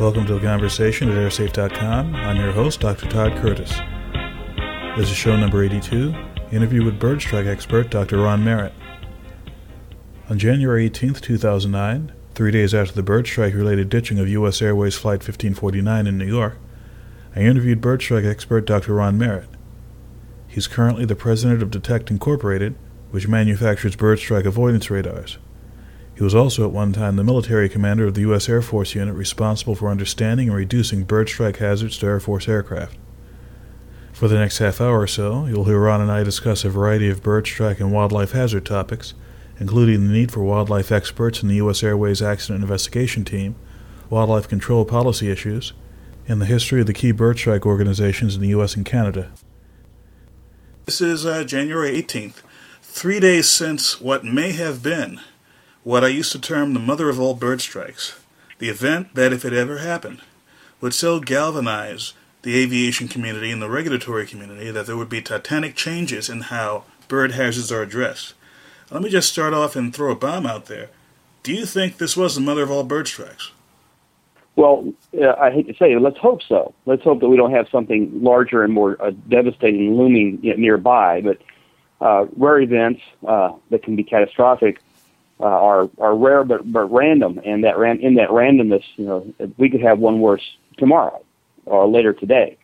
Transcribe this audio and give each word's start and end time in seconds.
Welcome 0.00 0.24
to 0.28 0.36
a 0.36 0.40
conversation 0.40 1.10
at 1.10 1.16
airsafe.com. 1.18 2.14
I'm 2.14 2.38
your 2.38 2.52
host, 2.52 2.80
Dr. 2.80 3.06
Todd 3.06 3.36
Curtis. 3.36 3.70
This 4.96 5.10
is 5.10 5.14
show 5.14 5.36
number 5.36 5.62
82, 5.62 6.14
interview 6.50 6.86
with 6.86 6.98
bird 6.98 7.20
strike 7.20 7.44
expert 7.44 7.90
Dr. 7.90 8.16
Ron 8.22 8.42
Merritt. 8.42 8.72
On 10.30 10.38
January 10.38 10.86
18, 10.86 11.12
2009, 11.12 12.12
three 12.34 12.50
days 12.50 12.72
after 12.72 12.94
the 12.94 13.02
bird 13.02 13.26
strike 13.26 13.52
related 13.52 13.90
ditching 13.90 14.18
of 14.18 14.26
U.S. 14.30 14.62
Airways 14.62 14.96
Flight 14.96 15.18
1549 15.18 16.06
in 16.06 16.16
New 16.16 16.24
York, 16.24 16.56
I 17.36 17.40
interviewed 17.40 17.82
bird 17.82 18.00
strike 18.00 18.24
expert 18.24 18.62
Dr. 18.62 18.94
Ron 18.94 19.18
Merritt. 19.18 19.50
He's 20.48 20.66
currently 20.66 21.04
the 21.04 21.14
president 21.14 21.62
of 21.62 21.70
Detect 21.70 22.10
Incorporated, 22.10 22.74
which 23.10 23.28
manufactures 23.28 23.96
bird 23.96 24.18
strike 24.18 24.46
avoidance 24.46 24.88
radars. 24.88 25.36
He 26.20 26.24
was 26.24 26.34
also 26.34 26.66
at 26.66 26.70
one 26.70 26.92
time 26.92 27.16
the 27.16 27.24
military 27.24 27.70
commander 27.70 28.06
of 28.06 28.12
the 28.12 28.20
U.S. 28.20 28.46
Air 28.46 28.60
Force 28.60 28.94
unit 28.94 29.14
responsible 29.14 29.74
for 29.74 29.88
understanding 29.88 30.48
and 30.48 30.56
reducing 30.58 31.04
bird 31.04 31.30
strike 31.30 31.56
hazards 31.56 31.96
to 31.96 32.06
Air 32.06 32.20
Force 32.20 32.46
aircraft. 32.46 32.98
For 34.12 34.28
the 34.28 34.36
next 34.36 34.58
half 34.58 34.82
hour 34.82 35.00
or 35.00 35.06
so, 35.06 35.46
you'll 35.46 35.64
hear 35.64 35.80
Ron 35.80 36.02
and 36.02 36.12
I 36.12 36.22
discuss 36.22 36.62
a 36.62 36.68
variety 36.68 37.08
of 37.08 37.22
bird 37.22 37.46
strike 37.46 37.80
and 37.80 37.90
wildlife 37.90 38.32
hazard 38.32 38.66
topics, 38.66 39.14
including 39.58 40.06
the 40.06 40.12
need 40.12 40.30
for 40.30 40.44
wildlife 40.44 40.92
experts 40.92 41.42
in 41.42 41.48
the 41.48 41.54
U.S. 41.54 41.82
Airways 41.82 42.20
Accident 42.20 42.62
Investigation 42.62 43.24
Team, 43.24 43.56
wildlife 44.10 44.46
control 44.46 44.84
policy 44.84 45.30
issues, 45.30 45.72
and 46.28 46.38
the 46.38 46.44
history 46.44 46.82
of 46.82 46.86
the 46.86 46.92
key 46.92 47.12
bird 47.12 47.38
strike 47.38 47.64
organizations 47.64 48.34
in 48.34 48.42
the 48.42 48.48
U.S. 48.48 48.76
and 48.76 48.84
Canada. 48.84 49.32
This 50.84 51.00
is 51.00 51.24
uh, 51.24 51.44
January 51.44 51.92
18th, 51.92 52.42
three 52.82 53.20
days 53.20 53.48
since 53.48 54.02
what 54.02 54.22
may 54.22 54.52
have 54.52 54.82
been 54.82 55.18
what 55.82 56.04
I 56.04 56.08
used 56.08 56.32
to 56.32 56.40
term 56.40 56.74
the 56.74 56.80
mother 56.80 57.08
of 57.08 57.18
all 57.18 57.34
bird 57.34 57.60
strikes, 57.60 58.20
the 58.58 58.68
event 58.68 59.14
that, 59.14 59.32
if 59.32 59.44
it 59.44 59.52
ever 59.52 59.78
happened, 59.78 60.20
would 60.80 60.94
so 60.94 61.20
galvanize 61.20 62.12
the 62.42 62.56
aviation 62.56 63.08
community 63.08 63.50
and 63.50 63.60
the 63.60 63.68
regulatory 63.68 64.26
community 64.26 64.70
that 64.70 64.86
there 64.86 64.96
would 64.96 65.08
be 65.08 65.22
titanic 65.22 65.74
changes 65.74 66.28
in 66.28 66.42
how 66.42 66.84
bird 67.08 67.32
hazards 67.32 67.72
are 67.72 67.82
addressed. 67.82 68.34
Let 68.90 69.02
me 69.02 69.10
just 69.10 69.32
start 69.32 69.54
off 69.54 69.76
and 69.76 69.94
throw 69.94 70.10
a 70.10 70.16
bomb 70.16 70.46
out 70.46 70.66
there. 70.66 70.88
Do 71.42 71.52
you 71.54 71.64
think 71.64 71.98
this 71.98 72.16
was 72.16 72.34
the 72.34 72.40
mother 72.40 72.62
of 72.62 72.70
all 72.70 72.84
bird 72.84 73.08
strikes? 73.08 73.52
Well, 74.56 74.92
uh, 75.18 75.32
I 75.40 75.50
hate 75.50 75.68
to 75.68 75.74
say 75.74 75.92
it, 75.92 76.00
let's 76.00 76.18
hope 76.18 76.42
so. 76.42 76.74
Let's 76.84 77.02
hope 77.02 77.20
that 77.20 77.28
we 77.28 77.36
don't 77.36 77.52
have 77.52 77.68
something 77.70 78.22
larger 78.22 78.62
and 78.62 78.72
more 78.72 79.00
uh, 79.00 79.12
devastating 79.28 79.96
looming 79.96 80.40
nearby. 80.42 81.22
But 81.22 81.38
uh, 82.00 82.26
rare 82.36 82.60
events 82.60 83.00
uh, 83.26 83.52
that 83.70 83.82
can 83.82 83.96
be 83.96 84.02
catastrophic 84.02 84.80
uh, 85.40 85.44
are 85.44 85.88
are 85.98 86.14
rare 86.14 86.44
but 86.44 86.70
but 86.70 86.84
random, 86.92 87.40
and 87.44 87.64
that 87.64 87.78
ran 87.78 87.98
in 88.00 88.14
that 88.14 88.28
randomness, 88.28 88.84
you 88.96 89.06
know, 89.06 89.34
we 89.56 89.70
could 89.70 89.80
have 89.80 89.98
one 89.98 90.20
worse 90.20 90.42
tomorrow 90.76 91.24
or 91.66 91.88
later 91.88 92.12
today. 92.12 92.56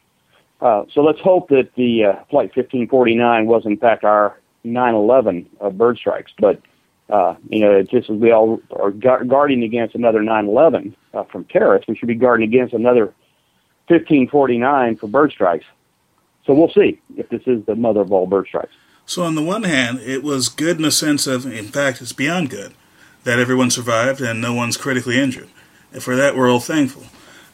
Uh, 0.61 0.85
so 0.93 1.03
let's 1.03 1.21
hope 1.21 1.49
that 1.49 1.71
the 1.77 2.05
uh, 2.05 2.13
flight 2.31 2.51
1549 2.57 3.47
was 3.47 3.67
in 3.67 3.77
fact 3.77 4.05
our 4.05 4.39
9/11 4.65 5.47
uh, 5.61 5.71
bird 5.71 5.97
strikes, 5.97 6.33
but 6.39 6.61
uh, 7.09 7.35
you 7.49 7.61
know, 7.61 7.83
just 7.83 8.11
as 8.11 8.17
we 8.17 8.33
all 8.33 8.61
are 8.71 8.91
guarding 8.91 9.63
against 9.63 9.95
another 9.95 10.21
9/11 10.21 10.95
uh, 11.15 11.25
from 11.25 11.45
terrorists, 11.45 11.89
we 11.89 11.97
should 11.97 12.09
be 12.09 12.15
guarding 12.15 12.47
against 12.49 12.75
another 12.75 13.07
1549 13.89 14.97
for 14.97 15.07
bird 15.07 15.31
strikes. 15.31 15.65
So 16.47 16.55
we'll 16.55 16.73
see 16.73 17.01
if 17.17 17.29
this 17.29 17.43
is 17.47 17.65
the 17.67 17.75
mother 17.75 18.01
of 18.01 18.13
all 18.13 18.27
bird 18.27 18.47
strikes. 18.47 18.73
So, 19.07 19.23
on 19.23 19.37
the 19.37 19.43
one 19.43 19.63
hand, 19.63 20.01
it 20.01 20.23
was 20.25 20.49
good 20.49 20.77
in 20.77 20.83
the 20.83 20.91
sense 20.91 21.29
of, 21.29 21.47
in 21.47 21.69
fact, 21.69 22.03
it's 22.03 22.13
beyond 22.13 22.51
good 22.51 22.75
that 23.23 23.39
everyone 23.39 23.71
survived 23.71 24.21
and 24.21 24.41
no 24.41 24.53
one's 24.53 24.77
critically 24.77 25.19
injured. 25.19 25.49
And 25.93 26.03
for 26.03 26.17
that, 26.17 26.37
we're 26.37 26.51
all 26.51 26.61
thankful. 26.61 27.05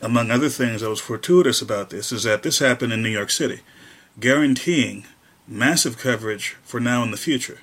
Among 0.01 0.31
other 0.31 0.49
things 0.49 0.81
that 0.81 0.89
was 0.89 1.01
fortuitous 1.01 1.63
about 1.63 1.91
this 1.91 2.11
is 2.11 2.25
that 2.25 2.43
this 2.43 2.59
happened 2.59 2.93
in 2.93 3.03
New 3.03 3.11
York 3.11 3.31
City, 3.31 3.61
guaranteeing 4.19 5.05
massive 5.47 5.99
coverage 5.99 6.57
for 6.63 6.81
now 6.81 7.03
and 7.03 7.13
the 7.13 7.19
future. 7.19 7.61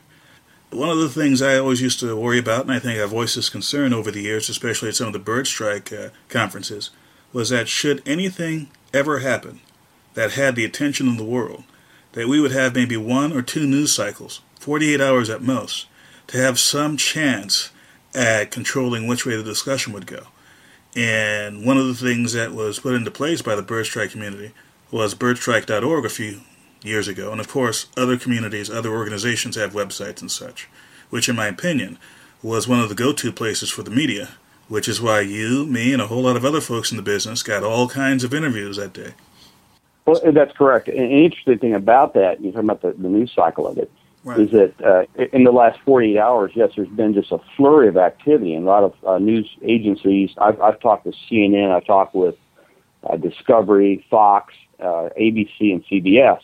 One 0.69 0.89
of 0.89 0.99
the 0.99 1.09
things 1.09 1.41
I 1.41 1.57
always 1.57 1.81
used 1.81 1.99
to 2.01 2.15
worry 2.15 2.37
about, 2.37 2.61
and 2.61 2.71
I 2.71 2.79
think 2.79 2.99
I've 2.99 3.09
voiced 3.09 3.35
this 3.35 3.49
concern 3.49 3.91
over 3.91 4.11
the 4.11 4.21
years, 4.21 4.49
especially 4.49 4.89
at 4.89 4.95
some 4.95 5.07
of 5.07 5.13
the 5.13 5.19
bird 5.19 5.47
strike 5.47 5.91
uh, 5.91 6.09
conferences, 6.29 6.91
was 7.33 7.49
that 7.49 7.67
should 7.67 8.07
anything 8.07 8.69
ever 8.93 9.19
happen 9.19 9.61
that 10.13 10.31
had 10.31 10.55
the 10.55 10.65
attention 10.65 11.07
of 11.07 11.17
the 11.17 11.23
world, 11.23 11.63
that 12.13 12.27
we 12.27 12.39
would 12.39 12.51
have 12.51 12.75
maybe 12.75 12.97
one 12.97 13.31
or 13.31 13.41
two 13.41 13.67
news 13.67 13.93
cycles, 13.93 14.41
48 14.59 14.99
hours 14.99 15.29
at 15.29 15.41
most, 15.41 15.87
to 16.27 16.37
have 16.37 16.59
some 16.59 16.97
chance 16.97 17.71
at 18.13 18.51
controlling 18.51 19.07
which 19.07 19.25
way 19.25 19.35
the 19.35 19.43
discussion 19.43 19.93
would 19.93 20.07
go. 20.07 20.27
And 20.95 21.65
one 21.65 21.77
of 21.77 21.87
the 21.87 21.93
things 21.93 22.33
that 22.33 22.51
was 22.51 22.79
put 22.79 22.95
into 22.95 23.11
place 23.11 23.41
by 23.41 23.55
the 23.55 23.61
bird 23.61 23.85
strike 23.85 24.11
community 24.11 24.51
was 24.91 25.13
birdstrike.org 25.13 26.05
a 26.05 26.09
few 26.09 26.41
years 26.83 27.07
ago. 27.07 27.31
And 27.31 27.39
of 27.39 27.47
course, 27.47 27.87
other 27.95 28.17
communities, 28.17 28.69
other 28.69 28.91
organizations 28.91 29.55
have 29.55 29.73
websites 29.73 30.21
and 30.21 30.31
such, 30.31 30.67
which, 31.09 31.29
in 31.29 31.35
my 31.35 31.47
opinion, 31.47 31.99
was 32.41 32.67
one 32.67 32.79
of 32.79 32.89
the 32.89 32.95
go 32.95 33.13
to 33.13 33.31
places 33.31 33.69
for 33.69 33.83
the 33.83 33.91
media, 33.91 34.29
which 34.67 34.87
is 34.87 35.01
why 35.01 35.21
you, 35.21 35.65
me, 35.65 35.93
and 35.93 36.01
a 36.01 36.07
whole 36.07 36.23
lot 36.23 36.35
of 36.35 36.45
other 36.45 36.61
folks 36.61 36.91
in 36.91 36.97
the 36.97 37.03
business 37.03 37.43
got 37.43 37.63
all 37.63 37.87
kinds 37.87 38.23
of 38.23 38.33
interviews 38.33 38.77
that 38.77 38.93
day. 38.93 39.13
Well, 40.09 40.31
that's 40.31 40.55
correct. 40.57 40.87
An 40.87 40.95
interesting 40.95 41.59
thing 41.59 41.73
about 41.73 42.13
that, 42.15 42.41
you're 42.41 42.51
talking 42.51 42.69
about 42.69 42.81
the, 42.81 42.93
the 43.01 43.09
news 43.09 43.31
cycle 43.35 43.67
of 43.67 43.77
it, 43.77 43.91
right. 44.23 44.39
is 44.39 44.51
that 44.51 44.73
uh, 44.81 45.23
in 45.33 45.43
the 45.43 45.51
last 45.51 45.79
48 45.85 46.17
hours, 46.17 46.51
yes, 46.55 46.71
there's 46.75 46.87
been 46.89 47.13
just 47.13 47.31
a 47.31 47.39
flurry 47.55 47.87
of 47.87 47.97
activity 47.97 48.53
and 48.53 48.65
a 48.65 48.69
lot 48.69 48.83
of 48.83 48.95
uh, 49.05 49.17
news 49.19 49.49
agencies. 49.63 50.31
I've, 50.37 50.59
I've 50.61 50.79
talked 50.79 51.05
with 51.05 51.15
CNN, 51.29 51.71
I've 51.71 51.85
talked 51.85 52.15
with 52.15 52.35
uh, 53.03 53.17
Discovery, 53.17 54.05
Fox, 54.09 54.53
uh, 54.79 55.09
ABC, 55.19 55.71
and 55.71 55.85
CBS. 55.85 56.41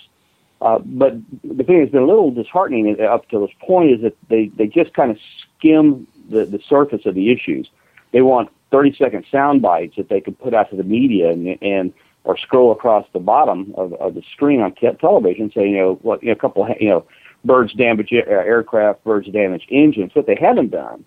Uh, 0.62 0.80
but 0.80 1.14
the 1.44 1.64
thing 1.64 1.80
that's 1.80 1.92
been 1.92 2.04
a 2.04 2.08
little 2.08 2.32
disheartening 2.32 3.00
up 3.02 3.28
to 3.30 3.40
this 3.40 3.56
point 3.60 3.92
is 3.92 4.02
that 4.02 4.16
they, 4.30 4.48
they 4.56 4.68
just 4.68 4.94
kind 4.94 5.12
of 5.12 5.18
skim 5.58 6.08
the, 6.30 6.46
the 6.46 6.60
surface 6.68 7.06
of 7.06 7.16
the 7.16 7.32
issues. 7.32 7.70
They 8.12 8.22
want 8.22 8.50
30 8.72 8.96
second 8.96 9.26
sound 9.32 9.62
bites 9.62 9.96
that 9.98 10.10
they 10.10 10.22
can 10.22 10.34
put 10.36 10.54
out 10.54 10.70
to 10.70 10.76
the 10.76 10.84
media 10.84 11.32
and, 11.32 11.62
and 11.62 11.94
or 12.26 12.38
scroll 12.38 12.72
across 12.72 13.06
the 13.14 13.20
bottom 13.20 13.74
of, 13.78 13.94
of 13.94 14.16
the 14.16 14.24
screen 14.34 14.60
on 14.60 14.74
te- 14.74 14.92
television, 15.00 15.52
say, 15.54 15.70
you 15.70 15.78
know, 15.78 16.00
what, 16.02 16.22
you 16.22 16.28
know, 16.28 16.34
a 16.34 16.36
couple, 16.36 16.68
you 16.80 16.90
know, 16.90 17.06
birds 17.46 17.74
damage 17.74 18.12
uh, 18.12 18.28
aircraft, 18.28 19.04
birds 19.04 19.28
damage 19.30 19.66
engines. 19.70 20.12
What 20.14 20.26
they 20.26 20.36
haven't 20.36 20.72
done 20.72 21.06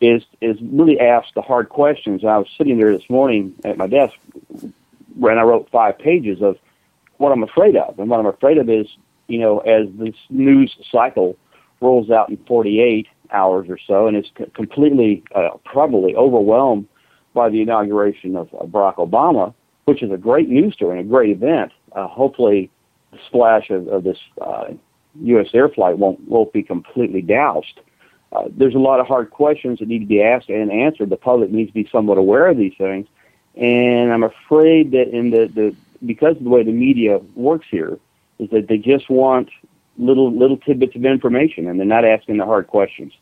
is 0.00 0.22
is 0.40 0.56
really 0.62 1.00
ask 1.00 1.32
the 1.34 1.42
hard 1.42 1.70
questions. 1.70 2.24
I 2.24 2.36
was 2.38 2.46
sitting 2.56 2.78
there 2.78 2.96
this 2.96 3.08
morning 3.08 3.54
at 3.64 3.78
my 3.78 3.86
desk, 3.86 4.14
and 4.62 4.72
I 5.24 5.42
wrote 5.42 5.68
five 5.70 5.98
pages 5.98 6.42
of 6.42 6.56
what 7.16 7.32
I'm 7.32 7.42
afraid 7.42 7.76
of, 7.76 7.98
and 7.98 8.08
what 8.08 8.20
I'm 8.20 8.26
afraid 8.26 8.58
of 8.58 8.68
is, 8.68 8.86
you 9.28 9.38
know, 9.38 9.58
as 9.60 9.88
this 9.94 10.14
news 10.28 10.74
cycle 10.92 11.36
rolls 11.80 12.10
out 12.10 12.28
in 12.28 12.36
48 12.46 13.06
hours 13.30 13.66
or 13.70 13.78
so, 13.86 14.06
and 14.06 14.16
it's 14.16 14.30
completely, 14.54 15.22
uh, 15.34 15.50
probably 15.64 16.14
overwhelmed 16.14 16.86
by 17.32 17.48
the 17.48 17.62
inauguration 17.62 18.36
of, 18.36 18.52
of 18.54 18.68
Barack 18.68 18.96
Obama 18.96 19.54
which 19.90 20.04
is 20.04 20.12
a 20.12 20.16
great 20.16 20.48
news 20.48 20.72
story 20.72 21.00
and 21.00 21.08
a 21.08 21.10
great 21.10 21.30
event. 21.30 21.72
Uh, 21.90 22.06
hopefully, 22.06 22.70
the 23.10 23.18
splash 23.26 23.70
of, 23.70 23.88
of 23.88 24.04
this 24.04 24.18
uh, 24.40 24.66
U.S. 25.22 25.48
air 25.52 25.68
flight 25.68 25.98
won't 25.98 26.20
won't 26.28 26.52
be 26.52 26.62
completely 26.62 27.22
doused. 27.22 27.80
Uh, 28.30 28.44
there's 28.56 28.76
a 28.76 28.78
lot 28.78 29.00
of 29.00 29.08
hard 29.08 29.32
questions 29.32 29.80
that 29.80 29.88
need 29.88 29.98
to 29.98 30.06
be 30.06 30.22
asked 30.22 30.48
and 30.48 30.70
answered. 30.70 31.10
The 31.10 31.16
public 31.16 31.50
needs 31.50 31.70
to 31.70 31.74
be 31.74 31.88
somewhat 31.90 32.18
aware 32.18 32.46
of 32.46 32.56
these 32.56 32.74
things, 32.78 33.08
and 33.56 34.12
I'm 34.12 34.22
afraid 34.22 34.92
that 34.92 35.08
in 35.08 35.30
the, 35.30 35.50
the 35.52 35.74
because 36.06 36.36
of 36.36 36.44
the 36.44 36.50
way 36.50 36.62
the 36.62 36.70
media 36.70 37.18
works 37.34 37.66
here, 37.68 37.98
is 38.38 38.48
that 38.50 38.68
they 38.68 38.78
just 38.78 39.10
want 39.10 39.48
little 39.98 40.32
little 40.32 40.56
tidbits 40.56 40.94
of 40.94 41.04
information 41.04 41.66
and 41.66 41.80
they're 41.80 41.86
not 41.98 42.04
asking 42.04 42.36
the 42.36 42.44
hard 42.44 42.68
questions. 42.68 43.12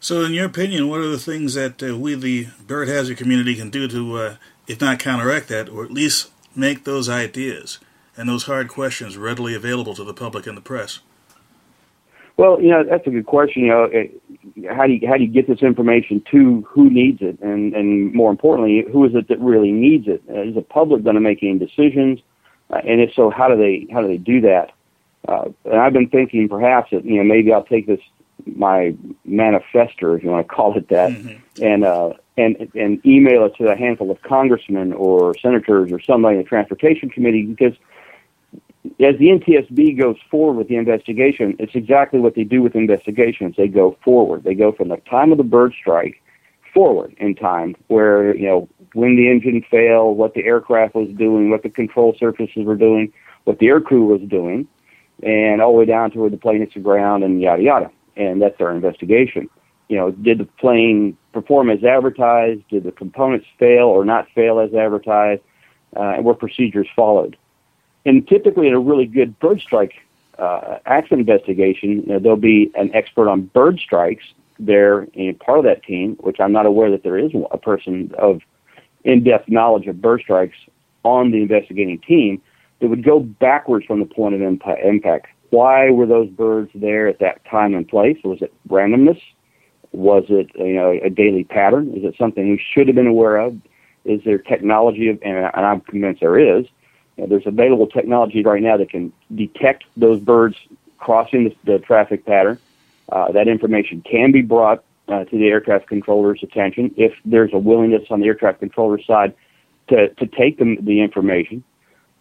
So, 0.00 0.20
in 0.20 0.34
your 0.34 0.44
opinion, 0.44 0.88
what 0.88 1.00
are 1.00 1.08
the 1.08 1.18
things 1.18 1.54
that 1.54 1.82
uh, 1.82 1.96
we, 1.96 2.14
the 2.14 2.48
bird 2.66 2.88
hazard 2.88 3.16
community, 3.16 3.54
can 3.54 3.70
do 3.70 3.88
to 3.88 4.16
uh, 4.18 4.36
if 4.66 4.80
not 4.80 4.98
counteract 4.98 5.48
that, 5.48 5.68
or 5.68 5.84
at 5.84 5.90
least 5.90 6.30
make 6.56 6.84
those 6.84 7.08
ideas 7.08 7.78
and 8.16 8.28
those 8.28 8.44
hard 8.44 8.68
questions 8.68 9.16
readily 9.16 9.54
available 9.54 9.94
to 9.94 10.04
the 10.04 10.14
public 10.14 10.46
and 10.46 10.56
the 10.56 10.62
press? 10.62 11.00
Well, 12.36 12.60
you 12.60 12.68
know 12.68 12.82
that's 12.82 13.06
a 13.06 13.10
good 13.10 13.26
question. 13.26 13.62
You 13.62 13.68
know, 13.68 14.74
how 14.74 14.86
do 14.86 14.94
you 14.94 15.06
how 15.06 15.16
do 15.16 15.22
you 15.22 15.30
get 15.30 15.46
this 15.46 15.62
information 15.62 16.22
to 16.32 16.62
who 16.62 16.90
needs 16.90 17.22
it, 17.22 17.38
and 17.40 17.74
and 17.74 18.12
more 18.12 18.30
importantly, 18.30 18.84
who 18.90 19.04
is 19.04 19.14
it 19.14 19.28
that 19.28 19.38
really 19.38 19.70
needs 19.70 20.08
it? 20.08 20.22
Uh, 20.28 20.52
the 20.52 20.62
public 20.68 21.04
going 21.04 21.14
to 21.14 21.20
make 21.20 21.42
any 21.42 21.58
decisions? 21.58 22.20
Uh, 22.70 22.80
and 22.86 23.00
if 23.00 23.14
so, 23.14 23.30
how 23.30 23.48
do 23.48 23.56
they 23.56 23.86
how 23.92 24.00
do 24.00 24.08
they 24.08 24.16
do 24.16 24.40
that? 24.40 24.72
Uh, 25.28 25.44
and 25.64 25.76
I've 25.80 25.92
been 25.92 26.08
thinking 26.08 26.48
perhaps 26.48 26.90
that 26.90 27.04
you 27.04 27.18
know 27.18 27.24
maybe 27.24 27.52
I'll 27.52 27.62
take 27.62 27.86
this 27.86 28.00
my 28.46 28.96
manifesto, 29.24 30.14
if 30.14 30.24
you 30.24 30.30
want 30.30 30.48
to 30.48 30.54
call 30.54 30.76
it 30.76 30.88
that, 30.88 31.12
mm-hmm. 31.12 31.62
and 31.62 31.84
uh, 31.84 32.14
and 32.36 32.56
and 32.74 33.04
email 33.06 33.44
it 33.44 33.54
to 33.56 33.68
a 33.68 33.76
handful 33.76 34.10
of 34.10 34.20
congressmen 34.22 34.92
or 34.92 35.34
senators 35.38 35.92
or 35.92 36.00
somebody 36.00 36.36
in 36.36 36.42
the 36.42 36.48
transportation 36.48 37.08
committee 37.08 37.44
because 37.44 37.74
as 39.00 39.16
the 39.18 39.28
NTSB 39.28 39.98
goes 39.98 40.16
forward 40.30 40.58
with 40.58 40.68
the 40.68 40.76
investigation, 40.76 41.56
it's 41.58 41.74
exactly 41.74 42.20
what 42.20 42.34
they 42.34 42.44
do 42.44 42.62
with 42.62 42.74
investigations. 42.74 43.54
They 43.56 43.66
go 43.66 43.96
forward. 44.04 44.44
They 44.44 44.54
go 44.54 44.72
from 44.72 44.88
the 44.88 44.98
time 45.08 45.32
of 45.32 45.38
the 45.38 45.44
bird 45.44 45.72
strike 45.78 46.20
forward 46.74 47.14
in 47.18 47.34
time, 47.34 47.76
where 47.86 48.36
you 48.36 48.46
know 48.46 48.68
when 48.92 49.16
the 49.16 49.30
engine 49.30 49.64
failed, 49.70 50.18
what 50.18 50.34
the 50.34 50.44
aircraft 50.44 50.94
was 50.94 51.08
doing, 51.16 51.50
what 51.50 51.62
the 51.62 51.70
control 51.70 52.14
surfaces 52.18 52.64
were 52.64 52.76
doing, 52.76 53.12
what 53.44 53.58
the 53.58 53.68
air 53.68 53.80
crew 53.80 54.04
was 54.04 54.20
doing, 54.28 54.68
and 55.22 55.62
all 55.62 55.72
the 55.72 55.78
way 55.78 55.84
down 55.86 56.10
to 56.10 56.18
where 56.18 56.30
the 56.30 56.36
plane 56.36 56.60
hits 56.60 56.74
the 56.74 56.80
ground 56.80 57.24
and 57.24 57.40
yada 57.40 57.62
yada. 57.62 57.90
And 58.16 58.42
that's 58.42 58.60
our 58.60 58.72
investigation. 58.72 59.48
You 59.88 59.96
know, 59.96 60.10
did 60.10 60.38
the 60.38 60.44
plane 60.44 61.16
perform 61.32 61.70
as 61.70 61.84
advertised? 61.84 62.62
Did 62.68 62.84
the 62.84 62.92
components 62.92 63.46
fail 63.58 63.86
or 63.86 64.04
not 64.04 64.28
fail 64.34 64.60
as 64.60 64.72
advertised? 64.74 65.42
Uh, 65.96 66.14
and 66.16 66.24
were 66.24 66.34
procedures 66.34 66.88
followed? 66.96 67.36
And 68.04 68.26
typically, 68.26 68.66
in 68.66 68.74
a 68.74 68.80
really 68.80 69.06
good 69.06 69.38
bird 69.38 69.60
strike 69.60 69.94
uh, 70.38 70.78
accident 70.86 71.20
investigation, 71.20 72.02
you 72.02 72.06
know, 72.06 72.18
there'll 72.18 72.36
be 72.36 72.70
an 72.74 72.94
expert 72.94 73.28
on 73.28 73.42
bird 73.42 73.78
strikes 73.78 74.24
there 74.58 75.04
in 75.14 75.34
part 75.36 75.58
of 75.58 75.64
that 75.64 75.82
team, 75.82 76.16
which 76.20 76.40
I'm 76.40 76.52
not 76.52 76.66
aware 76.66 76.90
that 76.90 77.02
there 77.02 77.18
is 77.18 77.32
a 77.50 77.58
person 77.58 78.12
of 78.18 78.40
in-depth 79.04 79.48
knowledge 79.48 79.86
of 79.86 80.00
bird 80.00 80.22
strikes 80.22 80.56
on 81.04 81.30
the 81.30 81.42
investigating 81.42 81.98
team 82.00 82.42
that 82.80 82.88
would 82.88 83.04
go 83.04 83.20
backwards 83.20 83.86
from 83.86 84.00
the 84.00 84.06
point 84.06 84.34
of 84.34 84.42
impact. 84.42 85.26
Why 85.50 85.90
were 85.90 86.06
those 86.06 86.28
birds 86.30 86.70
there 86.74 87.06
at 87.06 87.20
that 87.20 87.44
time 87.44 87.74
and 87.74 87.86
place? 87.86 88.18
Was 88.24 88.42
it 88.42 88.52
randomness? 88.68 89.20
Was 89.94 90.24
it 90.28 90.50
you 90.56 90.74
know 90.74 90.90
a 90.90 91.08
daily 91.08 91.44
pattern? 91.44 91.92
Is 91.94 92.04
it 92.04 92.16
something 92.18 92.50
we 92.50 92.62
should 92.72 92.88
have 92.88 92.96
been 92.96 93.06
aware 93.06 93.36
of? 93.36 93.56
Is 94.04 94.20
there 94.24 94.38
technology, 94.38 95.08
and, 95.08 95.46
I'm 95.54 95.80
convinced 95.80 96.20
there 96.20 96.38
is. 96.38 96.66
You 97.16 97.22
know, 97.22 97.28
there's 97.28 97.46
available 97.46 97.86
technology 97.86 98.42
right 98.42 98.62
now 98.62 98.76
that 98.76 98.90
can 98.90 99.12
detect 99.34 99.84
those 99.96 100.20
birds 100.20 100.56
crossing 100.98 101.44
the, 101.44 101.56
the 101.64 101.78
traffic 101.78 102.26
pattern. 102.26 102.58
Uh, 103.10 103.30
that 103.32 103.46
information 103.46 104.02
can 104.02 104.32
be 104.32 104.42
brought 104.42 104.82
uh, 105.08 105.24
to 105.24 105.38
the 105.38 105.46
aircraft 105.46 105.86
controller's 105.86 106.42
attention 106.42 106.92
if 106.96 107.12
there's 107.24 107.52
a 107.52 107.58
willingness 107.58 108.02
on 108.10 108.20
the 108.20 108.26
aircraft 108.26 108.58
controller's 108.58 109.06
side 109.06 109.34
to, 109.88 110.08
to 110.14 110.26
take 110.26 110.58
the, 110.58 110.76
the 110.80 111.00
information. 111.00 111.62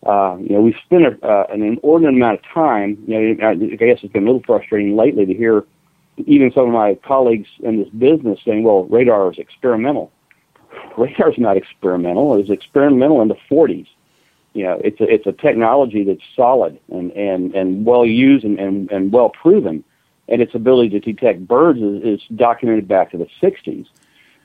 Uh, 0.05 0.37
you 0.39 0.49
know, 0.49 0.61
we've 0.61 0.75
spent 0.85 1.05
a, 1.05 1.25
uh, 1.25 1.47
an 1.49 1.63
inordinate 1.63 2.13
amount 2.13 2.39
of 2.39 2.45
time. 2.53 3.01
You 3.07 3.35
know, 3.35 3.49
I 3.49 3.55
guess 3.55 3.99
it's 4.03 4.13
been 4.13 4.23
a 4.23 4.25
little 4.25 4.43
frustrating 4.45 4.95
lately 4.95 5.25
to 5.25 5.33
hear 5.33 5.65
even 6.18 6.51
some 6.51 6.68
of 6.68 6.74
my 6.74 6.95
colleagues 7.06 7.50
in 7.60 7.80
this 7.80 7.89
business 7.89 8.39
saying, 8.45 8.63
"Well, 8.63 8.86
radar 8.86 9.31
is 9.31 9.38
experimental." 9.38 10.12
Radar 10.98 11.31
is 11.31 11.38
not 11.38 11.57
experimental. 11.57 12.33
It 12.33 12.38
was 12.38 12.50
experimental 12.50 13.21
in 13.21 13.27
the 13.27 13.38
40s. 13.50 13.88
You 14.54 14.63
know, 14.63 14.81
it's 14.83 15.00
a, 15.01 15.12
it's 15.12 15.25
a 15.25 15.31
technology 15.31 16.04
that's 16.04 16.21
solid 16.36 16.80
and, 16.92 17.12
and, 17.12 17.54
and 17.56 17.86
well 17.86 18.06
used 18.06 18.45
and, 18.45 18.60
and, 18.60 18.92
and 18.92 19.12
well 19.12 19.30
proven 19.30 19.83
and 20.27 20.42
its 20.42 20.56
ability 20.56 20.89
to 20.89 21.00
detect 21.00 21.48
birds 21.48 21.80
is, 21.81 22.04
is 22.04 22.21
documented 22.36 22.88
back 22.88 23.12
to 23.12 23.18
the 23.18 23.27
60s. 23.42 23.88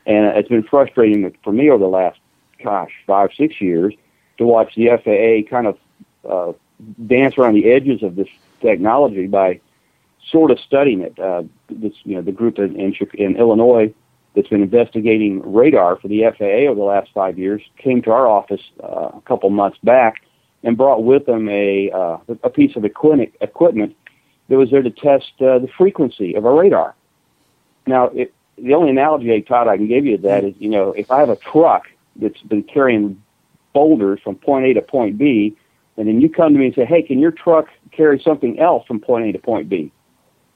And 0.06 0.26
it's 0.36 0.48
been 0.48 0.62
frustrating 0.62 1.36
for 1.44 1.52
me 1.52 1.70
over 1.70 1.78
the 1.78 1.88
last, 1.88 2.18
gosh, 2.62 2.90
five, 3.06 3.30
six 3.36 3.60
years 3.60 3.94
to 4.38 4.46
watch 4.46 4.74
the 4.74 4.88
FAA 4.88 5.48
kind 5.48 5.66
of 5.66 5.78
uh, 6.28 6.52
dance 7.06 7.36
around 7.36 7.54
the 7.54 7.70
edges 7.70 8.02
of 8.02 8.16
this 8.16 8.28
technology 8.60 9.26
by 9.26 9.60
sort 10.30 10.50
of 10.50 10.58
studying 10.60 11.00
it. 11.00 11.18
Uh, 11.18 11.42
this, 11.70 11.92
you 12.04 12.16
know, 12.16 12.22
the 12.22 12.32
group 12.32 12.58
in, 12.58 12.78
in, 12.78 12.94
in 13.14 13.36
Illinois 13.36 13.92
that's 14.34 14.48
been 14.48 14.62
investigating 14.62 15.40
radar 15.52 15.96
for 15.96 16.08
the 16.08 16.22
FAA 16.36 16.70
over 16.70 16.74
the 16.74 16.82
last 16.82 17.10
five 17.14 17.38
years 17.38 17.62
came 17.76 18.02
to 18.02 18.10
our 18.10 18.26
office 18.26 18.60
uh, 18.82 19.10
a 19.14 19.22
couple 19.24 19.50
months 19.50 19.78
back 19.82 20.22
and 20.62 20.76
brought 20.76 21.04
with 21.04 21.26
them 21.26 21.48
a 21.48 21.90
uh, 21.90 22.18
a 22.42 22.50
piece 22.50 22.76
of 22.76 22.84
equipment 22.84 23.32
equipment 23.40 23.96
that 24.48 24.56
was 24.56 24.70
there 24.70 24.82
to 24.82 24.90
test 24.90 25.32
uh, 25.40 25.58
the 25.58 25.68
frequency 25.76 26.34
of 26.34 26.44
a 26.44 26.52
radar. 26.52 26.94
Now, 27.86 28.06
it, 28.06 28.34
the 28.56 28.74
only 28.74 28.90
analogy, 28.90 29.40
Todd, 29.42 29.68
I 29.68 29.76
can 29.76 29.88
give 29.88 30.04
you 30.04 30.16
to 30.16 30.22
that 30.24 30.44
is, 30.44 30.54
you 30.58 30.68
know, 30.68 30.92
if 30.92 31.10
I 31.10 31.20
have 31.20 31.28
a 31.28 31.36
truck 31.36 31.86
that's 32.16 32.40
been 32.42 32.62
carrying 32.62 33.22
boulders 33.72 34.20
from 34.22 34.36
point 34.36 34.66
A 34.66 34.74
to 34.74 34.82
point 34.82 35.18
B, 35.18 35.56
and 35.96 36.08
then 36.08 36.20
you 36.20 36.28
come 36.28 36.52
to 36.52 36.58
me 36.58 36.66
and 36.66 36.74
say, 36.74 36.84
hey, 36.84 37.02
can 37.02 37.18
your 37.18 37.30
truck 37.30 37.66
carry 37.92 38.20
something 38.20 38.58
else 38.58 38.86
from 38.86 39.00
point 39.00 39.26
A 39.26 39.32
to 39.32 39.38
point 39.38 39.68
B? 39.68 39.92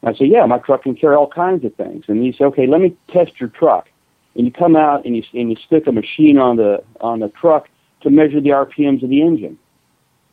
I 0.03 0.15
say, 0.15 0.25
yeah, 0.25 0.45
my 0.47 0.59
truck 0.59 0.83
can 0.83 0.97
carry 0.97 1.15
all 1.15 1.29
kinds 1.29 1.65
of 1.65 1.75
things. 1.75 2.05
And 2.09 2.25
you 2.25 2.33
say, 2.33 2.45
okay, 2.47 2.67
let 2.67 2.81
me 2.81 2.97
test 3.09 3.39
your 3.39 3.49
truck. 3.49 3.89
And 4.35 4.47
you 4.47 4.53
come 4.53 4.77
out 4.77 5.05
and 5.05 5.17
you, 5.17 5.23
and 5.35 5.51
you 5.51 5.57
stick 5.65 5.87
a 5.87 5.93
machine 5.93 6.39
on 6.39 6.57
the, 6.57 6.83
on 7.01 7.21
the 7.21 7.29
truck 7.29 7.69
to 8.01 8.11
measure 8.11 8.41
the 8.41 8.51
RPMs 8.51 9.03
of 9.03 9.11
the 9.11 9.23
engine. 9.23 9.59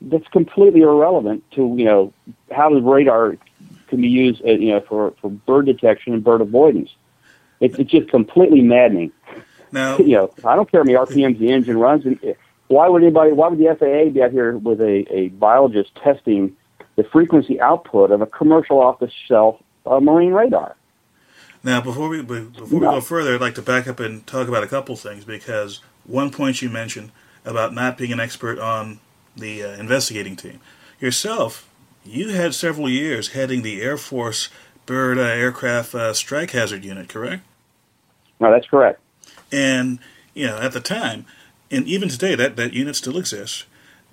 That's 0.01 0.27
completely 0.29 0.81
irrelevant 0.81 1.43
to, 1.51 1.75
you 1.77 1.85
know, 1.85 2.13
how 2.51 2.73
the 2.73 2.81
radar 2.81 3.37
can 3.89 4.01
be 4.01 4.07
used, 4.07 4.41
uh, 4.43 4.51
you 4.51 4.69
know, 4.69 4.81
for, 4.81 5.13
for 5.21 5.29
bird 5.29 5.65
detection 5.65 6.13
and 6.13 6.23
bird 6.23 6.41
avoidance. 6.41 6.89
It's, 7.59 7.77
it's 7.77 7.91
just 7.91 8.09
completely 8.09 8.61
maddening. 8.61 9.11
Now, 9.71 9.97
you 9.99 10.15
know, 10.15 10.33
I 10.45 10.55
don't 10.55 10.71
care 10.71 10.81
how 10.81 10.85
many 10.85 10.97
RPMs 10.97 11.37
the 11.37 11.51
engine 11.51 11.77
runs. 11.77 12.05
And 12.05 12.35
why 12.67 12.87
would 12.87 13.03
anybody? 13.03 13.33
Why 13.33 13.49
would 13.49 13.59
the 13.59 13.75
FAA 13.77 14.11
be 14.11 14.23
out 14.23 14.31
here 14.31 14.57
with 14.57 14.79
a, 14.79 15.05
a 15.13 15.29
biologist 15.29 15.93
testing 15.95 16.55
the 16.99 17.05
frequency 17.05 17.61
output 17.61 18.11
of 18.11 18.21
a 18.21 18.25
commercial 18.25 18.81
off-the-shelf 18.81 19.55
uh, 19.85 20.01
marine 20.01 20.33
radar? 20.33 20.75
Now, 21.63 21.79
before 21.79 22.09
we 22.09 22.21
before 22.21 22.79
we 22.79 22.79
go 22.79 22.99
further, 22.99 23.35
I'd 23.35 23.41
like 23.41 23.55
to 23.55 23.61
back 23.61 23.87
up 23.87 24.01
and 24.01 24.27
talk 24.27 24.49
about 24.49 24.63
a 24.63 24.67
couple 24.67 24.95
things 24.97 25.23
because 25.23 25.79
one 26.05 26.29
point 26.29 26.61
you 26.61 26.69
mentioned 26.69 27.11
about 27.45 27.73
not 27.73 27.97
being 27.97 28.11
an 28.11 28.19
expert 28.19 28.59
on 28.59 28.99
the 29.35 29.63
uh, 29.63 29.77
investigating 29.77 30.35
team. 30.35 30.59
Yourself, 30.99 31.69
you 32.05 32.29
had 32.29 32.53
several 32.53 32.89
years 32.89 33.29
heading 33.29 33.61
the 33.61 33.81
Air 33.81 33.97
Force 33.97 34.49
Bird 34.85 35.17
uh, 35.17 35.21
Aircraft 35.21 35.95
uh, 35.95 36.13
Strike 36.13 36.51
Hazard 36.51 36.83
Unit, 36.83 37.07
correct? 37.07 37.43
No, 38.41 38.51
that's 38.51 38.67
correct. 38.67 38.99
And 39.51 39.99
you 40.33 40.47
know, 40.47 40.57
at 40.57 40.73
the 40.73 40.81
time, 40.81 41.25
and 41.71 41.85
even 41.87 42.09
today, 42.09 42.35
that 42.35 42.57
that 42.57 42.73
unit 42.73 42.97
still 42.97 43.17
exists. 43.17 43.65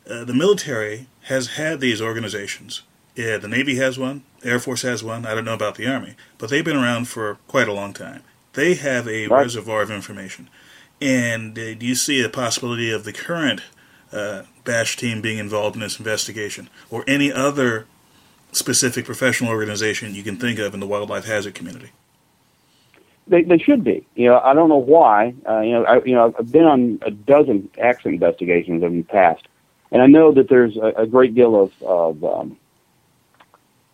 Uh, 0.08 0.22
the 0.24 0.34
military 0.34 1.08
has 1.26 1.48
had 1.56 1.80
these 1.80 2.00
organizations. 2.00 2.82
Yeah, 3.14 3.38
the 3.38 3.48
Navy 3.48 3.76
has 3.76 3.98
one, 3.98 4.22
Air 4.44 4.58
Force 4.58 4.82
has 4.82 5.02
one. 5.02 5.26
I 5.26 5.34
don't 5.34 5.44
know 5.44 5.54
about 5.54 5.76
the 5.76 5.86
Army, 5.86 6.14
but 6.38 6.50
they've 6.50 6.64
been 6.64 6.76
around 6.76 7.08
for 7.08 7.38
quite 7.48 7.68
a 7.68 7.72
long 7.72 7.92
time. 7.92 8.22
They 8.52 8.74
have 8.74 9.08
a 9.08 9.26
right. 9.26 9.42
reservoir 9.42 9.82
of 9.82 9.90
information. 9.90 10.48
And 11.00 11.58
uh, 11.58 11.74
do 11.74 11.86
you 11.86 11.94
see 11.94 12.22
a 12.22 12.28
possibility 12.28 12.90
of 12.90 13.04
the 13.04 13.12
current 13.12 13.60
uh, 14.12 14.42
BASH 14.64 14.96
team 14.96 15.20
being 15.20 15.38
involved 15.38 15.76
in 15.76 15.80
this 15.80 15.98
investigation, 15.98 16.70
or 16.90 17.04
any 17.06 17.32
other 17.32 17.86
specific 18.52 19.04
professional 19.04 19.50
organization 19.50 20.14
you 20.14 20.22
can 20.22 20.36
think 20.36 20.58
of 20.58 20.74
in 20.74 20.80
the 20.80 20.86
wildlife 20.86 21.24
hazard 21.24 21.54
community? 21.54 21.90
They, 23.26 23.42
they 23.42 23.58
should 23.58 23.82
be. 23.82 24.06
You 24.14 24.28
know, 24.28 24.38
I 24.38 24.54
don't 24.54 24.68
know 24.68 24.76
why. 24.76 25.34
Uh, 25.48 25.60
you 25.60 25.72
know, 25.72 25.84
I, 25.84 26.02
you 26.04 26.14
know, 26.14 26.34
I've 26.38 26.52
been 26.52 26.64
on 26.64 26.98
a 27.02 27.10
dozen 27.10 27.68
accident 27.78 28.22
investigations 28.22 28.82
in 28.82 28.98
the 28.98 29.02
past, 29.02 29.48
and 29.92 30.02
I 30.02 30.06
know 30.06 30.32
that 30.32 30.48
there's 30.48 30.76
a, 30.76 31.02
a 31.02 31.06
great 31.06 31.34
deal 31.34 31.60
of, 31.60 31.72
of 31.82 32.24
um, 32.24 32.56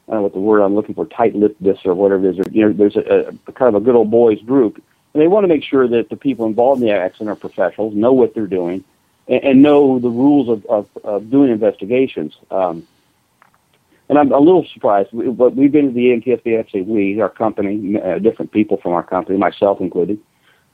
I 0.09 0.13
don't 0.13 0.21
know 0.21 0.23
what 0.23 0.33
the 0.35 0.41
word 0.41 0.61
I'm 0.61 0.75
looking 0.75 0.95
for, 0.95 1.07
tight-lippedness 1.07 1.87
or 1.87 1.95
whatever 1.95 2.27
it 2.27 2.39
is. 2.39 2.39
Or, 2.41 2.51
you 2.51 2.67
know, 2.67 2.73
there's 2.73 2.97
a, 2.97 3.35
a 3.47 3.53
kind 3.53 3.75
of 3.75 3.83
a 3.83 3.85
good 3.85 3.95
old 3.95 4.11
boys 4.11 4.41
group, 4.43 4.83
and 5.15 5.23
they 5.23 5.29
want 5.29 5.45
to 5.45 5.49
make 5.49 5.65
sure 5.65 5.89
that 5.89 6.09
the 6.11 6.17
people 6.17 6.47
involved 6.47 6.83
in 6.83 6.89
the 6.89 6.95
accident 6.95 7.31
are 7.31 7.37
professionals, 7.37 7.95
know 7.95 8.13
what 8.13 8.35
they're 8.35 8.47
doing, 8.47 8.85
and, 9.29 9.45
and 9.45 9.63
know 9.63 9.99
the 9.99 10.11
rules 10.11 10.49
of, 10.49 10.67
of, 10.67 10.89
of 11.05 11.31
doing 11.31 11.51
investigations. 11.51 12.37
Um, 12.51 12.87
and 14.09 14.19
I'm 14.19 14.33
a 14.33 14.39
little 14.39 14.67
surprised. 14.75 15.11
But 15.13 15.57
we've 15.57 15.73
been 15.73 15.87
to 15.87 15.93
the 15.93 16.09
NTSB, 16.21 16.71
say 16.71 16.83
we, 16.83 17.21
our 17.21 17.31
company, 17.31 17.99
uh, 18.01 18.19
different 18.19 18.53
people 18.53 18.77
from 18.77 18.93
our 18.93 19.03
company, 19.03 19.39
myself 19.39 19.81
included, 19.81 20.19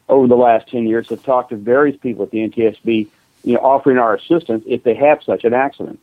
over 0.09 0.27
the 0.27 0.37
last 0.37 0.69
10 0.69 0.87
years 0.87 1.09
have 1.11 1.23
talked 1.23 1.51
to 1.51 1.57
various 1.57 1.97
people 1.97 2.25
at 2.25 2.31
the 2.31 2.39
NTSB, 2.49 3.09
you 3.45 3.55
know, 3.55 3.61
offering 3.61 3.99
our 3.99 4.15
assistance 4.15 4.65
if 4.67 4.83
they 4.83 4.95
have 4.95 5.23
such 5.23 5.45
an 5.45 5.55
accident. 5.55 6.01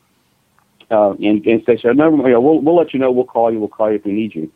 Uh, 0.92 1.12
and, 1.14 1.46
and 1.46 1.66
they 1.66 1.78
said, 1.78 1.98
no, 1.98 2.16
you 2.26 2.34
know, 2.34 2.42
we'll, 2.42 2.60
we'll 2.60 2.76
let 2.76 2.94
you 2.94 3.00
know, 3.00 3.12
we'll 3.12 3.26
call 3.26 3.52
you, 3.52 3.60
we'll 3.60 3.68
call 3.68 3.90
you 3.90 3.96
if 3.96 4.06
we 4.06 4.12
need 4.12 4.36
you. 4.36 4.52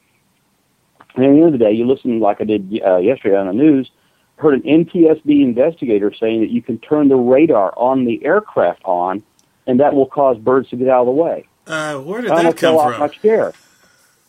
And 1.16 1.26
at 1.26 1.30
the 1.32 1.38
end 1.38 1.46
of 1.46 1.52
the 1.54 1.58
day, 1.58 1.72
you 1.72 1.88
listen 1.88 2.20
like 2.20 2.40
I 2.40 2.44
did 2.44 2.82
uh, 2.86 2.98
yesterday 2.98 3.36
on 3.36 3.48
the 3.48 3.54
news, 3.54 3.90
heard 4.36 4.54
an 4.54 4.62
NTSB 4.62 5.42
investigator 5.42 6.14
saying 6.14 6.42
that 6.42 6.50
you 6.50 6.62
can 6.62 6.78
turn 6.78 7.10
the 7.10 7.16
radar 7.16 7.74
on 7.76 8.06
the 8.06 8.24
aircraft 8.24 8.82
on, 8.86 9.24
and 9.66 9.80
that 9.80 9.94
will 9.94 10.06
cause 10.06 10.38
birds 10.38 10.70
to 10.70 10.76
get 10.76 10.88
out 10.88 11.02
of 11.02 11.08
the 11.08 11.12
way. 11.12 11.48
Uh, 11.66 11.98
where 11.98 12.22
did 12.22 12.32
that 12.32 12.58
come 12.58 12.78
from? 12.78 13.00
My 13.00 13.08
chair. 13.08 13.54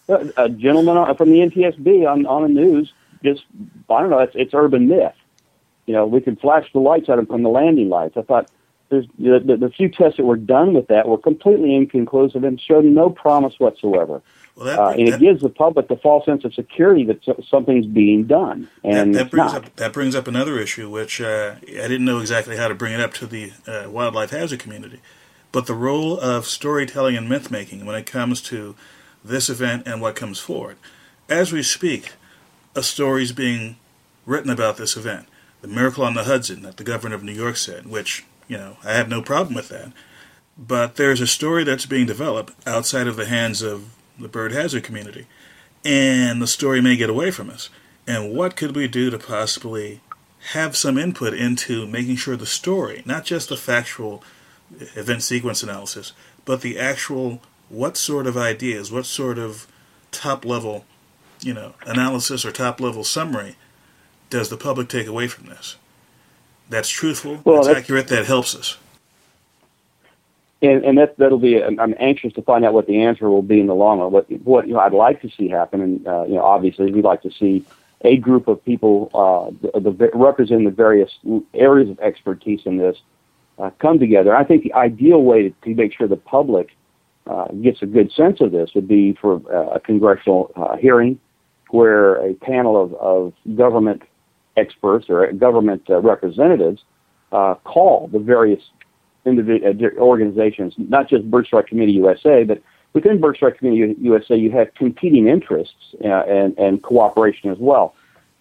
A, 0.08 0.32
a 0.36 0.48
gentleman 0.48 1.14
from 1.14 1.30
the 1.30 1.38
NTSB 1.38 2.10
on 2.10 2.26
on 2.26 2.42
the 2.42 2.48
news 2.48 2.92
just 3.22 3.44
I 3.88 4.00
don't 4.00 4.10
know. 4.10 4.18
It's 4.18 4.34
it's 4.34 4.54
urban 4.54 4.88
myth. 4.88 5.14
You 5.86 5.94
know, 5.94 6.06
we 6.06 6.20
can 6.20 6.36
flash 6.36 6.66
the 6.72 6.80
lights 6.80 7.08
out 7.08 7.24
from 7.26 7.42
the 7.42 7.48
landing 7.48 7.88
lights. 7.88 8.16
I 8.16 8.22
thought 8.22 8.50
there's 8.90 9.06
the, 9.18 9.40
the, 9.44 9.56
the 9.56 9.70
few 9.70 9.88
tests 9.88 10.16
that 10.16 10.24
were 10.24 10.36
done 10.36 10.74
with 10.74 10.88
that 10.88 11.08
were 11.08 11.18
completely 11.18 11.74
inconclusive 11.74 12.44
and 12.44 12.60
showed 12.60 12.84
no 12.84 13.08
promise 13.08 13.54
whatsoever. 13.58 14.20
Well, 14.56 14.66
that, 14.66 14.78
uh, 14.78 14.88
and 14.90 15.08
that, 15.08 15.14
it 15.14 15.20
gives 15.20 15.42
the 15.42 15.48
public 15.48 15.88
the 15.88 15.96
false 15.96 16.26
sense 16.26 16.44
of 16.44 16.52
security 16.52 17.04
that 17.04 17.20
something's 17.48 17.86
being 17.86 18.24
done, 18.26 18.68
and 18.82 19.14
that, 19.14 19.24
that 19.24 19.30
brings 19.30 19.52
not. 19.52 19.64
up 19.64 19.76
that 19.76 19.92
brings 19.92 20.14
up 20.14 20.26
another 20.26 20.58
issue, 20.58 20.90
which 20.90 21.20
uh, 21.20 21.54
I 21.62 21.88
didn't 21.88 22.04
know 22.04 22.18
exactly 22.18 22.56
how 22.56 22.68
to 22.68 22.74
bring 22.74 22.92
it 22.92 23.00
up 23.00 23.14
to 23.14 23.26
the 23.26 23.52
uh, 23.66 23.88
wildlife 23.88 24.30
hazard 24.30 24.58
community, 24.58 25.00
but 25.52 25.66
the 25.66 25.74
role 25.74 26.18
of 26.18 26.46
storytelling 26.46 27.16
and 27.16 27.28
myth 27.28 27.50
making 27.50 27.86
when 27.86 27.94
it 27.94 28.06
comes 28.06 28.42
to 28.42 28.74
this 29.24 29.48
event 29.48 29.86
and 29.86 30.00
what 30.00 30.16
comes 30.16 30.40
forward. 30.40 30.76
As 31.28 31.52
we 31.52 31.62
speak, 31.62 32.12
a 32.74 32.82
story 32.82 33.22
is 33.22 33.32
being 33.32 33.76
written 34.26 34.50
about 34.50 34.76
this 34.76 34.96
event. 34.96 35.28
The 35.60 35.68
miracle 35.68 36.04
on 36.04 36.14
the 36.14 36.24
Hudson 36.24 36.62
that 36.62 36.76
the 36.76 36.84
governor 36.84 37.14
of 37.14 37.22
New 37.22 37.32
York 37.32 37.56
said, 37.56 37.86
which, 37.86 38.24
you 38.48 38.56
know, 38.56 38.76
I 38.84 38.92
have 38.92 39.08
no 39.08 39.22
problem 39.22 39.54
with 39.54 39.68
that. 39.68 39.92
But 40.56 40.96
there's 40.96 41.20
a 41.20 41.26
story 41.26 41.64
that's 41.64 41.86
being 41.86 42.06
developed 42.06 42.52
outside 42.66 43.06
of 43.06 43.16
the 43.16 43.26
hands 43.26 43.62
of 43.62 43.90
the 44.18 44.28
bird 44.28 44.52
hazard 44.52 44.84
community. 44.84 45.26
And 45.84 46.42
the 46.42 46.46
story 46.46 46.80
may 46.80 46.96
get 46.96 47.08
away 47.10 47.30
from 47.30 47.48
us. 47.48 47.70
And 48.06 48.34
what 48.34 48.56
could 48.56 48.76
we 48.76 48.88
do 48.88 49.10
to 49.10 49.18
possibly 49.18 50.00
have 50.52 50.76
some 50.76 50.98
input 50.98 51.34
into 51.34 51.86
making 51.86 52.16
sure 52.16 52.36
the 52.36 52.46
story, 52.46 53.02
not 53.04 53.24
just 53.24 53.48
the 53.48 53.56
factual 53.56 54.22
event 54.94 55.22
sequence 55.22 55.62
analysis, 55.62 56.12
but 56.44 56.60
the 56.60 56.78
actual 56.78 57.40
what 57.68 57.96
sort 57.96 58.26
of 58.26 58.36
ideas, 58.36 58.90
what 58.90 59.06
sort 59.06 59.38
of 59.38 59.66
top 60.10 60.44
level, 60.44 60.84
you 61.40 61.54
know, 61.54 61.74
analysis 61.86 62.44
or 62.44 62.52
top 62.52 62.80
level 62.80 63.04
summary 63.04 63.56
does 64.30 64.48
the 64.48 64.56
public 64.56 64.88
take 64.88 65.06
away 65.06 65.28
from 65.28 65.46
this? 65.46 65.76
That's 66.68 66.88
truthful, 66.88 67.40
well, 67.44 67.56
that's, 67.56 67.66
that's 67.66 67.78
accurate, 67.80 68.08
that 68.08 68.26
helps 68.26 68.54
us. 68.54 68.78
And, 70.62 70.84
and 70.84 70.98
that 70.98 71.16
that'll 71.16 71.38
be. 71.38 71.62
I'm 71.62 71.94
anxious 71.98 72.34
to 72.34 72.42
find 72.42 72.66
out 72.66 72.74
what 72.74 72.86
the 72.86 73.02
answer 73.02 73.30
will 73.30 73.40
be 73.40 73.60
in 73.60 73.66
the 73.66 73.74
long 73.74 73.98
run. 73.98 74.12
What 74.12 74.30
what 74.44 74.68
you 74.68 74.74
know, 74.74 74.80
I'd 74.80 74.92
like 74.92 75.22
to 75.22 75.30
see 75.30 75.48
happen, 75.48 75.80
and 75.80 76.06
uh, 76.06 76.24
you 76.24 76.34
know, 76.34 76.42
obviously, 76.42 76.92
we'd 76.92 77.02
like 77.02 77.22
to 77.22 77.30
see 77.30 77.64
a 78.02 78.18
group 78.18 78.46
of 78.46 78.62
people 78.62 79.10
uh, 79.14 79.70
the, 79.80 79.90
the, 79.90 80.10
representing 80.12 80.66
the 80.66 80.70
various 80.70 81.10
areas 81.54 81.88
of 81.88 81.98
expertise 82.00 82.60
in 82.66 82.76
this 82.76 82.98
uh, 83.58 83.70
come 83.78 83.98
together. 83.98 84.36
I 84.36 84.44
think 84.44 84.62
the 84.62 84.74
ideal 84.74 85.22
way 85.22 85.48
to, 85.48 85.54
to 85.62 85.74
make 85.74 85.94
sure 85.94 86.06
the 86.06 86.16
public 86.16 86.76
uh, 87.26 87.48
gets 87.62 87.80
a 87.82 87.86
good 87.86 88.12
sense 88.12 88.40
of 88.42 88.52
this 88.52 88.74
would 88.74 88.88
be 88.88 89.14
for 89.14 89.40
uh, 89.52 89.76
a 89.76 89.80
congressional 89.80 90.52
uh, 90.56 90.76
hearing 90.76 91.18
where 91.70 92.16
a 92.16 92.34
panel 92.34 92.82
of, 92.82 92.94
of 92.94 93.56
government 93.56 94.02
experts 94.60 95.06
or 95.08 95.30
government 95.32 95.82
uh, 95.88 96.00
representatives 96.00 96.82
uh, 97.32 97.54
call 97.64 98.08
the 98.12 98.18
various 98.18 98.62
individ- 99.26 99.96
organizations, 99.98 100.74
not 100.76 101.08
just 101.08 101.24
Strike 101.46 101.66
Committee 101.66 101.92
USA, 101.92 102.44
but 102.44 102.62
within 102.92 103.22
Strike 103.34 103.58
Committee 103.58 103.94
USA, 104.00 104.36
you 104.36 104.50
have 104.50 104.74
competing 104.74 105.28
interests 105.28 105.94
and, 106.02 106.58
and 106.58 106.82
cooperation 106.82 107.50
as 107.50 107.58
well 107.58 107.94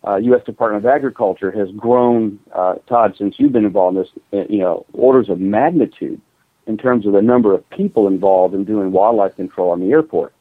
uh, 0.07 0.15
U.S. 0.15 0.43
Department 0.45 0.85
of 0.85 0.89
Agriculture 0.89 1.51
has 1.51 1.69
grown, 1.75 2.39
uh, 2.53 2.75
Todd, 2.87 3.15
since 3.17 3.35
you've 3.37 3.51
been 3.51 3.65
involved 3.65 3.97
in 3.97 4.03
this, 4.03 4.11
uh, 4.33 4.51
you 4.51 4.59
know, 4.59 4.85
orders 4.93 5.29
of 5.29 5.39
magnitude 5.39 6.21
in 6.67 6.77
terms 6.77 7.05
of 7.05 7.13
the 7.13 7.21
number 7.21 7.53
of 7.53 7.67
people 7.69 8.07
involved 8.07 8.53
in 8.53 8.63
doing 8.63 8.91
wildlife 8.91 9.35
control 9.35 9.71
on 9.71 9.81
the 9.81 9.91
airport. 9.91 10.33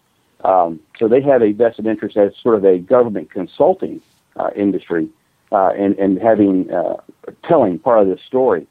Um, 0.44 0.78
so 0.99 1.08
they 1.08 1.20
have 1.23 1.42
a 1.42 1.52
vested 1.52 1.87
interest 1.87 2.16
as 2.16 2.32
sort 2.40 2.54
of 2.54 2.64
a 2.64 2.78
government 2.78 3.30
consulting 3.30 4.00
uh, 4.37 4.50
industry 4.54 5.08
uh, 5.52 5.71
and, 5.71 5.99
and 5.99 6.19
having 6.19 6.71
uh, 6.71 6.97
telling 7.47 7.78
part 7.78 8.02
of 8.02 8.09
this 8.09 8.25
story. 8.26 8.67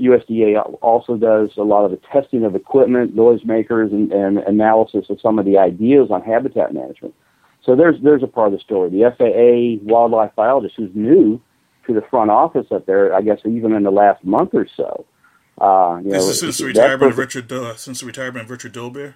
USDA 0.00 0.78
also 0.82 1.16
does 1.16 1.50
a 1.56 1.62
lot 1.62 1.86
of 1.86 1.90
the 1.90 2.00
testing 2.12 2.44
of 2.44 2.54
equipment, 2.54 3.16
noisemakers, 3.16 3.92
and, 3.92 4.12
and 4.12 4.38
analysis 4.38 5.06
of 5.08 5.18
some 5.22 5.38
of 5.38 5.46
the 5.46 5.56
ideas 5.56 6.10
on 6.10 6.20
habitat 6.22 6.74
management. 6.74 7.14
So 7.62 7.74
there's 7.74 7.96
there's 8.02 8.22
a 8.22 8.26
part 8.26 8.48
of 8.48 8.52
the 8.52 8.62
story. 8.62 8.90
The 8.90 9.10
FAA 9.16 9.84
wildlife 9.90 10.34
biologist 10.36 10.74
who's 10.76 10.90
new 10.94 11.40
to 11.86 11.94
the 11.94 12.02
front 12.02 12.30
office 12.30 12.66
up 12.70 12.86
there, 12.86 13.14
I 13.14 13.22
guess 13.22 13.38
even 13.44 13.72
in 13.72 13.82
the 13.82 13.90
last 13.90 14.24
month 14.24 14.50
or 14.52 14.66
so. 14.76 15.06
Uh, 15.58 16.00
you 16.04 16.10
this 16.10 16.22
know, 16.22 16.30
is 16.30 16.40
since 16.40 16.58
the 16.58 16.66
retirement 16.66 17.12
of 17.12 17.18
Richard 17.18 17.50
uh, 17.50 17.74
since 17.76 18.00
the 18.00 18.06
retirement 18.06 18.44
of 18.44 18.50
Richard 18.50 18.74
Dolbeer. 18.74 19.14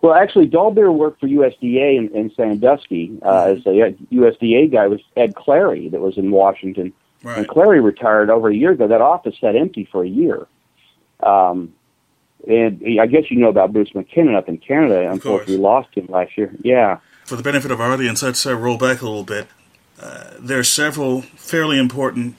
Well, 0.00 0.14
actually, 0.14 0.48
Dolbeer 0.48 0.94
worked 0.94 1.20
for 1.20 1.26
USDA 1.26 1.98
in, 1.98 2.08
in 2.14 2.32
Sandusky. 2.34 3.18
Uh, 3.22 3.44
mm-hmm. 3.44 3.58
As 3.58 3.66
a 3.66 4.14
USDA 4.14 4.72
guy 4.72 4.86
was 4.86 5.00
Ed 5.16 5.34
Cleary 5.34 5.88
that 5.88 6.00
was 6.00 6.16
in 6.16 6.30
Washington, 6.30 6.92
right. 7.22 7.38
and 7.38 7.48
Cleary 7.48 7.80
retired 7.80 8.30
over 8.30 8.48
a 8.48 8.54
year 8.54 8.72
ago. 8.72 8.86
That 8.86 9.00
office 9.00 9.34
sat 9.40 9.56
empty 9.56 9.88
for 9.90 10.04
a 10.04 10.08
year. 10.08 10.46
Um, 11.20 11.74
and 12.46 13.00
I 13.00 13.06
guess 13.06 13.24
you 13.30 13.38
know 13.38 13.48
about 13.48 13.72
Bruce 13.72 13.92
MacKinnon 13.94 14.36
up 14.36 14.48
in 14.48 14.58
Canada. 14.58 15.10
Unfortunately, 15.10 15.56
we 15.56 15.62
lost 15.62 15.92
him 15.94 16.06
last 16.06 16.38
year. 16.38 16.54
Yeah 16.62 16.98
for 17.28 17.36
the 17.36 17.42
benefit 17.42 17.70
of 17.70 17.78
our 17.78 17.92
audience, 17.92 18.22
let's 18.22 18.46
uh, 18.46 18.56
roll 18.56 18.78
back 18.78 19.02
a 19.02 19.04
little 19.04 19.22
bit. 19.22 19.46
Uh, 20.00 20.30
there 20.40 20.58
are 20.58 20.64
several 20.64 21.20
fairly 21.20 21.78
important 21.78 22.36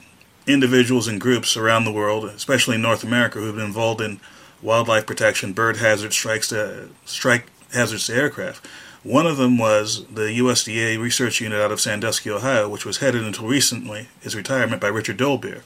individuals 0.47 1.07
and 1.07 1.21
groups 1.21 1.55
around 1.55 1.85
the 1.85 1.91
world, 1.91 2.25
especially 2.25 2.73
in 2.73 2.81
North 2.81 3.03
America, 3.03 3.37
who 3.37 3.45
have 3.45 3.55
been 3.55 3.65
involved 3.65 4.01
in 4.01 4.19
wildlife 4.61 5.05
protection, 5.05 5.53
bird 5.53 5.77
hazard 5.77 6.13
strikes 6.13 6.49
to 6.49 6.89
strike 7.05 7.45
hazards 7.71 8.07
to 8.07 8.15
aircraft. 8.15 8.65
One 9.03 9.25
of 9.25 9.37
them 9.37 9.57
was 9.57 10.05
the 10.07 10.39
USDA 10.39 10.99
research 10.99 11.39
unit 11.39 11.61
out 11.61 11.71
of 11.71 11.79
Sandusky, 11.79 12.29
Ohio, 12.29 12.67
which 12.67 12.85
was 12.85 12.97
headed 12.97 13.23
until 13.23 13.47
recently 13.47 14.09
his 14.21 14.35
retirement 14.35 14.81
by 14.81 14.89
Richard 14.89 15.17
Dolbeer, 15.17 15.61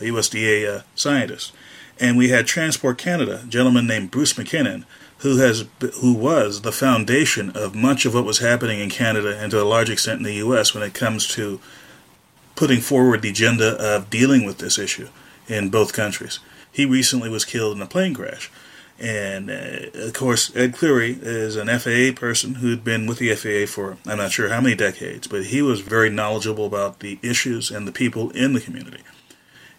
a 0.00 0.04
USDA 0.04 0.78
uh, 0.78 0.82
scientist. 0.94 1.52
And 2.00 2.16
we 2.16 2.30
had 2.30 2.46
Transport 2.46 2.96
Canada, 2.96 3.42
a 3.44 3.46
gentleman 3.46 3.86
named 3.86 4.10
Bruce 4.10 4.38
MacKinnon, 4.38 4.86
who 5.18 5.38
has 5.38 5.66
who 6.00 6.14
was 6.14 6.62
the 6.62 6.72
foundation 6.72 7.50
of 7.50 7.74
much 7.74 8.06
of 8.06 8.14
what 8.14 8.24
was 8.24 8.38
happening 8.38 8.78
in 8.78 8.88
Canada 8.88 9.36
and 9.36 9.50
to 9.50 9.60
a 9.60 9.64
large 9.64 9.90
extent 9.90 10.18
in 10.18 10.24
the 10.24 10.34
U.S. 10.34 10.74
when 10.74 10.84
it 10.84 10.94
comes 10.94 11.26
to 11.34 11.60
putting 12.54 12.80
forward 12.80 13.22
the 13.22 13.30
agenda 13.30 13.76
of 13.78 14.10
dealing 14.10 14.44
with 14.44 14.58
this 14.58 14.78
issue 14.78 15.08
in 15.48 15.70
both 15.70 15.92
countries. 15.92 16.38
He 16.78 16.86
recently 16.86 17.28
was 17.28 17.44
killed 17.44 17.76
in 17.76 17.82
a 17.82 17.88
plane 17.88 18.14
crash. 18.14 18.52
And 19.00 19.50
uh, 19.50 19.90
of 19.94 20.12
course, 20.12 20.54
Ed 20.54 20.74
Cleary 20.74 21.18
is 21.20 21.56
an 21.56 21.66
FAA 21.66 22.16
person 22.16 22.54
who'd 22.54 22.84
been 22.84 23.04
with 23.08 23.18
the 23.18 23.34
FAA 23.34 23.68
for 23.68 23.96
I'm 24.06 24.18
not 24.18 24.30
sure 24.30 24.48
how 24.48 24.60
many 24.60 24.76
decades, 24.76 25.26
but 25.26 25.46
he 25.46 25.60
was 25.60 25.80
very 25.80 26.08
knowledgeable 26.08 26.66
about 26.66 27.00
the 27.00 27.18
issues 27.20 27.72
and 27.72 27.88
the 27.88 27.90
people 27.90 28.30
in 28.30 28.52
the 28.52 28.60
community. 28.60 29.02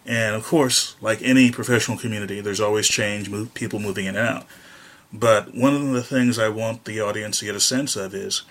And 0.04 0.36
of 0.36 0.44
course, 0.44 0.94
like 1.00 1.22
any 1.22 1.50
professional 1.50 1.96
community, 1.96 2.42
there's 2.42 2.60
always 2.60 2.86
change, 2.86 3.30
move, 3.30 3.54
people 3.54 3.78
moving 3.78 4.04
in 4.04 4.14
and 4.14 4.28
out. 4.28 4.46
But 5.10 5.54
one 5.54 5.74
of 5.74 5.92
the 5.92 6.02
things 6.02 6.38
I 6.38 6.50
want 6.50 6.84
the 6.84 7.00
audience 7.00 7.38
to 7.38 7.46
get 7.46 7.54
a 7.54 7.60
sense 7.60 7.96
of 7.96 8.14
is 8.14 8.42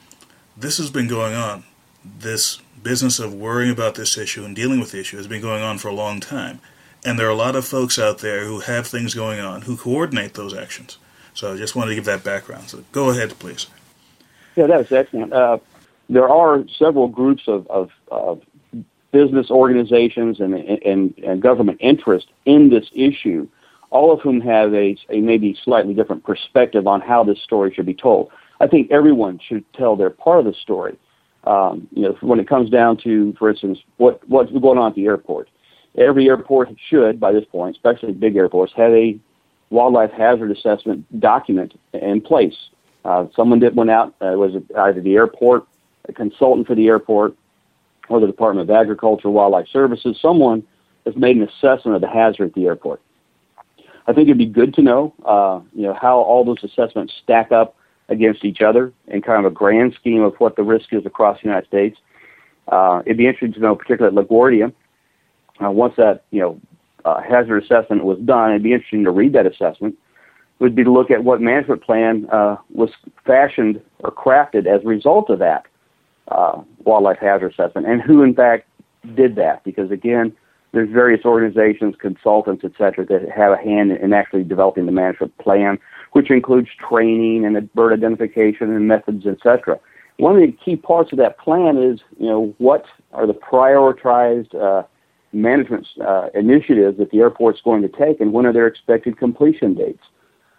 this 0.58 0.80
has 0.80 0.90
been 0.90 1.08
going 1.08 1.36
on. 1.36 1.66
This 2.04 2.58
business 2.82 3.20
of 3.20 3.32
worrying 3.32 3.72
about 3.72 3.94
this 3.94 4.18
issue 4.18 4.44
and 4.44 4.56
dealing 4.56 4.80
with 4.80 4.90
the 4.90 5.02
issue 5.02 5.18
has 5.18 5.28
been 5.28 5.40
going 5.44 5.62
on 5.62 5.78
for 5.78 5.90
a 5.90 5.94
long 5.94 6.20
time. 6.20 6.62
And 7.06 7.18
there 7.18 7.28
are 7.28 7.32
a 7.32 7.36
lot 7.36 7.56
of 7.56 7.66
folks 7.66 7.98
out 7.98 8.20
there 8.20 8.46
who 8.46 8.60
have 8.62 8.88
things 8.88 9.14
going 9.14 9.40
on 9.40 9.64
who 9.64 9.78
coordinate 9.78 10.34
those 10.34 10.54
actions. 10.54 10.98
So 11.34 11.54
I 11.54 11.58
just 11.58 11.76
wanted 11.76 11.90
to 11.90 11.96
give 11.96 12.06
that 12.06 12.24
background. 12.24 12.70
So 12.70 12.84
go 12.92 13.10
ahead, 13.10 13.38
please. 13.40 13.68
Yeah, 14.56 14.68
that 14.68 14.78
was 14.78 14.92
excellent. 14.92 15.32
Uh, 15.32 15.60
there 16.10 16.28
are 16.28 16.66
several 16.78 17.08
groups 17.08 17.44
of, 17.48 17.68
of, 17.68 17.92
of 18.10 18.42
business 19.12 19.50
organizations 19.50 20.40
and, 20.40 20.54
and, 20.54 21.18
and 21.20 21.42
government 21.42 21.78
interest 21.82 22.28
in 22.46 22.70
this 22.70 22.86
issue 22.94 23.48
all 23.92 24.12
of 24.12 24.22
whom 24.22 24.42
have 24.42 24.74
a, 24.74 24.96
a 25.10 25.20
maybe 25.22 25.58
slightly 25.64 25.94
different 25.94 26.24
perspective 26.24 26.88
on 26.88 27.02
how 27.02 27.24
this 27.24 27.42
story 27.42 27.74
should 27.74 27.86
be 27.86 27.94
told. 27.94 28.32
I 28.60 28.68
think 28.68 28.92
everyone 28.92 29.40
should 29.40 29.66
tell 29.74 29.96
their 29.96 30.10
part 30.10 30.40
of 30.40 30.46
the 30.46 30.54
story. 30.54 30.98
Um, 31.46 31.88
you 31.92 32.04
know, 32.04 32.18
when 32.22 32.40
it 32.40 32.48
comes 32.48 32.70
down 32.70 32.98
to, 32.98 33.34
for 33.40 33.50
instance, 33.50 33.80
what 33.98 34.28
what's 34.28 34.52
going 34.52 34.78
on 34.78 34.92
at 34.92 34.96
the 34.96 35.06
airport. 35.06 35.50
Every 35.98 36.28
airport 36.28 36.70
should, 36.90 37.20
by 37.20 37.32
this 37.32 37.46
point, 37.46 37.76
especially 37.76 38.14
big 38.14 38.36
airports, 38.36 38.74
have 38.76 38.92
a 38.92 39.20
wildlife 39.70 40.12
hazard 40.12 40.52
assessment 40.52 41.20
document 41.20 41.74
in 41.94 42.22
place. 42.22 42.56
Uh, 43.06 43.26
someone 43.36 43.60
that 43.60 43.76
went 43.76 43.90
out 43.90 44.16
uh, 44.22 44.34
was 44.38 44.54
either 44.78 45.02
the 45.02 45.16
airport, 45.16 45.66
a 46.08 46.14
consultant 46.14 46.68
for 46.68 46.76
the 46.76 46.88
airport, 46.88 47.36
or 48.10 48.20
the 48.20 48.28
Department 48.28 48.70
of 48.70 48.76
Agriculture, 48.76 49.30
Wildlife 49.30 49.68
Services. 49.72 50.18
Someone 50.22 50.64
has 51.06 51.16
made 51.16 51.38
an 51.38 51.44
assessment 51.44 51.96
of 51.96 52.02
the 52.02 52.10
hazard 52.10 52.50
at 52.50 52.54
the 52.54 52.66
airport. 52.66 53.02
I 54.08 54.14
think 54.14 54.28
it'd 54.28 54.38
be 54.40 54.48
good 54.48 54.74
to 54.74 54.82
know, 54.82 55.14
uh, 55.26 55.62
you 55.74 55.84
know, 55.84 55.94
how 55.94 56.18
all 56.20 56.44
those 56.44 56.64
assessments 56.64 57.14
stack 57.24 57.52
up 57.52 57.76
against 58.10 58.44
each 58.44 58.62
other 58.62 58.92
in 59.08 59.22
kind 59.22 59.46
of 59.46 59.52
a 59.52 59.54
grand 59.54 59.94
scheme 60.00 60.24
of 60.24 60.34
what 60.40 60.56
the 60.56 60.64
risk 60.64 60.92
is 60.92 61.06
across 61.06 61.38
the 61.42 61.48
United 61.48 61.68
States. 61.68 61.98
Uh, 62.68 63.04
it'd 63.06 63.18
be 63.18 63.28
interesting 63.28 63.54
to 63.54 63.60
know, 63.60 63.76
particularly 63.76 64.18
at 64.18 64.28
LaGuardia, 64.28 64.74
uh, 65.64 65.72
once 65.72 65.94
that 65.98 66.24
you 66.32 66.42
know 66.42 66.60
uh, 67.06 67.22
hazard 67.22 67.64
assessment 67.64 68.04
was 68.04 68.20
done, 68.20 68.52
it'd 68.52 68.64
be 68.64 68.74
interesting 68.74 69.04
to 69.04 69.12
read 69.12 69.34
that 69.34 69.46
assessment. 69.46 69.98
Would 70.60 70.76
be 70.76 70.84
to 70.84 70.92
look 70.92 71.10
at 71.10 71.24
what 71.24 71.40
management 71.40 71.82
plan 71.82 72.28
uh, 72.32 72.58
was 72.74 72.90
fashioned 73.26 73.82
or 74.00 74.12
crafted 74.12 74.68
as 74.68 74.84
a 74.84 74.88
result 74.88 75.30
of 75.30 75.40
that 75.40 75.66
uh, 76.28 76.62
wildlife 76.80 77.20
hazard 77.20 77.54
assessment, 77.54 77.88
and 77.88 78.02
who 78.02 78.24
in 78.24 78.36
fact 78.36 78.68
did 79.16 79.36
that. 79.38 79.64
Because 79.64 79.90
again, 79.90 80.34
there's 80.74 80.90
various 80.90 81.24
organizations, 81.26 81.96
consultants, 82.00 82.64
et 82.66 82.74
cetera, 82.78 83.06
that 83.06 83.30
have 83.34 83.54
a 83.54 83.58
hand 83.58 83.92
in 83.94 84.12
actually 84.12 84.44
developing 84.44 84.86
the 84.86 84.92
management 84.92 85.36
plan, 85.38 85.80
which 86.12 86.30
includes 86.30 86.68
training 86.78 87.46
and 87.46 87.74
bird 87.74 87.94
identification 87.94 88.70
and 88.76 88.88
methods, 88.88 89.26
et 89.26 89.38
cetera. 89.42 89.80
One 90.18 90.36
of 90.36 90.42
the 90.42 90.52
key 90.52 90.76
parts 90.76 91.14
of 91.14 91.18
that 91.20 91.40
plan 91.40 91.78
is, 91.78 92.02
you 92.20 92.28
know, 92.28 92.54
what 92.58 92.86
are 93.14 93.26
the 93.26 93.34
prioritized 93.34 94.54
uh, 94.54 94.84
management 95.32 95.88
uh, 96.02 96.30
initiatives 96.34 96.98
that 96.98 97.12
the 97.12 97.20
airport's 97.20 97.62
going 97.62 97.82
to 97.82 97.88
take, 97.88 98.20
and 98.20 98.34
when 98.34 98.46
are 98.46 98.54
their 98.54 98.68
expected 98.68 99.18
completion 99.18 99.74
dates? 99.76 100.04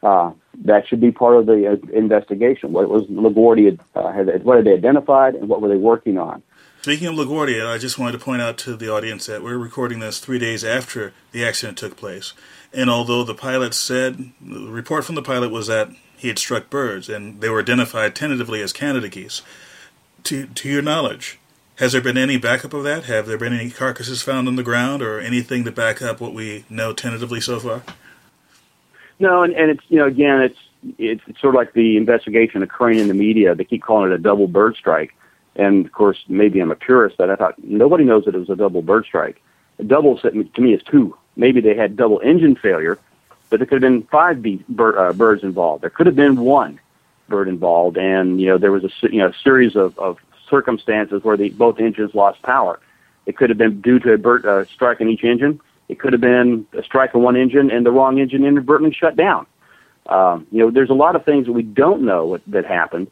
Uh, 0.02 0.32
that 0.64 0.88
should 0.88 1.00
be 1.00 1.12
part 1.12 1.36
of 1.36 1.46
the 1.46 1.72
uh, 1.72 1.76
investigation. 1.92 2.72
What 2.72 2.88
was 2.88 3.04
LaGuardia, 3.04 3.78
uh, 3.94 4.12
had, 4.12 4.44
what 4.44 4.56
had 4.56 4.64
they 4.64 4.72
identified, 4.72 5.34
and 5.34 5.48
what 5.48 5.60
were 5.60 5.68
they 5.68 5.76
working 5.76 6.16
on? 6.16 6.42
Speaking 6.82 7.08
of 7.08 7.14
LaGuardia, 7.14 7.66
I 7.66 7.76
just 7.76 7.98
wanted 7.98 8.12
to 8.12 8.24
point 8.24 8.40
out 8.40 8.56
to 8.58 8.74
the 8.76 8.90
audience 8.90 9.26
that 9.26 9.42
we're 9.42 9.58
recording 9.58 9.98
this 10.00 10.18
three 10.18 10.38
days 10.38 10.64
after 10.64 11.12
the 11.32 11.44
accident 11.44 11.76
took 11.76 11.96
place. 11.96 12.32
And 12.72 12.88
although 12.88 13.24
the 13.24 13.34
pilot 13.34 13.74
said, 13.74 14.32
the 14.40 14.70
report 14.70 15.04
from 15.04 15.16
the 15.16 15.22
pilot 15.22 15.50
was 15.50 15.66
that 15.66 15.90
he 16.16 16.28
had 16.28 16.38
struck 16.38 16.70
birds, 16.70 17.08
and 17.08 17.40
they 17.40 17.48
were 17.48 17.60
identified 17.60 18.14
tentatively 18.14 18.62
as 18.62 18.72
Canada 18.72 19.08
geese. 19.08 19.42
To, 20.24 20.46
to 20.46 20.68
your 20.68 20.82
knowledge, 20.82 21.39
has 21.80 21.92
there 21.92 22.02
been 22.02 22.18
any 22.18 22.36
backup 22.36 22.74
of 22.74 22.84
that? 22.84 23.04
Have 23.04 23.26
there 23.26 23.38
been 23.38 23.54
any 23.54 23.70
carcasses 23.70 24.20
found 24.20 24.46
on 24.46 24.56
the 24.56 24.62
ground, 24.62 25.00
or 25.00 25.18
anything 25.18 25.64
to 25.64 25.72
back 25.72 26.02
up 26.02 26.20
what 26.20 26.34
we 26.34 26.64
know 26.68 26.92
tentatively 26.92 27.40
so 27.40 27.58
far? 27.58 27.82
No, 29.18 29.42
and, 29.42 29.54
and 29.54 29.70
it's 29.70 29.82
you 29.88 29.98
know 29.98 30.06
again 30.06 30.42
it's 30.42 30.58
it's, 30.98 31.22
it's 31.26 31.40
sort 31.40 31.54
of 31.54 31.58
like 31.58 31.72
the 31.72 31.96
investigation 31.96 32.62
occurring 32.62 32.98
in 32.98 33.08
the 33.08 33.14
media. 33.14 33.54
They 33.54 33.64
keep 33.64 33.82
calling 33.82 34.12
it 34.12 34.14
a 34.14 34.18
double 34.18 34.46
bird 34.46 34.76
strike, 34.76 35.14
and 35.56 35.86
of 35.86 35.92
course 35.92 36.22
maybe 36.28 36.60
I'm 36.60 36.70
a 36.70 36.76
purist, 36.76 37.16
but 37.16 37.30
I 37.30 37.36
thought 37.36 37.54
nobody 37.64 38.04
knows 38.04 38.26
that 38.26 38.34
it 38.34 38.38
was 38.38 38.50
a 38.50 38.56
double 38.56 38.82
bird 38.82 39.06
strike. 39.06 39.40
A 39.78 39.84
double 39.84 40.18
to 40.18 40.60
me 40.60 40.74
is 40.74 40.82
two. 40.82 41.16
Maybe 41.34 41.62
they 41.62 41.74
had 41.74 41.96
double 41.96 42.20
engine 42.22 42.56
failure, 42.56 42.98
but 43.48 43.58
there 43.58 43.66
could 43.66 43.82
have 43.82 43.90
been 43.90 44.02
five 44.08 44.42
bee, 44.42 44.62
bird, 44.68 44.98
uh, 44.98 45.14
birds 45.14 45.42
involved. 45.42 45.82
There 45.82 45.88
could 45.88 46.06
have 46.06 46.16
been 46.16 46.40
one 46.40 46.78
bird 47.30 47.48
involved, 47.48 47.96
and 47.96 48.38
you 48.38 48.48
know 48.48 48.58
there 48.58 48.72
was 48.72 48.84
a 48.84 48.90
you 49.10 49.20
know 49.20 49.32
series 49.42 49.76
of, 49.76 49.98
of 49.98 50.18
circumstances 50.50 51.22
where 51.22 51.36
the 51.36 51.50
both 51.50 51.78
engines 51.78 52.14
lost 52.14 52.42
power. 52.42 52.80
It 53.26 53.36
could 53.36 53.48
have 53.50 53.58
been 53.58 53.80
due 53.80 53.98
to 54.00 54.12
a 54.12 54.18
bird 54.18 54.44
uh, 54.44 54.64
strike 54.66 55.00
in 55.00 55.08
each 55.08 55.24
engine. 55.24 55.60
It 55.88 55.98
could 55.98 56.12
have 56.12 56.20
been 56.20 56.66
a 56.72 56.82
strike 56.82 57.14
in 57.14 57.22
one 57.22 57.36
engine 57.36 57.70
and 57.70 57.86
the 57.86 57.90
wrong 57.90 58.18
engine 58.18 58.44
inadvertently 58.44 58.94
shut 58.94 59.16
down. 59.16 59.46
Um, 60.06 60.46
you 60.50 60.58
know, 60.58 60.70
there's 60.70 60.90
a 60.90 60.94
lot 60.94 61.16
of 61.16 61.24
things 61.24 61.46
that 61.46 61.52
we 61.52 61.62
don't 61.62 62.02
know 62.02 62.26
what, 62.26 62.42
that 62.48 62.64
happened 62.64 63.10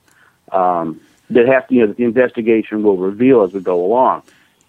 um, 0.52 1.00
that 1.30 1.46
have 1.46 1.68
to, 1.68 1.74
you 1.74 1.80
know, 1.82 1.86
that 1.88 1.96
the 1.96 2.04
investigation 2.04 2.82
will 2.82 2.96
reveal 2.96 3.42
as 3.42 3.52
we 3.52 3.60
go 3.60 3.84
along. 3.84 4.22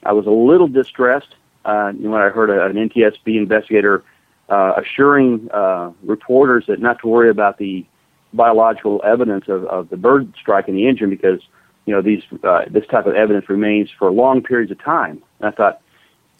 I 0.03 0.13
was 0.13 0.25
a 0.25 0.31
little 0.31 0.67
distressed 0.67 1.35
uh, 1.65 1.91
when 1.91 2.21
I 2.21 2.29
heard 2.29 2.49
a, 2.49 2.65
an 2.65 2.89
NTSB 2.89 3.37
investigator 3.37 4.03
uh, 4.49 4.73
assuring 4.77 5.49
uh, 5.51 5.91
reporters 6.03 6.65
that 6.67 6.79
not 6.79 6.99
to 6.99 7.07
worry 7.07 7.29
about 7.29 7.57
the 7.57 7.85
biological 8.33 9.01
evidence 9.03 9.47
of, 9.47 9.65
of 9.65 9.89
the 9.89 9.97
bird 9.97 10.33
strike 10.39 10.67
in 10.67 10.75
the 10.75 10.87
engine 10.87 11.09
because 11.09 11.41
you 11.85 11.93
know 11.93 12.01
these 12.01 12.23
uh, 12.43 12.65
this 12.69 12.85
type 12.87 13.05
of 13.05 13.15
evidence 13.15 13.49
remains 13.49 13.89
for 13.97 14.11
long 14.11 14.41
periods 14.41 14.71
of 14.71 14.83
time. 14.83 15.21
And 15.39 15.49
I 15.49 15.51
thought, 15.51 15.81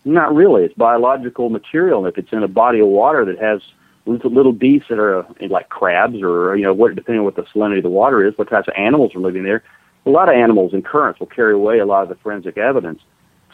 not 0.05 0.33
really. 0.33 0.63
It's 0.63 0.73
biological 0.75 1.49
material. 1.49 2.05
And 2.05 2.07
if 2.07 2.17
it's 2.17 2.31
in 2.31 2.43
a 2.43 2.47
body 2.47 2.79
of 2.79 2.87
water 2.87 3.25
that 3.25 3.39
has 3.39 3.61
little, 4.05 4.53
beasts 4.53 4.89
that 4.89 4.99
are 4.99 5.19
uh, 5.19 5.23
like 5.49 5.69
crabs 5.69 6.21
or 6.21 6.55
you 6.55 6.63
know 6.63 6.73
what 6.73 6.95
depending 6.95 7.19
on 7.19 7.25
what 7.25 7.35
the 7.35 7.43
salinity 7.43 7.77
of 7.77 7.83
the 7.83 7.89
water 7.89 8.25
is, 8.25 8.37
what 8.37 8.49
types 8.49 8.67
of 8.67 8.73
animals 8.77 9.15
are 9.15 9.19
living 9.19 9.43
there. 9.43 9.63
A 10.05 10.09
lot 10.09 10.29
of 10.29 10.35
animals 10.35 10.73
and 10.73 10.83
currents 10.83 11.19
will 11.19 11.27
carry 11.27 11.53
away 11.53 11.79
a 11.79 11.85
lot 11.85 12.03
of 12.03 12.09
the 12.09 12.15
forensic 12.15 12.57
evidence. 12.57 13.01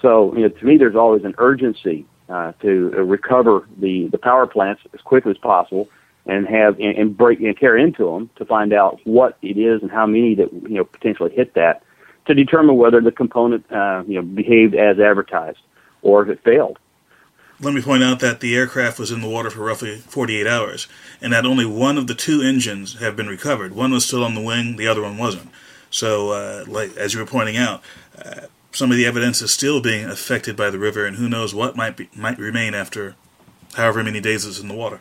So 0.02 0.36
you 0.36 0.44
know, 0.44 0.50
to 0.50 0.66
me, 0.66 0.78
there's 0.78 0.96
always 0.96 1.24
an 1.24 1.36
urgency 1.38 2.06
uh, 2.30 2.54
to 2.62 2.90
recover 2.90 3.68
the, 3.78 4.08
the 4.08 4.18
power 4.18 4.48
plants 4.48 4.82
as 4.94 5.02
quickly 5.02 5.32
as 5.32 5.38
possible 5.38 5.90
and 6.26 6.48
have 6.48 6.80
and, 6.80 6.98
and 6.98 7.18
break 7.18 7.40
and 7.40 7.56
tear 7.58 7.78
into 7.78 8.12
them 8.12 8.30
to 8.36 8.46
find 8.46 8.74
out 8.74 9.00
what 9.04 9.38
it 9.42 9.58
is 9.58 9.82
and 9.82 9.92
how 9.92 10.06
many 10.06 10.36
that 10.36 10.52
you 10.54 10.76
know 10.76 10.84
potentially 10.84 11.32
hit 11.32 11.54
that 11.54 11.84
to 12.26 12.34
determine 12.34 12.78
whether 12.78 13.02
the 13.02 13.12
component 13.12 13.70
uh, 13.72 14.04
you 14.08 14.16
know 14.16 14.22
behaved 14.22 14.76
as 14.76 15.00
advertised 15.00 15.60
or 16.02 16.24
if 16.24 16.30
it 16.30 16.44
failed. 16.44 16.80
Let 17.62 17.74
me 17.74 17.82
point 17.82 18.04
out 18.04 18.20
that 18.20 18.42
the 18.42 18.56
aircraft 18.56 19.00
was 19.00 19.12
in 19.12 19.22
the 19.22 19.30
water 19.30 19.50
for 19.50 19.62
roughly 19.62 19.96
48 19.96 20.46
hours, 20.46 20.90
and 21.22 21.32
that 21.32 21.46
only 21.46 21.66
one 21.66 21.98
of 21.98 22.08
the 22.08 22.14
two 22.14 22.42
engines 22.42 23.00
have 23.00 23.16
been 23.16 23.28
recovered. 23.28 23.74
One 23.74 23.92
was 23.92 24.06
still 24.06 24.26
on 24.26 24.36
the 24.36 24.42
wing, 24.42 24.76
the 24.76 24.88
other 24.88 25.02
one 25.02 25.18
wasn't. 25.18 25.50
So, 25.90 26.32
uh, 26.32 26.66
like 26.68 26.98
as 26.98 27.14
you 27.14 27.22
were 27.22 27.26
pointing 27.26 27.56
out, 27.56 27.82
uh, 28.18 28.42
some 28.74 28.92
of 28.92 28.98
the 28.98 29.06
evidence 29.06 29.42
is 29.42 29.52
still 29.52 29.80
being 29.80 30.04
affected 30.04 30.58
by 30.58 30.70
the 30.70 30.78
river, 30.78 31.06
and 31.06 31.16
who 31.16 31.30
knows 31.30 31.56
what 31.56 31.78
might 31.78 31.96
be, 31.96 32.10
might 32.14 32.38
remain 32.38 32.74
after 32.74 33.16
however 33.76 34.04
many 34.04 34.20
days 34.20 34.46
it's 34.46 34.60
in 34.60 34.68
the 34.68 34.74
water. 34.74 35.00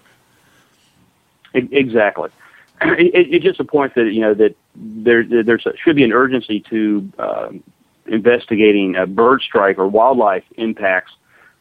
Exactly. 1.55 2.31
It, 2.83 3.33
it 3.33 3.43
just 3.43 3.61
a 3.61 3.65
point 3.65 3.95
that 3.95 4.13
you 4.13 4.21
know 4.21 4.35
that 4.35 4.57
there 4.75 5.23
there 5.25 5.61
should 5.77 5.95
be 5.97 6.03
an 6.03 6.13
urgency 6.13 6.61
to 6.69 7.13
uh, 7.19 7.49
investigating 8.07 8.97
a 8.97 9.07
bird 9.07 9.43
strike 9.43 9.79
or 9.79 9.87
wildlife 9.87 10.43
impacts 10.57 11.13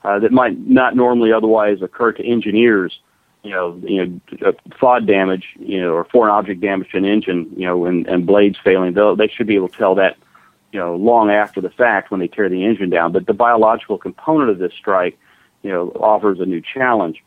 uh, 0.03 0.17
that 0.19 0.32
might 0.32 0.58
not 0.67 0.95
normally 0.95 1.32
otherwise 1.32 1.82
occur 1.84 2.12
to 2.13 2.25
engineers. 2.25 2.99
You 3.43 3.51
know, 3.51 3.79
you 3.84 4.06
know, 4.06 4.47
uh, 4.47 4.51
FOD 4.82 5.06
damage, 5.06 5.45
you 5.60 5.79
know, 5.79 5.93
or 5.93 6.03
foreign 6.06 6.32
object 6.32 6.62
damage 6.62 6.89
to 6.91 6.97
an 6.97 7.06
engine, 7.06 7.51
you 7.56 7.67
know, 7.67 7.86
and, 7.86 8.08
and 8.08 8.25
blades 8.25 8.58
failing. 8.63 8.93
They 8.93 9.15
they 9.15 9.27
should 9.27 9.47
be 9.47 9.56
able 9.56 9.69
to 9.69 9.77
tell 9.77 9.95
that 9.95 10.17
you 10.73 10.79
know, 10.79 10.95
long 10.95 11.29
after 11.29 11.62
the 11.62 11.69
fact 11.69 12.10
when 12.10 12.19
they 12.19 12.27
tear 12.27 12.49
the 12.49 12.65
engine 12.65 12.89
down. 12.89 13.12
But 13.12 13.27
the 13.27 13.34
biological 13.34 13.99
component 13.99 14.49
of 14.49 14.58
this 14.58 14.73
strike, 14.73 15.17
you 15.62 15.71
know, 15.71 15.89
offers 15.99 16.39
a 16.39 16.45
new 16.45 16.62
challenge. 16.62 17.23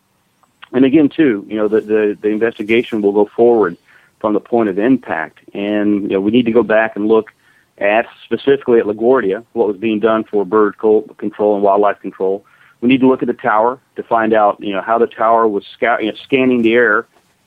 And 0.72 0.84
again, 0.84 1.08
too, 1.08 1.46
you 1.48 1.56
know, 1.56 1.68
the, 1.68 1.80
the, 1.80 2.18
the 2.20 2.28
investigation 2.28 3.02
will 3.02 3.12
go 3.12 3.26
forward 3.26 3.76
from 4.20 4.32
the 4.32 4.40
point 4.40 4.68
of 4.68 4.78
impact. 4.78 5.40
And, 5.54 6.02
you 6.02 6.08
know, 6.08 6.20
we 6.20 6.30
need 6.30 6.46
to 6.46 6.52
go 6.52 6.62
back 6.62 6.96
and 6.96 7.06
look 7.06 7.32
at 7.78 8.06
specifically 8.24 8.78
at 8.78 8.86
LaGuardia, 8.86 9.44
what 9.52 9.68
was 9.68 9.76
being 9.76 10.00
done 10.00 10.24
for 10.24 10.44
bird 10.44 10.78
control 10.78 11.54
and 11.54 11.62
wildlife 11.62 12.00
control. 12.00 12.44
We 12.80 12.88
need 12.88 13.00
to 13.00 13.08
look 13.08 13.22
at 13.22 13.28
the 13.28 13.34
tower 13.34 13.78
to 13.96 14.02
find 14.02 14.32
out, 14.32 14.60
you 14.60 14.72
know, 14.72 14.80
how 14.80 14.98
the 14.98 15.06
tower 15.06 15.46
was 15.46 15.64
scout, 15.66 16.02
you 16.02 16.10
know, 16.10 16.18
scanning 16.24 16.62
the 16.62 16.74
air 16.74 17.06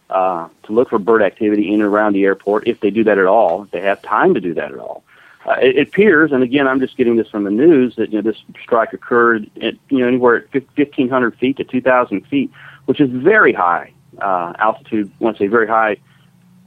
uh, 0.10 0.47
to 0.63 0.71
look 0.71 0.89
for 0.89 0.99
bird 0.99 1.21
activity 1.21 1.67
in 1.67 1.75
and 1.75 1.84
around 1.84 2.13
the 2.13 2.23
airport, 2.23 2.67
if 2.67 2.79
they 2.79 2.89
do 2.89 3.03
that 3.03 3.17
at 3.17 3.25
all, 3.25 3.63
if 3.63 3.71
they 3.71 3.82
have 3.82 4.01
time 4.01 4.34
to 4.34 4.41
do 4.41 4.53
that 4.55 4.71
at 4.71 4.79
all. 4.79 5.03
Uh, 5.45 5.53
it, 5.62 5.77
it, 5.77 5.88
appears, 5.88 6.32
and 6.32 6.43
again, 6.43 6.67
I'm 6.67 6.79
just 6.79 6.97
getting 6.97 7.15
this 7.15 7.29
from 7.29 7.43
the 7.43 7.51
news, 7.51 7.95
that 7.95 8.12
you 8.12 8.21
know, 8.21 8.29
this 8.29 8.41
strike 8.62 8.91
occurred 8.93 9.49
at 9.62 9.75
you 9.89 9.99
know 9.99 10.08
anywhere 10.08 10.38
at 10.38 10.53
1,500 10.53 11.36
feet 11.38 11.58
to 11.58 11.63
2,000 11.63 12.27
feet, 12.27 12.51
which 12.89 12.99
is 12.99 13.12
very 13.12 13.54
high 13.54 13.93
uh, 14.19 14.52
altitude. 14.58 15.12
I 15.21 15.23
want 15.23 15.38
to 15.38 15.43
say 15.43 15.47
very 15.47 15.67
high 15.67 15.97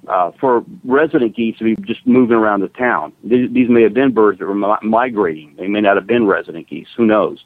uh, 0.07 0.31
for 0.39 0.65
resident 0.85 1.35
geese 1.35 1.59
to 1.59 1.65
be 1.65 1.75
just 1.83 2.07
moving 2.07 2.37
around 2.37 2.61
the 2.61 2.69
town. 2.69 3.13
These, 3.25 3.51
these 3.53 3.69
may 3.69 3.83
have 3.83 3.93
been 3.93 4.13
birds 4.13 4.39
that 4.39 4.47
were 4.47 4.79
migrating. 4.83 5.57
They 5.57 5.67
may 5.67 5.81
not 5.81 5.97
have 5.97 6.07
been 6.07 6.29
resident 6.29 6.69
geese. 6.69 6.87
Who 6.97 7.07
knows? 7.07 7.45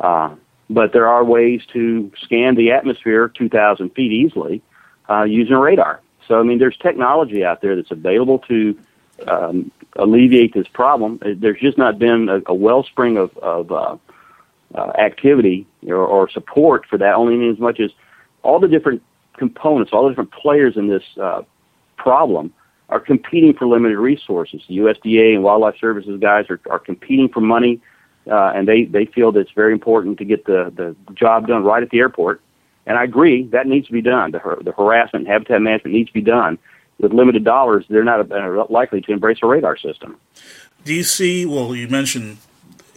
Uh, 0.00 0.34
but 0.68 0.92
there 0.92 1.06
are 1.06 1.22
ways 1.22 1.62
to 1.74 2.10
scan 2.20 2.56
the 2.56 2.72
atmosphere 2.72 3.28
2,000 3.28 3.90
feet 3.90 4.10
easily 4.10 4.62
uh, 5.08 5.22
using 5.22 5.54
radar. 5.54 6.00
So 6.26 6.40
I 6.40 6.42
mean, 6.42 6.58
there's 6.58 6.76
technology 6.76 7.44
out 7.44 7.62
there 7.62 7.76
that's 7.76 7.92
available 7.92 8.40
to 8.48 8.76
um, 9.28 9.70
alleviate 9.94 10.54
this 10.54 10.66
problem. 10.66 11.20
Uh, 11.24 11.34
there's 11.36 11.60
just 11.60 11.78
not 11.78 12.00
been 12.00 12.28
a, 12.28 12.40
a 12.46 12.54
wellspring 12.54 13.16
of, 13.16 13.36
of 13.38 13.70
uh, 13.70 13.96
uh, 14.74 14.90
activity 14.98 15.66
or, 15.86 15.96
or 15.96 16.28
support 16.28 16.84
for 16.86 16.98
that, 16.98 17.14
only 17.14 17.34
in 17.34 17.50
as 17.50 17.58
much 17.58 17.80
as 17.80 17.90
all 18.42 18.60
the 18.60 18.68
different 18.68 19.02
components, 19.36 19.92
all 19.92 20.04
the 20.04 20.10
different 20.10 20.32
players 20.32 20.76
in 20.76 20.88
this 20.88 21.02
uh, 21.20 21.42
problem 21.96 22.52
are 22.88 23.00
competing 23.00 23.52
for 23.52 23.66
limited 23.66 23.98
resources. 23.98 24.62
The 24.68 24.78
USDA 24.78 25.34
and 25.34 25.42
Wildlife 25.42 25.76
Services 25.78 26.18
guys 26.20 26.46
are, 26.48 26.60
are 26.70 26.78
competing 26.78 27.28
for 27.28 27.40
money, 27.40 27.80
uh, 28.30 28.52
and 28.54 28.66
they, 28.66 28.84
they 28.84 29.04
feel 29.04 29.30
that 29.32 29.40
it's 29.40 29.50
very 29.52 29.72
important 29.72 30.18
to 30.18 30.24
get 30.24 30.46
the, 30.46 30.72
the 30.74 31.14
job 31.14 31.46
done 31.46 31.64
right 31.64 31.82
at 31.82 31.90
the 31.90 31.98
airport. 31.98 32.40
And 32.86 32.96
I 32.96 33.04
agree, 33.04 33.44
that 33.48 33.66
needs 33.66 33.86
to 33.88 33.92
be 33.92 34.00
done. 34.00 34.30
The, 34.30 34.40
the 34.62 34.72
harassment 34.72 35.26
and 35.26 35.32
habitat 35.32 35.60
management 35.60 35.94
needs 35.94 36.08
to 36.08 36.14
be 36.14 36.22
done 36.22 36.58
with 36.98 37.12
limited 37.12 37.44
dollars, 37.44 37.84
they're 37.88 38.04
not 38.04 38.30
uh, 38.30 38.66
likely 38.68 39.00
to 39.02 39.12
embrace 39.12 39.38
a 39.42 39.46
radar 39.46 39.76
system. 39.76 40.16
Do 40.84 40.94
you 40.94 41.04
see? 41.04 41.46
Well, 41.46 41.74
you 41.74 41.88
mentioned 41.88 42.38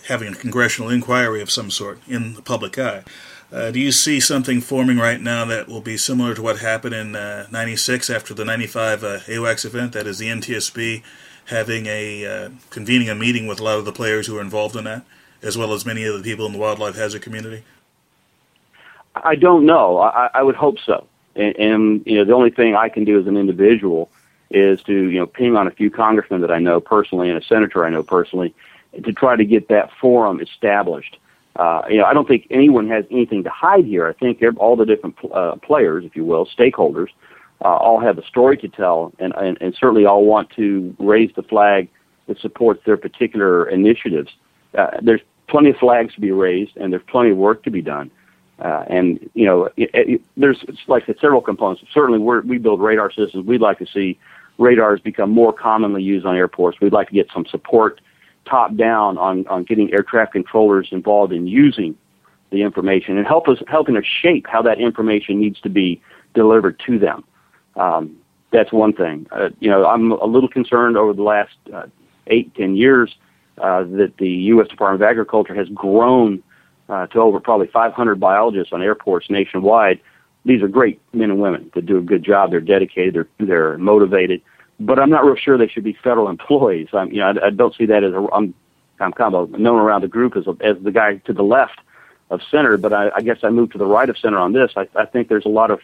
having 0.07 0.33
a 0.33 0.35
congressional 0.35 0.89
inquiry 0.89 1.41
of 1.41 1.51
some 1.51 1.69
sort 1.69 1.99
in 2.07 2.33
the 2.33 2.41
public 2.41 2.77
eye. 2.77 3.03
Uh, 3.51 3.69
do 3.69 3.79
you 3.79 3.91
see 3.91 4.19
something 4.19 4.61
forming 4.61 4.97
right 4.97 5.19
now 5.19 5.43
that 5.43 5.67
will 5.67 5.81
be 5.81 5.97
similar 5.97 6.33
to 6.33 6.41
what 6.41 6.59
happened 6.59 6.95
in 6.95 7.11
'96 7.11 8.09
uh, 8.09 8.13
after 8.13 8.33
the 8.33 8.45
'95 8.45 9.03
uh, 9.03 9.19
AWACS 9.27 9.65
event? 9.65 9.91
That 9.91 10.07
is 10.07 10.19
the 10.19 10.27
NTSB 10.27 11.03
having 11.45 11.85
a 11.87 12.49
convening 12.69 13.09
a 13.09 13.15
meeting 13.15 13.47
with 13.47 13.59
a 13.59 13.63
lot 13.63 13.77
of 13.77 13.85
the 13.85 13.91
players 13.91 14.27
who 14.27 14.37
are 14.37 14.41
involved 14.41 14.75
in 14.75 14.85
that, 14.85 15.03
as 15.41 15.57
well 15.57 15.73
as 15.73 15.85
many 15.85 16.05
of 16.05 16.15
the 16.15 16.23
people 16.23 16.45
in 16.45 16.53
the 16.53 16.57
wildlife 16.57 16.95
hazard 16.95 17.21
community. 17.21 17.63
I 19.15 19.35
don't 19.35 19.65
know. 19.65 19.99
I, 19.99 20.29
I 20.33 20.43
would 20.43 20.55
hope 20.55 20.77
so. 20.79 21.05
And, 21.35 21.55
and 21.57 22.03
you 22.05 22.17
know, 22.17 22.25
the 22.25 22.33
only 22.33 22.51
thing 22.51 22.75
I 22.75 22.87
can 22.87 23.03
do 23.03 23.19
as 23.19 23.27
an 23.27 23.35
individual 23.35 24.09
is 24.49 24.81
to 24.83 24.93
you 24.93 25.19
know 25.19 25.25
ping 25.25 25.55
on 25.55 25.67
a 25.67 25.71
few 25.71 25.89
congressmen 25.89 26.41
that 26.41 26.51
I 26.51 26.59
know 26.59 26.79
personally 26.79 27.29
and 27.29 27.37
a 27.37 27.45
senator 27.45 27.85
I 27.85 27.89
know 27.89 28.03
personally 28.03 28.53
to 29.03 29.13
try 29.13 29.35
to 29.35 29.45
get 29.45 29.69
that 29.69 29.91
forum 29.99 30.41
established. 30.41 31.17
Uh, 31.57 31.81
you 31.89 31.97
know, 31.97 32.05
I 32.05 32.13
don't 32.13 32.27
think 32.27 32.47
anyone 32.49 32.87
has 32.89 33.05
anything 33.11 33.43
to 33.43 33.49
hide 33.49 33.85
here. 33.85 34.07
I 34.07 34.13
think 34.13 34.41
all 34.57 34.75
the 34.75 34.85
different 34.85 35.15
uh, 35.33 35.55
players, 35.57 36.05
if 36.05 36.15
you 36.15 36.23
will, 36.23 36.47
stakeholders, 36.57 37.07
uh, 37.63 37.67
all 37.67 37.99
have 37.99 38.17
a 38.17 38.25
story 38.25 38.57
to 38.57 38.67
tell, 38.67 39.13
and, 39.19 39.33
and, 39.35 39.57
and 39.61 39.75
certainly 39.79 40.05
all 40.05 40.25
want 40.25 40.49
to 40.51 40.95
raise 40.97 41.29
the 41.35 41.43
flag 41.43 41.89
that 42.27 42.39
supports 42.39 42.81
their 42.85 42.97
particular 42.97 43.69
initiatives. 43.69 44.29
Uh, 44.77 44.87
there's 45.01 45.21
plenty 45.47 45.69
of 45.69 45.75
flags 45.77 46.13
to 46.15 46.21
be 46.21 46.31
raised, 46.31 46.75
and 46.77 46.91
there's 46.91 47.03
plenty 47.07 47.31
of 47.31 47.37
work 47.37 47.63
to 47.63 47.69
be 47.69 47.81
done. 47.81 48.09
Uh, 48.59 48.85
and 48.89 49.29
you 49.33 49.45
know, 49.45 49.65
it, 49.75 49.89
it, 49.93 50.21
there's 50.37 50.63
like 50.87 51.05
said, 51.05 51.15
several 51.19 51.41
components. 51.41 51.83
Certainly, 51.93 52.19
we 52.19 52.39
we 52.41 52.57
build 52.59 52.79
radar 52.79 53.11
systems. 53.11 53.45
We'd 53.45 53.61
like 53.61 53.79
to 53.79 53.87
see 53.91 54.19
radars 54.59 55.01
become 55.01 55.31
more 55.31 55.51
commonly 55.51 56.03
used 56.03 56.25
on 56.25 56.35
airports. 56.35 56.79
We'd 56.79 56.93
like 56.93 57.07
to 57.07 57.13
get 57.13 57.27
some 57.33 57.45
support 57.49 58.01
top 58.45 58.75
down 58.75 59.17
on, 59.17 59.47
on 59.47 59.63
getting 59.63 59.91
air 59.93 60.03
traffic 60.03 60.33
controllers 60.33 60.89
involved 60.91 61.33
in 61.33 61.47
using 61.47 61.95
the 62.51 62.61
information 62.61 63.17
and 63.17 63.25
help 63.25 63.47
us 63.47 63.57
helping 63.67 63.95
us 63.95 64.03
shape 64.05 64.45
how 64.47 64.61
that 64.61 64.79
information 64.79 65.39
needs 65.39 65.59
to 65.61 65.69
be 65.69 66.01
delivered 66.33 66.81
to 66.85 66.99
them. 66.99 67.23
Um, 67.75 68.17
that's 68.51 68.71
one 68.71 68.93
thing. 68.93 69.27
Uh, 69.31 69.49
you 69.59 69.69
know, 69.69 69.85
I'm 69.85 70.11
a 70.11 70.25
little 70.25 70.49
concerned 70.49 70.97
over 70.97 71.13
the 71.13 71.23
last 71.23 71.53
uh, 71.73 71.85
eight, 72.27 72.53
ten 72.55 72.75
years 72.75 73.15
uh, 73.57 73.83
that 73.83 74.13
the 74.17 74.29
U.S. 74.29 74.67
Department 74.67 75.01
of 75.01 75.09
Agriculture 75.09 75.55
has 75.55 75.69
grown 75.69 76.43
uh, 76.89 77.07
to 77.07 77.19
over 77.19 77.39
probably 77.39 77.67
500 77.67 78.19
biologists 78.19 78.73
on 78.73 78.81
airports 78.81 79.29
nationwide. 79.29 80.01
These 80.43 80.61
are 80.61 80.67
great 80.67 80.99
men 81.13 81.29
and 81.29 81.39
women 81.39 81.71
that 81.75 81.85
do 81.85 81.97
a 81.97 82.01
good 82.01 82.23
job. 82.23 82.51
They're 82.51 82.59
dedicated. 82.59 83.13
They're 83.13 83.27
they're 83.39 83.77
motivated. 83.77 84.41
But 84.85 84.99
I'm 84.99 85.09
not 85.09 85.23
real 85.25 85.35
sure 85.35 85.57
they 85.57 85.67
should 85.67 85.83
be 85.83 85.97
federal 86.03 86.29
employees. 86.29 86.89
I'm, 86.93 87.11
you 87.11 87.19
know, 87.19 87.27
I, 87.27 87.47
I 87.47 87.49
don't 87.49 87.75
see 87.75 87.85
that 87.85 88.03
as 88.03 88.13
a. 88.13 88.27
I'm, 88.33 88.53
I'm 88.99 89.13
kind 89.13 89.33
of 89.33 89.51
known 89.51 89.79
around 89.79 90.01
the 90.01 90.07
group 90.07 90.35
as 90.37 90.45
a, 90.47 90.55
as 90.61 90.77
the 90.81 90.91
guy 90.91 91.17
to 91.17 91.33
the 91.33 91.43
left 91.43 91.79
of 92.29 92.41
center. 92.49 92.77
But 92.77 92.93
I, 92.93 93.09
I 93.15 93.21
guess 93.21 93.39
I 93.43 93.49
moved 93.49 93.73
to 93.73 93.77
the 93.77 93.85
right 93.85 94.09
of 94.09 94.17
center 94.17 94.37
on 94.37 94.53
this. 94.53 94.71
I, 94.75 94.87
I 94.95 95.05
think 95.05 95.27
there's 95.27 95.45
a 95.45 95.49
lot 95.49 95.71
of 95.71 95.79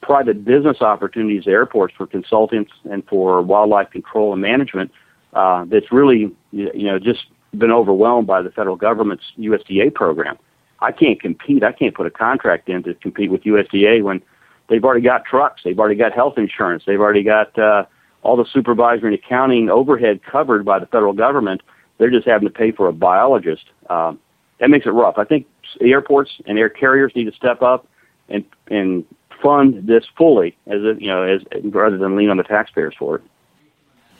private 0.00 0.44
business 0.44 0.80
opportunities 0.80 1.46
at 1.46 1.52
airports 1.52 1.94
for 1.96 2.06
consultants 2.06 2.72
and 2.90 3.06
for 3.06 3.40
wildlife 3.42 3.90
control 3.90 4.32
and 4.32 4.42
management 4.42 4.90
uh, 5.32 5.64
that's 5.66 5.92
really 5.92 6.34
you 6.50 6.86
know 6.86 6.98
just 6.98 7.24
been 7.56 7.70
overwhelmed 7.70 8.26
by 8.26 8.42
the 8.42 8.50
federal 8.50 8.76
government's 8.76 9.24
USDA 9.38 9.94
program. 9.94 10.38
I 10.80 10.90
can't 10.90 11.20
compete. 11.20 11.62
I 11.62 11.72
can't 11.72 11.94
put 11.94 12.06
a 12.06 12.10
contract 12.10 12.68
in 12.68 12.82
to 12.84 12.94
compete 12.94 13.30
with 13.30 13.44
USDA 13.44 14.02
when 14.02 14.20
they've 14.68 14.84
already 14.84 15.02
got 15.02 15.24
trucks, 15.24 15.62
they've 15.64 15.78
already 15.78 15.94
got 15.94 16.12
health 16.12 16.38
insurance, 16.38 16.82
they've 16.86 17.00
already 17.00 17.22
got 17.22 17.56
uh, 17.58 17.84
all 18.22 18.36
the 18.36 18.46
supervisory 18.52 19.14
and 19.14 19.22
accounting 19.22 19.68
overhead 19.68 20.20
covered 20.22 20.64
by 20.64 20.78
the 20.78 20.86
federal 20.86 21.12
government. 21.12 21.62
They're 21.98 22.10
just 22.10 22.26
having 22.26 22.48
to 22.48 22.54
pay 22.54 22.72
for 22.72 22.88
a 22.88 22.92
biologist. 22.92 23.64
Um, 23.90 24.18
that 24.58 24.70
makes 24.70 24.86
it 24.86 24.90
rough. 24.90 25.18
I 25.18 25.24
think 25.24 25.46
airports 25.80 26.30
and 26.46 26.58
air 26.58 26.68
carriers 26.68 27.12
need 27.14 27.24
to 27.24 27.32
step 27.32 27.62
up 27.62 27.86
and 28.28 28.44
and 28.68 29.04
fund 29.42 29.86
this 29.86 30.04
fully, 30.16 30.56
as 30.66 30.80
you 30.98 31.08
know, 31.08 31.22
as 31.22 31.42
rather 31.64 31.98
than 31.98 32.16
lean 32.16 32.30
on 32.30 32.36
the 32.36 32.44
taxpayers 32.44 32.94
for 32.98 33.16
it. 33.16 33.22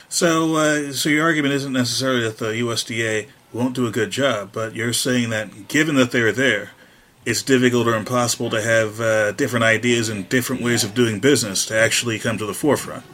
So, 0.09 0.57
uh, 0.57 0.93
so 0.93 1.09
your 1.09 1.25
argument 1.25 1.55
isn't 1.55 1.73
necessarily 1.73 2.23
that 2.25 2.39
the 2.39 2.53
USDA 2.53 3.29
won't 3.53 3.75
do 3.75 3.87
a 3.87 3.91
good 3.91 4.11
job, 4.11 4.51
but 4.53 4.75
you're 4.75 4.93
saying 4.93 5.31
that 5.31 5.69
given 5.69 5.95
that 5.95 6.11
they're 6.11 6.33
there, 6.33 6.73
it's 7.25 7.43
difficult 7.43 7.87
or 7.87 7.95
impossible 7.95 8.51
to 8.51 8.61
have 8.61 9.01
uh, 9.01 9.33
different 9.33 9.65
ideas 9.65 10.09
and 10.09 10.29
different 10.29 10.61
ways 10.61 10.85
of 10.85 10.95
doing 10.95 11.21
business 11.21 11.65
to 11.67 11.79
actually 11.79 12.19
come 12.19 12.37
to 12.39 12.47
the 12.47 12.55
forefront. 12.55 13.05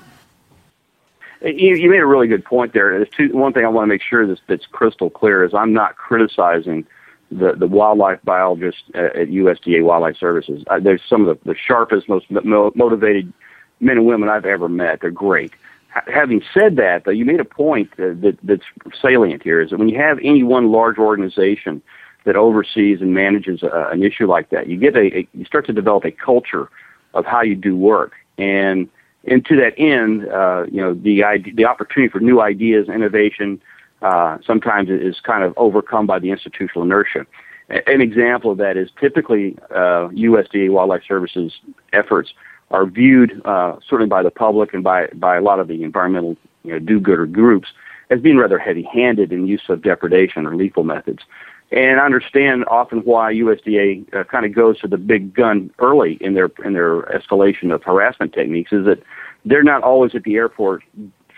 You, 1.40 1.76
you 1.76 1.90
made 1.90 2.00
a 2.00 2.06
really 2.06 2.26
good 2.26 2.44
point 2.44 2.72
there. 2.72 3.04
Two, 3.04 3.28
one 3.32 3.52
thing 3.52 3.64
I 3.64 3.68
want 3.68 3.84
to 3.84 3.88
make 3.88 4.02
sure 4.02 4.26
that's, 4.26 4.40
that's 4.48 4.66
crystal 4.66 5.10
clear 5.10 5.44
is 5.44 5.54
I'm 5.54 5.72
not 5.72 5.96
criticizing 5.96 6.86
the, 7.30 7.52
the 7.52 7.66
wildlife 7.66 8.20
biologists 8.24 8.82
at, 8.94 9.14
at 9.16 9.28
USDA 9.28 9.84
Wildlife 9.84 10.16
Services. 10.16 10.64
They're 10.82 11.00
some 11.08 11.28
of 11.28 11.38
the, 11.38 11.52
the 11.52 11.56
sharpest, 11.56 12.08
most 12.08 12.26
motivated 12.30 13.32
men 13.80 13.98
and 13.98 14.06
women 14.06 14.28
I've 14.28 14.46
ever 14.46 14.68
met. 14.68 15.00
They're 15.00 15.10
great. 15.10 15.52
H- 15.96 16.12
having 16.12 16.42
said 16.52 16.76
that, 16.76 17.04
though, 17.04 17.10
you 17.12 17.24
made 17.24 17.40
a 17.40 17.44
point 17.44 17.90
uh, 17.94 18.14
that, 18.20 18.38
that's 18.42 18.64
salient 19.00 19.42
here 19.42 19.60
is 19.60 19.70
that 19.70 19.78
when 19.78 19.88
you 19.88 19.98
have 19.98 20.18
any 20.22 20.42
one 20.42 20.72
large 20.72 20.98
organization 20.98 21.82
that 22.24 22.34
oversees 22.34 23.00
and 23.00 23.14
manages 23.14 23.62
a, 23.62 23.88
an 23.92 24.02
issue 24.02 24.26
like 24.26 24.50
that, 24.50 24.66
you 24.68 24.76
get 24.76 24.96
a, 24.96 25.18
a 25.18 25.28
you 25.32 25.44
start 25.44 25.66
to 25.66 25.72
develop 25.72 26.04
a 26.04 26.10
culture 26.10 26.68
of 27.14 27.24
how 27.24 27.42
you 27.42 27.54
do 27.54 27.76
work, 27.76 28.12
and 28.36 28.88
and 29.26 29.44
to 29.46 29.56
that 29.56 29.74
end, 29.78 30.28
uh, 30.28 30.64
you 30.70 30.80
know, 30.80 30.94
the 30.94 31.24
idea, 31.24 31.54
the 31.54 31.64
opportunity 31.64 32.10
for 32.10 32.20
new 32.20 32.40
ideas, 32.40 32.88
innovation, 32.88 33.60
uh, 34.02 34.38
sometimes 34.46 34.88
is 34.90 35.20
kind 35.20 35.42
of 35.42 35.52
overcome 35.56 36.06
by 36.06 36.18
the 36.18 36.30
institutional 36.30 36.82
inertia. 36.82 37.26
An 37.68 38.00
example 38.00 38.50
of 38.50 38.58
that 38.58 38.76
is 38.76 38.88
typically 38.98 39.58
uh, 39.70 40.08
USDA 40.08 40.70
Wildlife 40.70 41.02
Services 41.06 41.52
efforts 41.92 42.32
are 42.70 42.86
viewed 42.86 43.42
uh, 43.44 43.76
certainly 43.86 44.08
by 44.08 44.22
the 44.22 44.30
public 44.30 44.72
and 44.72 44.84
by 44.84 45.08
by 45.14 45.36
a 45.36 45.42
lot 45.42 45.58
of 45.58 45.68
the 45.68 45.82
environmental 45.82 46.36
you 46.64 46.72
know, 46.72 46.78
do-gooder 46.78 47.26
groups 47.26 47.68
as 48.10 48.20
being 48.20 48.38
rather 48.38 48.58
heavy-handed 48.58 49.32
in 49.32 49.46
use 49.46 49.62
of 49.68 49.82
depredation 49.82 50.46
or 50.46 50.56
lethal 50.56 50.84
methods. 50.84 51.22
And 51.70 52.00
I 52.00 52.04
understand 52.04 52.64
often 52.66 53.00
why 53.00 53.32
USDA 53.34 54.14
uh, 54.14 54.24
kind 54.24 54.46
of 54.46 54.54
goes 54.54 54.78
to 54.80 54.88
the 54.88 54.96
big 54.96 55.34
gun 55.34 55.70
early 55.78 56.16
in 56.20 56.34
their 56.34 56.50
in 56.64 56.72
their 56.72 57.02
escalation 57.02 57.74
of 57.74 57.82
harassment 57.82 58.32
techniques. 58.32 58.72
Is 58.72 58.86
that 58.86 59.02
they're 59.44 59.62
not 59.62 59.82
always 59.82 60.14
at 60.14 60.22
the 60.22 60.36
airport 60.36 60.82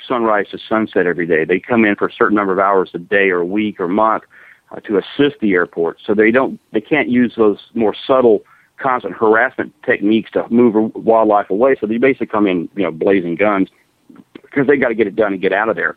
sunrise 0.07 0.47
to 0.51 0.59
sunset 0.59 1.07
every 1.07 1.27
day. 1.27 1.45
They 1.45 1.59
come 1.59 1.85
in 1.85 1.97
for 1.97 2.07
a 2.07 2.13
certain 2.13 2.37
number 2.37 2.53
of 2.53 2.59
hours 2.59 2.91
a 2.95 2.99
day 2.99 3.31
or 3.31 3.39
a 3.39 3.47
week 3.47 3.81
or 3.81 3.89
month 3.89 4.25
uh, 4.71 4.81
to 4.81 4.99
assist 4.99 5.41
the 5.41 5.53
airport. 5.53 5.99
So 6.05 6.15
they 6.15 6.31
don't 6.31 6.61
they 6.73 6.81
can't 6.81 7.09
use 7.09 7.35
those 7.37 7.59
more 7.75 7.95
subtle 8.07 8.45
constant 8.81 9.15
harassment 9.15 9.75
techniques 9.85 10.31
to 10.33 10.49
move 10.49 10.95
wildlife 10.95 11.51
away. 11.51 11.77
So 11.81 11.87
they 11.87 11.99
basically 11.99 12.29
come 12.29 12.47
in, 12.47 12.69
you 12.75 12.83
know, 12.83 12.91
blazing 12.91 13.37
guns 13.37 13.69
because 14.43 14.67
they 14.67 14.77
got 14.77 14.89
to 14.89 14.95
get 14.95 15.07
it 15.07 15.17
done 15.17 15.35
and 15.35 15.43
get 15.43 15.53
out 15.53 15.69
of 15.69 15.77
there. 15.77 15.97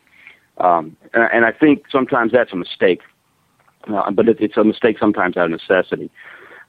Um, 0.58 0.96
and, 1.14 1.30
and 1.34 1.46
I 1.46 1.52
think 1.52 1.86
sometimes 1.92 2.32
that's 2.32 2.52
a 2.52 2.56
mistake, 2.56 3.02
uh, 3.88 4.12
but 4.12 4.28
it, 4.30 4.38
it's 4.40 4.58
a 4.58 4.64
mistake 4.64 4.98
sometimes 5.00 5.38
out 5.38 5.46
of 5.46 5.52
necessity. 5.52 6.10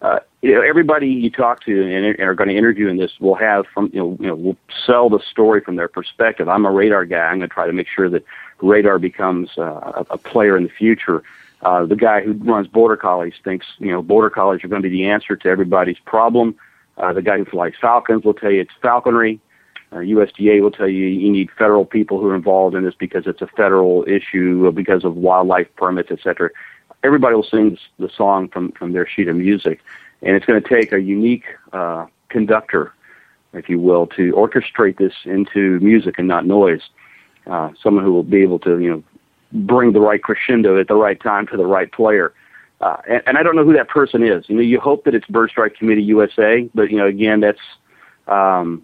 Uh, 0.02 0.18
you 0.42 0.52
know, 0.52 0.60
everybody 0.60 1.08
you 1.08 1.30
talk 1.30 1.64
to 1.64 1.82
and, 1.82 2.04
and 2.04 2.20
are 2.20 2.34
going 2.34 2.48
to 2.48 2.56
interview 2.56 2.88
in 2.88 2.98
this 2.98 3.12
will 3.20 3.34
have 3.34 3.64
from 3.72 3.90
you 3.92 4.00
know, 4.00 4.16
you 4.20 4.26
know 4.26 4.34
will 4.34 4.56
sell 4.86 5.08
the 5.08 5.20
story 5.30 5.60
from 5.60 5.76
their 5.76 5.88
perspective. 5.88 6.48
I'm 6.48 6.66
a 6.66 6.70
radar 6.70 7.06
guy. 7.06 7.18
I'm 7.18 7.38
going 7.38 7.48
to 7.48 7.54
try 7.54 7.66
to 7.66 7.72
make 7.72 7.86
sure 7.88 8.10
that 8.10 8.24
radar 8.60 8.98
becomes 8.98 9.50
uh, 9.56 9.62
a, 9.62 10.06
a 10.10 10.18
player 10.18 10.56
in 10.56 10.64
the 10.64 10.70
future. 10.70 11.22
Uh, 11.62 11.86
the 11.86 11.96
guy 11.96 12.20
who 12.20 12.32
runs 12.32 12.66
border 12.66 12.96
collies 12.96 13.32
thinks 13.42 13.66
you 13.78 13.90
know 13.90 14.02
border 14.02 14.28
collies 14.28 14.62
are 14.62 14.68
going 14.68 14.82
to 14.82 14.88
be 14.88 14.94
the 14.94 15.06
answer 15.06 15.36
to 15.36 15.48
everybody's 15.48 15.98
problem. 16.04 16.54
Uh, 16.98 17.12
the 17.12 17.22
guy 17.22 17.38
who 17.38 17.44
flies 17.46 17.72
falcons 17.80 18.24
will 18.24 18.34
tell 18.34 18.50
you 18.50 18.60
it's 18.60 18.74
falconry. 18.82 19.40
Uh, 19.90 19.98
USDA 19.98 20.60
will 20.60 20.70
tell 20.70 20.88
you 20.88 21.06
you 21.06 21.30
need 21.30 21.50
federal 21.56 21.84
people 21.84 22.20
who 22.20 22.28
are 22.28 22.34
involved 22.34 22.74
in 22.74 22.84
this 22.84 22.94
because 22.98 23.26
it's 23.26 23.40
a 23.40 23.46
federal 23.46 24.04
issue 24.08 24.70
because 24.72 25.04
of 25.04 25.16
wildlife 25.16 25.68
permits, 25.76 26.10
etc. 26.10 26.50
Everybody 27.04 27.36
will 27.36 27.44
sing 27.44 27.78
the 27.98 28.08
song 28.08 28.48
from 28.48 28.72
from 28.72 28.92
their 28.92 29.06
sheet 29.06 29.28
of 29.28 29.36
music, 29.36 29.80
and 30.22 30.34
it's 30.34 30.46
going 30.46 30.60
to 30.60 30.68
take 30.68 30.90
a 30.92 31.00
unique 31.00 31.44
uh, 31.72 32.06
conductor, 32.30 32.92
if 33.52 33.68
you 33.68 33.78
will, 33.78 34.06
to 34.08 34.32
orchestrate 34.32 34.96
this 34.96 35.12
into 35.24 35.78
music 35.80 36.14
and 36.18 36.26
not 36.26 36.46
noise. 36.46 36.82
Uh, 37.46 37.70
someone 37.80 38.02
who 38.02 38.12
will 38.12 38.22
be 38.22 38.40
able 38.42 38.58
to 38.60 38.78
you 38.78 38.90
know 38.90 39.02
bring 39.52 39.92
the 39.92 40.00
right 40.00 40.22
crescendo 40.22 40.80
at 40.80 40.88
the 40.88 40.96
right 40.96 41.20
time 41.20 41.46
to 41.48 41.56
the 41.56 41.66
right 41.66 41.92
player. 41.92 42.32
Uh, 42.80 42.96
and, 43.08 43.22
and 43.26 43.38
I 43.38 43.42
don't 43.42 43.54
know 43.54 43.64
who 43.64 43.74
that 43.74 43.88
person 43.88 44.22
is. 44.22 44.48
You 44.48 44.56
know, 44.56 44.62
you 44.62 44.80
hope 44.80 45.04
that 45.04 45.14
it's 45.14 45.26
Bird 45.26 45.50
Strike 45.50 45.76
Committee 45.76 46.02
USA, 46.02 46.68
but 46.74 46.90
you 46.90 46.96
know, 46.96 47.06
again, 47.06 47.40
that's 47.40 47.60
um, 48.26 48.82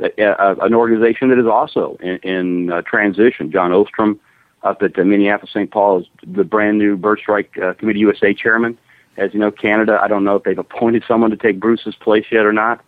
a, 0.00 0.22
a, 0.22 0.54
an 0.60 0.74
organization 0.74 1.30
that 1.30 1.38
is 1.38 1.46
also 1.46 1.96
in, 2.00 2.16
in 2.18 2.72
uh, 2.72 2.82
transition. 2.82 3.50
John 3.50 3.72
Ostrom 3.72 4.20
up 4.62 4.82
at 4.82 4.96
Minneapolis 4.96 5.52
St. 5.52 5.70
Paul 5.70 6.00
is 6.00 6.06
the 6.26 6.44
brand 6.44 6.78
new 6.78 6.96
Bird 6.96 7.18
Strike 7.20 7.56
uh, 7.58 7.74
Committee 7.74 8.00
USA 8.00 8.34
chairman. 8.34 8.78
As 9.16 9.32
you 9.34 9.40
know, 9.40 9.50
Canada, 9.50 9.98
I 10.00 10.08
don't 10.08 10.24
know 10.24 10.36
if 10.36 10.44
they've 10.44 10.58
appointed 10.58 11.04
someone 11.06 11.30
to 11.30 11.36
take 11.36 11.60
Bruce's 11.60 11.96
place 11.96 12.26
yet 12.30 12.46
or 12.46 12.52
not, 12.52 12.82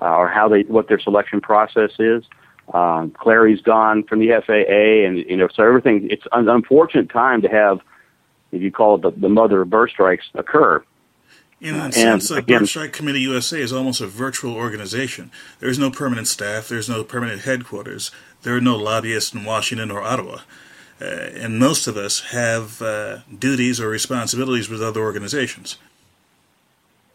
uh, 0.00 0.16
or 0.16 0.28
how 0.28 0.48
they 0.48 0.62
what 0.62 0.88
their 0.88 0.98
selection 0.98 1.40
process 1.40 1.90
is. 1.98 2.24
Um, 2.72 3.10
Cleary's 3.12 3.60
gone 3.60 4.02
from 4.04 4.18
the 4.18 4.28
FAA, 4.44 5.06
and 5.06 5.18
you 5.18 5.36
know, 5.36 5.48
so 5.54 5.62
everything. 5.62 6.08
It's 6.10 6.24
an 6.32 6.48
unfortunate 6.48 7.10
time 7.10 7.42
to 7.42 7.48
have, 7.48 7.80
if 8.52 8.62
you 8.62 8.72
call 8.72 8.96
it 8.96 9.02
the, 9.02 9.10
the 9.12 9.28
mother 9.28 9.62
of 9.62 9.70
bird 9.70 9.90
strikes, 9.90 10.24
occur. 10.34 10.82
In 11.60 11.74
that 11.78 11.94
sense, 11.94 12.30
uh, 12.30 12.42
Bird 12.42 12.68
Strike 12.68 12.92
Committee 12.92 13.20
USA 13.20 13.60
is 13.60 13.72
almost 13.72 14.02
a 14.02 14.06
virtual 14.06 14.54
organization. 14.54 15.30
There's 15.58 15.78
no 15.78 15.90
permanent 15.90 16.28
staff. 16.28 16.68
There's 16.68 16.88
no 16.88 17.02
permanent 17.02 17.42
headquarters. 17.42 18.10
There 18.42 18.54
are 18.56 18.60
no 18.60 18.76
lobbyists 18.76 19.32
in 19.32 19.44
Washington 19.44 19.90
or 19.90 20.02
Ottawa. 20.02 20.40
Uh, 21.00 21.04
and 21.04 21.58
most 21.58 21.86
of 21.86 21.96
us 21.96 22.20
have 22.32 22.80
uh, 22.80 23.18
duties 23.38 23.80
or 23.80 23.88
responsibilities 23.88 24.68
with 24.68 24.82
other 24.82 25.00
organizations. 25.00 25.76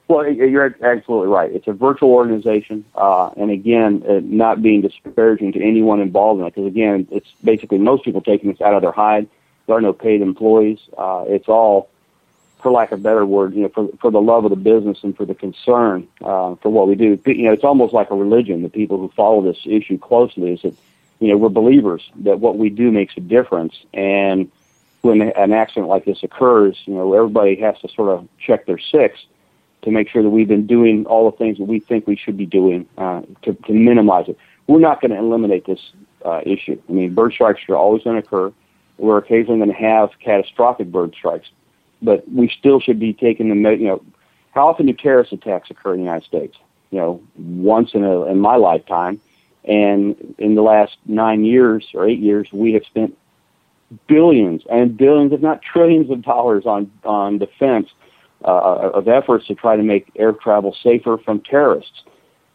Well, 0.08 0.30
you're 0.30 0.76
absolutely 0.84 1.30
right. 1.30 1.52
It's 1.52 1.68
a 1.68 1.74
virtual 1.74 2.12
organization, 2.12 2.84
uh, 2.96 3.30
and 3.38 3.50
again, 3.50 4.04
uh, 4.08 4.20
not 4.22 4.62
being 4.62 4.82
disparaging 4.82 5.54
to 5.54 5.64
anyone 5.64 6.02
involved 6.02 6.42
in 6.42 6.48
it, 6.48 6.54
because 6.54 6.68
again, 6.68 7.08
it's 7.12 7.32
basically 7.44 7.78
most 7.78 8.04
people 8.04 8.20
taking 8.20 8.52
this 8.52 8.60
out 8.60 8.74
of 8.74 8.82
their 8.82 8.92
hide. 8.92 9.30
There 9.68 9.76
are 9.78 9.82
no 9.82 9.94
paid 9.94 10.22
employees. 10.22 10.80
Uh, 10.98 11.24
it's 11.30 11.48
all, 11.48 11.90
for 12.60 12.74
lack 12.74 12.92
of 12.92 13.00
a 13.00 13.02
better 13.02 13.26
word, 13.26 13.54
you 13.56 13.62
know, 13.62 13.70
for 13.70 13.88
for 14.02 14.12
the 14.12 14.22
love 14.22 14.44
of 14.44 14.50
the 14.50 14.58
business 14.58 15.02
and 15.02 15.16
for 15.16 15.26
the 15.26 15.34
concern 15.34 16.10
uh, 16.20 16.56
for 16.56 16.70
what 16.70 16.90
we 16.90 16.96
do. 16.96 17.18
You 17.26 17.44
know, 17.44 17.54
it's 17.54 17.64
almost 17.64 17.94
like 17.94 18.12
a 18.12 18.16
religion. 18.16 18.64
The 18.64 18.70
people 18.70 18.98
who 18.98 19.08
follow 19.16 19.42
this 19.42 19.62
issue 19.66 19.98
closely 19.98 20.52
is 20.56 20.62
that, 20.64 20.76
you 21.22 21.28
know, 21.28 21.38
we're 21.38 21.50
believers 21.50 22.02
that 22.24 22.40
what 22.40 22.58
we 22.58 22.70
do 22.70 22.92
makes 22.92 23.16
a 23.16 23.22
difference, 23.22 23.76
and 23.94 24.52
when 25.02 25.22
an 25.22 25.54
accident 25.54 25.88
like 25.88 26.04
this 26.04 26.24
occurs, 26.24 26.78
you 26.86 26.96
know, 26.96 27.14
everybody 27.14 27.56
has 27.58 27.80
to 27.80 27.88
sort 27.90 28.10
of 28.10 28.28
check 28.40 28.66
their 28.66 28.80
six 28.80 29.20
to 29.84 29.92
make 29.92 30.10
sure 30.10 30.24
that 30.24 30.30
we've 30.30 30.48
been 30.48 30.66
doing 30.66 31.06
all 31.06 31.30
the 31.30 31.38
things 31.38 31.60
that 31.60 31.66
we 31.66 31.80
think 31.80 32.08
we 32.08 32.16
should 32.16 32.38
be 32.38 32.46
doing 32.48 32.88
uh, 32.98 33.22
to, 33.44 33.54
to 33.54 33.72
minimize 33.72 34.28
it. 34.30 34.38
We're 34.66 34.80
not 34.80 35.00
going 35.00 35.12
to 35.12 35.18
eliminate 35.18 35.66
this 35.66 35.80
uh, 36.26 36.42
issue. 36.44 36.82
I 36.90 36.92
mean, 36.92 37.14
bird 37.14 37.34
strikes 37.34 37.62
are 37.70 37.76
always 37.76 38.04
going 38.04 38.20
to 38.20 38.28
occur. 38.28 38.52
We're 38.98 39.18
occasionally 39.18 39.60
going 39.60 39.70
to 39.70 39.76
have 39.76 40.10
catastrophic 40.20 40.92
bird 40.92 41.14
strikes, 41.16 41.50
but 42.02 42.28
we 42.32 42.50
still 42.50 42.80
should 42.80 43.00
be 43.00 43.14
taking 43.14 43.50
the 43.50 43.70
you 43.76 43.88
know 43.88 44.04
how 44.52 44.68
often 44.68 44.88
do 44.88 44.94
terrorist 44.94 45.34
attacks 45.34 45.70
occur 45.70 45.94
in 45.94 46.00
the 46.00 46.04
United 46.04 46.26
States? 46.26 46.58
You 46.90 47.00
know, 47.00 47.22
once 47.38 47.94
in 47.94 48.04
a 48.04 48.26
in 48.26 48.40
my 48.40 48.56
lifetime, 48.56 49.20
and 49.64 50.36
in 50.38 50.56
the 50.56 50.62
last 50.62 50.98
nine 51.06 51.46
years 51.46 51.88
or 51.94 52.08
eight 52.08 52.20
years, 52.20 52.48
we 52.52 52.74
have 52.74 52.84
spent 52.86 53.18
billions 54.08 54.64
and 54.70 54.98
billions, 54.98 55.34
if 55.34 55.42
not 55.42 55.62
trillions, 55.62 56.10
of 56.10 56.22
dollars 56.22 56.66
on 56.66 56.92
on 57.04 57.38
defense 57.38 57.90
uh, 58.44 58.92
of 58.94 59.08
efforts 59.08 59.48
to 59.48 59.56
try 59.56 59.76
to 59.76 59.84
make 59.84 60.08
air 60.16 60.34
travel 60.34 60.76
safer 60.82 61.18
from 61.18 61.42
terrorists. 61.42 62.04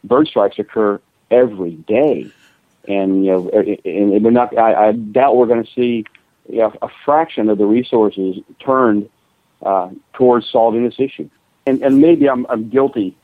Bird 0.04 0.28
strikes 0.28 0.58
occur 0.58 1.00
every 1.30 1.72
day, 1.72 2.30
and 2.88 3.24
you 3.24 3.32
know, 3.32 3.48
and 3.50 4.24
we're 4.24 4.30
not. 4.30 4.56
I, 4.56 4.88
I 4.88 4.92
doubt 4.92 5.36
we're 5.36 5.46
going 5.46 5.64
to 5.64 5.72
see 5.72 6.04
you 6.48 6.58
know, 6.58 6.72
a 6.82 6.88
fraction 7.04 7.48
of 7.48 7.58
the 7.58 7.66
resources 7.66 8.36
turned 8.64 9.08
uh, 9.62 9.90
towards 10.12 10.50
solving 10.50 10.84
this 10.84 10.98
issue. 10.98 11.28
And 11.66 11.82
and 11.82 12.00
maybe 12.00 12.28
I'm 12.28 12.46
I'm 12.48 12.68
guilty 12.68 13.16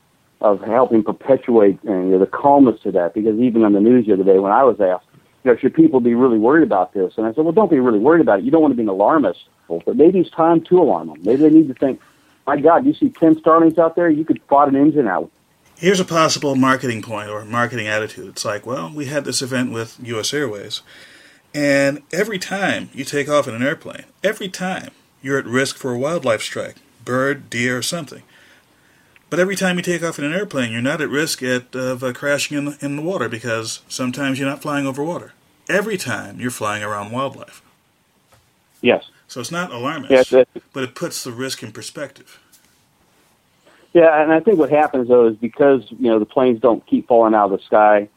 of 0.43 0.61
helping 0.61 1.05
perpetuate 1.05 1.79
uh, 1.87 1.93
you 1.93 2.03
know, 2.03 2.19
the 2.19 2.27
calmness 2.27 2.81
to 2.83 2.91
that 2.93 3.15
because 3.15 3.39
even 3.39 3.65
on 3.65 3.73
the 3.73 3.81
news 3.81 4.07
the 4.07 4.13
other 4.13 4.25
day 4.25 4.39
when 4.39 4.53
I 4.53 4.65
was 4.65 4.81
asked, 4.81 5.07
you 5.45 5.51
know, 5.51 5.57
should 5.57 5.73
people 5.73 6.01
be 6.01 6.15
really 6.15 6.39
worried 6.39 6.65
about 6.65 6.93
this? 6.93 7.15
And 7.17 7.27
I 7.27 7.33
said, 7.33 7.45
well, 7.45 7.53
don't 7.53 7.71
be 7.71 7.79
really 7.79 8.01
worried 8.01 8.21
about 8.21 8.41
it. 8.41 8.45
You 8.45 8.51
don't 8.51 8.61
want 8.61 8.73
to 8.73 8.77
be 8.77 8.83
an 8.83 8.89
alarmist, 8.89 9.41
but 9.69 9.97
maybe 9.97 10.19
it's 10.19 10.31
time 10.31 10.63
to 10.65 10.79
alarm 10.79 11.09
them. 11.09 11.23
Maybe 11.23 11.43
they 11.43 11.51
need 11.51 11.69
to 11.69 11.75
think, 11.75 12.01
my 12.47 12.61
God, 12.61 12.85
you 12.85 12.93
see 12.93 13.09
10 13.09 13.39
starlings 13.39 13.79
out 13.79 13.95
there, 13.95 14.11
you 14.11 14.25
could 14.25 14.41
spot 14.43 14.69
an 14.69 14.77
engine 14.77 15.07
out. 15.07 15.31
Here's 15.77 16.01
a 16.01 16.05
possible 16.05 16.55
marketing 16.55 17.03
point 17.03 17.29
or 17.29 17.45
marketing 17.45 17.87
attitude. 17.87 18.29
It's 18.29 18.45
like, 18.45 18.67
well, 18.67 18.93
we 18.93 19.07
had 19.07 19.25
this 19.25 19.43
event 19.43 19.73
with 19.73 19.97
U.S. 20.03 20.33
Airways, 20.33 20.83
and 21.55 22.03
every 22.13 22.39
time 22.39 22.89
you 22.93 23.05
take 23.05 23.29
off 23.29 23.49
in 23.49 23.55
an 23.55 23.63
airplane, 23.63 24.05
every 24.23 24.49
time 24.49 24.91
you're 25.23 25.39
at 25.39 25.45
risk 25.45 25.77
for 25.77 25.93
a 25.93 25.99
wildlife 25.99 26.43
strike, 26.43 26.77
bird, 27.05 27.51
deer, 27.51 27.79
or 27.79 27.83
something. 27.83 28.23
But 29.33 29.41
every 29.41 29.57
time 29.57 29.79
you 29.79 29.83
take 29.83 30.03
off 30.03 30.19
in 30.19 30.27
an 30.27 30.35
airplane, 30.35 30.73
you're 30.73 30.83
not 30.83 31.01
at 31.01 31.09
risk 31.09 31.43
at, 31.43 31.75
of 31.75 32.05
uh, 32.05 32.13
crashing 32.13 32.59
in, 32.59 32.77
in 32.83 32.97
the 32.97 33.03
water 33.03 33.31
because 33.31 33.81
sometimes 33.89 34.39
you're 34.39 34.47
not 34.47 34.61
flying 34.61 34.87
over 34.87 35.03
water. 35.03 35.33
Every 35.71 35.97
time 35.97 36.39
you're 36.39 36.51
flying 36.51 36.83
around 36.83 37.13
wildlife. 37.13 37.63
Yes. 38.83 39.09
So 39.29 39.41
it's 39.41 39.51
not 39.51 39.73
alarmist, 39.73 40.33
yes, 40.33 40.47
but 40.75 40.83
it 40.83 40.95
puts 40.95 41.25
the 41.25 41.33
risk 41.33 41.63
in 41.63 41.73
perspective. 41.73 42.39
Yeah, 43.95 44.23
and 44.23 44.35
I 44.35 44.41
think 44.41 44.59
what 44.59 44.69
happens 44.69 45.09
though 45.09 45.29
is 45.29 45.37
because 45.37 45.91
you 45.93 46.11
know 46.11 46.19
the 46.19 46.27
planes 46.27 46.61
don't 46.61 46.85
keep 46.87 47.09
falling 47.09 47.33
out 47.33 47.51
of 47.51 47.59
the 47.59 47.65
sky, 47.65 48.11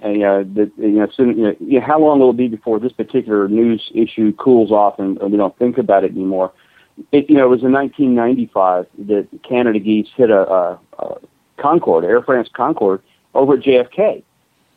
and 0.00 0.12
you 0.12 0.20
know, 0.20 0.44
the, 0.44 0.70
you 0.76 0.90
know, 0.90 1.08
soon, 1.16 1.36
you 1.36 1.42
know, 1.42 1.56
you 1.58 1.80
know, 1.80 1.84
how 1.84 1.98
long 1.98 2.20
will 2.20 2.30
it 2.30 2.36
be 2.36 2.46
before 2.46 2.78
this 2.78 2.92
particular 2.92 3.48
news 3.48 3.90
issue 3.92 4.32
cools 4.34 4.70
off 4.70 5.00
and, 5.00 5.18
and 5.20 5.32
we 5.32 5.36
don't 5.36 5.58
think 5.58 5.78
about 5.78 6.04
it 6.04 6.12
anymore? 6.12 6.52
It, 7.12 7.28
you 7.28 7.36
know, 7.36 7.46
it 7.46 7.48
was 7.48 7.62
in 7.62 7.72
1995 7.72 8.86
that 9.06 9.28
Canada 9.48 9.78
geese 9.78 10.08
hit 10.16 10.30
a, 10.30 10.48
a, 10.50 10.80
a 10.98 11.18
Concorde, 11.58 12.04
Air 12.04 12.22
France 12.22 12.48
Concorde, 12.52 13.02
over 13.34 13.54
at 13.54 13.60
JFK, 13.60 14.22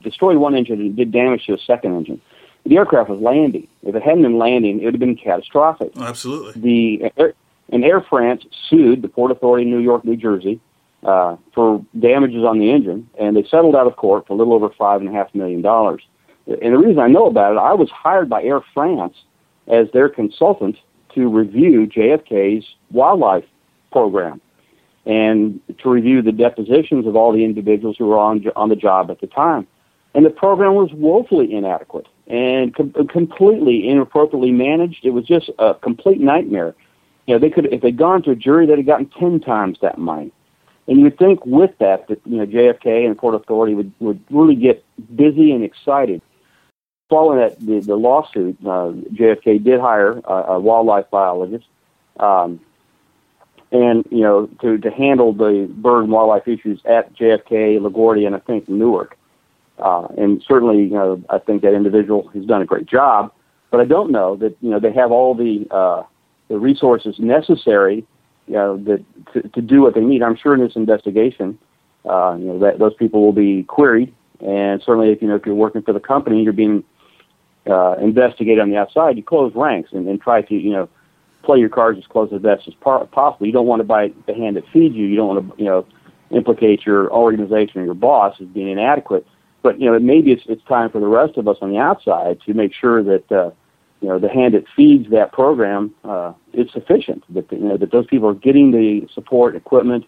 destroyed 0.02 0.38
one 0.38 0.56
engine 0.56 0.80
and 0.80 0.96
did 0.96 1.12
damage 1.12 1.46
to 1.46 1.54
a 1.54 1.58
second 1.58 1.96
engine 1.96 2.22
the 2.66 2.78
aircraft 2.78 3.10
was 3.10 3.20
landing. 3.20 3.68
If 3.84 3.96
it 3.96 4.04
hadn't 4.04 4.24
been 4.24 4.38
landing, 4.38 4.82
it 4.82 4.86
would 4.86 4.94
have 4.94 5.00
been 5.00 5.16
catastrophic. 5.16 5.92
Oh, 5.98 6.04
absolutely. 6.04 6.62
The 6.62 7.12
Air, 7.18 7.34
and 7.70 7.84
Air 7.84 8.02
France 8.02 8.46
sued 8.70 9.02
the 9.02 9.08
Port 9.08 9.32
Authority 9.32 9.66
in 9.66 9.72
New 9.72 9.80
York, 9.80 10.06
New 10.06 10.16
Jersey, 10.16 10.60
uh, 11.04 11.36
for 11.54 11.84
damages 12.00 12.44
on 12.44 12.60
the 12.60 12.72
engine, 12.72 13.10
and 13.20 13.36
they 13.36 13.44
settled 13.44 13.76
out 13.76 13.88
of 13.88 13.96
court 13.96 14.28
for 14.28 14.34
a 14.34 14.36
little 14.36 14.54
over 14.54 14.70
five 14.70 15.02
and 15.02 15.10
a 15.10 15.14
half 15.14 15.34
million 15.36 15.62
dollars. 15.62 16.02
And 16.48 16.74
the 16.74 16.78
reason 16.78 17.00
I 17.00 17.08
know 17.08 17.26
about 17.26 17.54
it, 17.54 17.58
I 17.58 17.74
was 17.74 17.90
hired 17.90 18.30
by 18.30 18.44
Air 18.44 18.62
France 18.74 19.16
as 19.68 19.88
their 19.92 20.10
consultant 20.10 20.78
to 21.16 21.28
review 21.28 21.88
JFK's 21.88 22.66
wildlife 22.92 23.46
program 23.92 24.42
and 25.06 25.60
to 25.80 25.90
review 25.90 26.22
the 26.22 26.32
depositions 26.32 27.06
of 27.06 27.16
all 27.16 27.32
the 27.34 27.44
individuals 27.44 27.98
who 27.98 28.08
were 28.08 28.18
on 28.18 28.44
on 28.56 28.70
the 28.70 28.76
job 28.76 29.12
at 29.12 29.20
the 29.22 29.28
time. 29.28 29.68
And 30.16 30.26
the 30.26 30.30
program 30.30 30.76
was 30.76 30.92
woefully 30.94 31.54
inadequate 31.54 32.08
and 32.28 32.74
com- 32.76 32.94
completely 33.10 33.88
inappropriately 33.88 34.52
managed. 34.52 35.06
It 35.06 35.10
was 35.10 35.26
just 35.26 35.50
a 35.60 35.74
complete 35.74 36.22
nightmare. 36.22 36.76
You 37.26 37.36
know, 37.36 37.40
they 37.40 37.50
could 37.50 37.72
if 37.74 37.82
they'd 37.82 37.98
gone 37.98 38.22
to 38.24 38.32
a 38.32 38.36
jury, 38.36 38.66
they'd 38.66 38.78
have 38.78 38.86
gotten 38.86 39.10
ten 39.10 39.40
times 39.40 39.80
that 39.82 39.98
money. 39.98 40.32
And 40.88 40.98
you 40.98 41.06
would 41.06 41.18
think 41.18 41.46
with 41.46 41.72
that 41.80 42.08
that 42.08 42.22
you 42.26 42.38
know 42.38 42.46
JFK 42.46 43.06
and 43.06 43.16
the 43.16 43.20
Port 43.20 43.36
Authority 43.36 43.74
would 43.74 43.92
would 44.00 44.22
really 44.30 44.56
get 44.56 44.84
busy 45.16 45.52
and 45.52 45.64
excited. 45.64 46.22
Following 47.14 47.38
that 47.42 47.60
the, 47.60 47.80
the 47.80 47.96
lawsuit, 47.96 48.58
uh, 48.66 48.90
JFK 49.14 49.64
did 49.64 49.80
hire 49.80 50.20
a, 50.26 50.34
a 50.34 50.60
wildlife 50.60 51.12
biologist, 51.12 51.68
um, 52.20 52.60
and 53.72 54.04
you 54.10 54.22
know 54.22 54.48
to 54.62 54.80
to 54.80 54.90
handle 54.90 55.32
the 55.32 55.72
bird 55.76 56.06
and 56.06 56.12
wildlife 56.12 56.48
issues 56.48 56.82
at 56.86 57.16
JFK, 57.16 57.80
LaGuardia, 57.80 58.26
and 58.26 58.36
I 58.36 58.40
think 58.40 58.68
Newark. 58.68 59.16
Uh, 59.78 60.08
and 60.18 60.44
certainly, 60.48 60.86
you 60.86 60.96
know, 60.96 61.24
I 61.30 61.38
think 61.38 61.62
that 61.62 61.76
individual 61.76 62.30
has 62.30 62.46
done 62.46 62.64
a 62.64 62.66
great 62.66 62.88
job. 62.88 63.32
But 63.70 63.80
I 63.80 63.86
don't 63.86 64.12
know 64.12 64.36
that 64.38 64.58
you 64.62 64.72
know 64.72 64.80
they 64.80 64.92
have 64.94 65.12
all 65.12 65.36
the 65.36 65.68
uh, 65.70 66.02
the 66.48 66.58
resources 66.58 67.20
necessary, 67.20 68.08
you 68.48 68.54
know, 68.54 68.78
that 68.86 69.06
to, 69.34 69.48
to 69.50 69.62
do 69.62 69.84
what 69.84 69.94
they 69.94 70.02
need. 70.02 70.24
I'm 70.24 70.36
sure 70.36 70.56
in 70.56 70.62
this 70.62 70.76
investigation, 70.76 71.60
uh, 72.10 72.36
you 72.40 72.46
know, 72.46 72.58
that 72.58 72.80
those 72.80 72.96
people 72.96 73.22
will 73.22 73.34
be 73.34 73.62
queried, 73.66 74.12
and 74.40 74.82
certainly 74.82 75.12
if 75.12 75.22
you 75.22 75.28
know 75.28 75.36
if 75.36 75.46
you're 75.46 75.54
working 75.54 75.84
for 75.84 75.94
the 75.94 76.00
company, 76.00 76.42
you're 76.42 76.54
being 76.54 76.84
uh, 77.70 77.96
investigated 78.02 78.60
on 78.60 78.70
the 78.70 78.78
outside. 78.78 79.18
You 79.18 79.24
close 79.24 79.54
ranks 79.56 79.92
and, 79.94 80.08
and 80.08 80.22
try 80.22 80.42
to 80.42 80.56
you 80.56 80.72
know 80.72 80.90
play 81.44 81.60
your 81.60 81.70
cards 81.70 82.00
as 82.00 82.08
close 82.08 82.32
as 82.34 82.42
best 82.42 82.68
as 82.68 82.74
par- 82.76 83.06
possible. 83.08 83.46
You 83.46 83.54
don't 83.54 83.68
want 83.68 83.82
to 83.82 83.86
bite 83.86 84.26
the 84.26 84.34
hand 84.34 84.56
that 84.56 84.68
feeds 84.72 84.96
you. 84.96 85.06
You 85.06 85.16
don't 85.16 85.28
want 85.28 85.50
to 85.50 85.64
you 85.64 85.70
know 85.70 85.86
implicate 86.32 86.86
your 86.86 87.12
organization 87.12 87.82
or 87.82 87.86
your 87.86 87.94
boss 87.94 88.36
as 88.40 88.48
being 88.48 88.70
inadequate 88.70 89.28
but 89.64 89.80
you 89.80 89.90
know 89.90 89.98
maybe 89.98 90.32
it's 90.32 90.44
it's 90.48 90.64
time 90.66 90.92
for 90.92 91.00
the 91.00 91.08
rest 91.08 91.38
of 91.38 91.48
us 91.48 91.58
on 91.62 91.72
the 91.72 91.80
outside 91.80 92.40
to 92.46 92.54
make 92.54 92.74
sure 92.74 93.02
that 93.02 93.32
uh, 93.32 93.50
you 94.02 94.10
know 94.10 94.20
the 94.20 94.30
hand 94.30 94.54
that 94.54 94.66
feeds 94.76 95.10
that 95.10 95.32
program 95.32 95.96
uh, 96.04 96.34
is 96.54 96.70
sufficient. 96.72 97.24
That 97.34 97.52
you 97.52 97.60
know 97.60 97.78
that 97.78 97.92
those 97.92 98.06
people 98.06 98.30
are 98.30 98.36
getting 98.36 98.72
the 98.72 99.08
support, 99.14 99.56
equipment, 99.56 100.06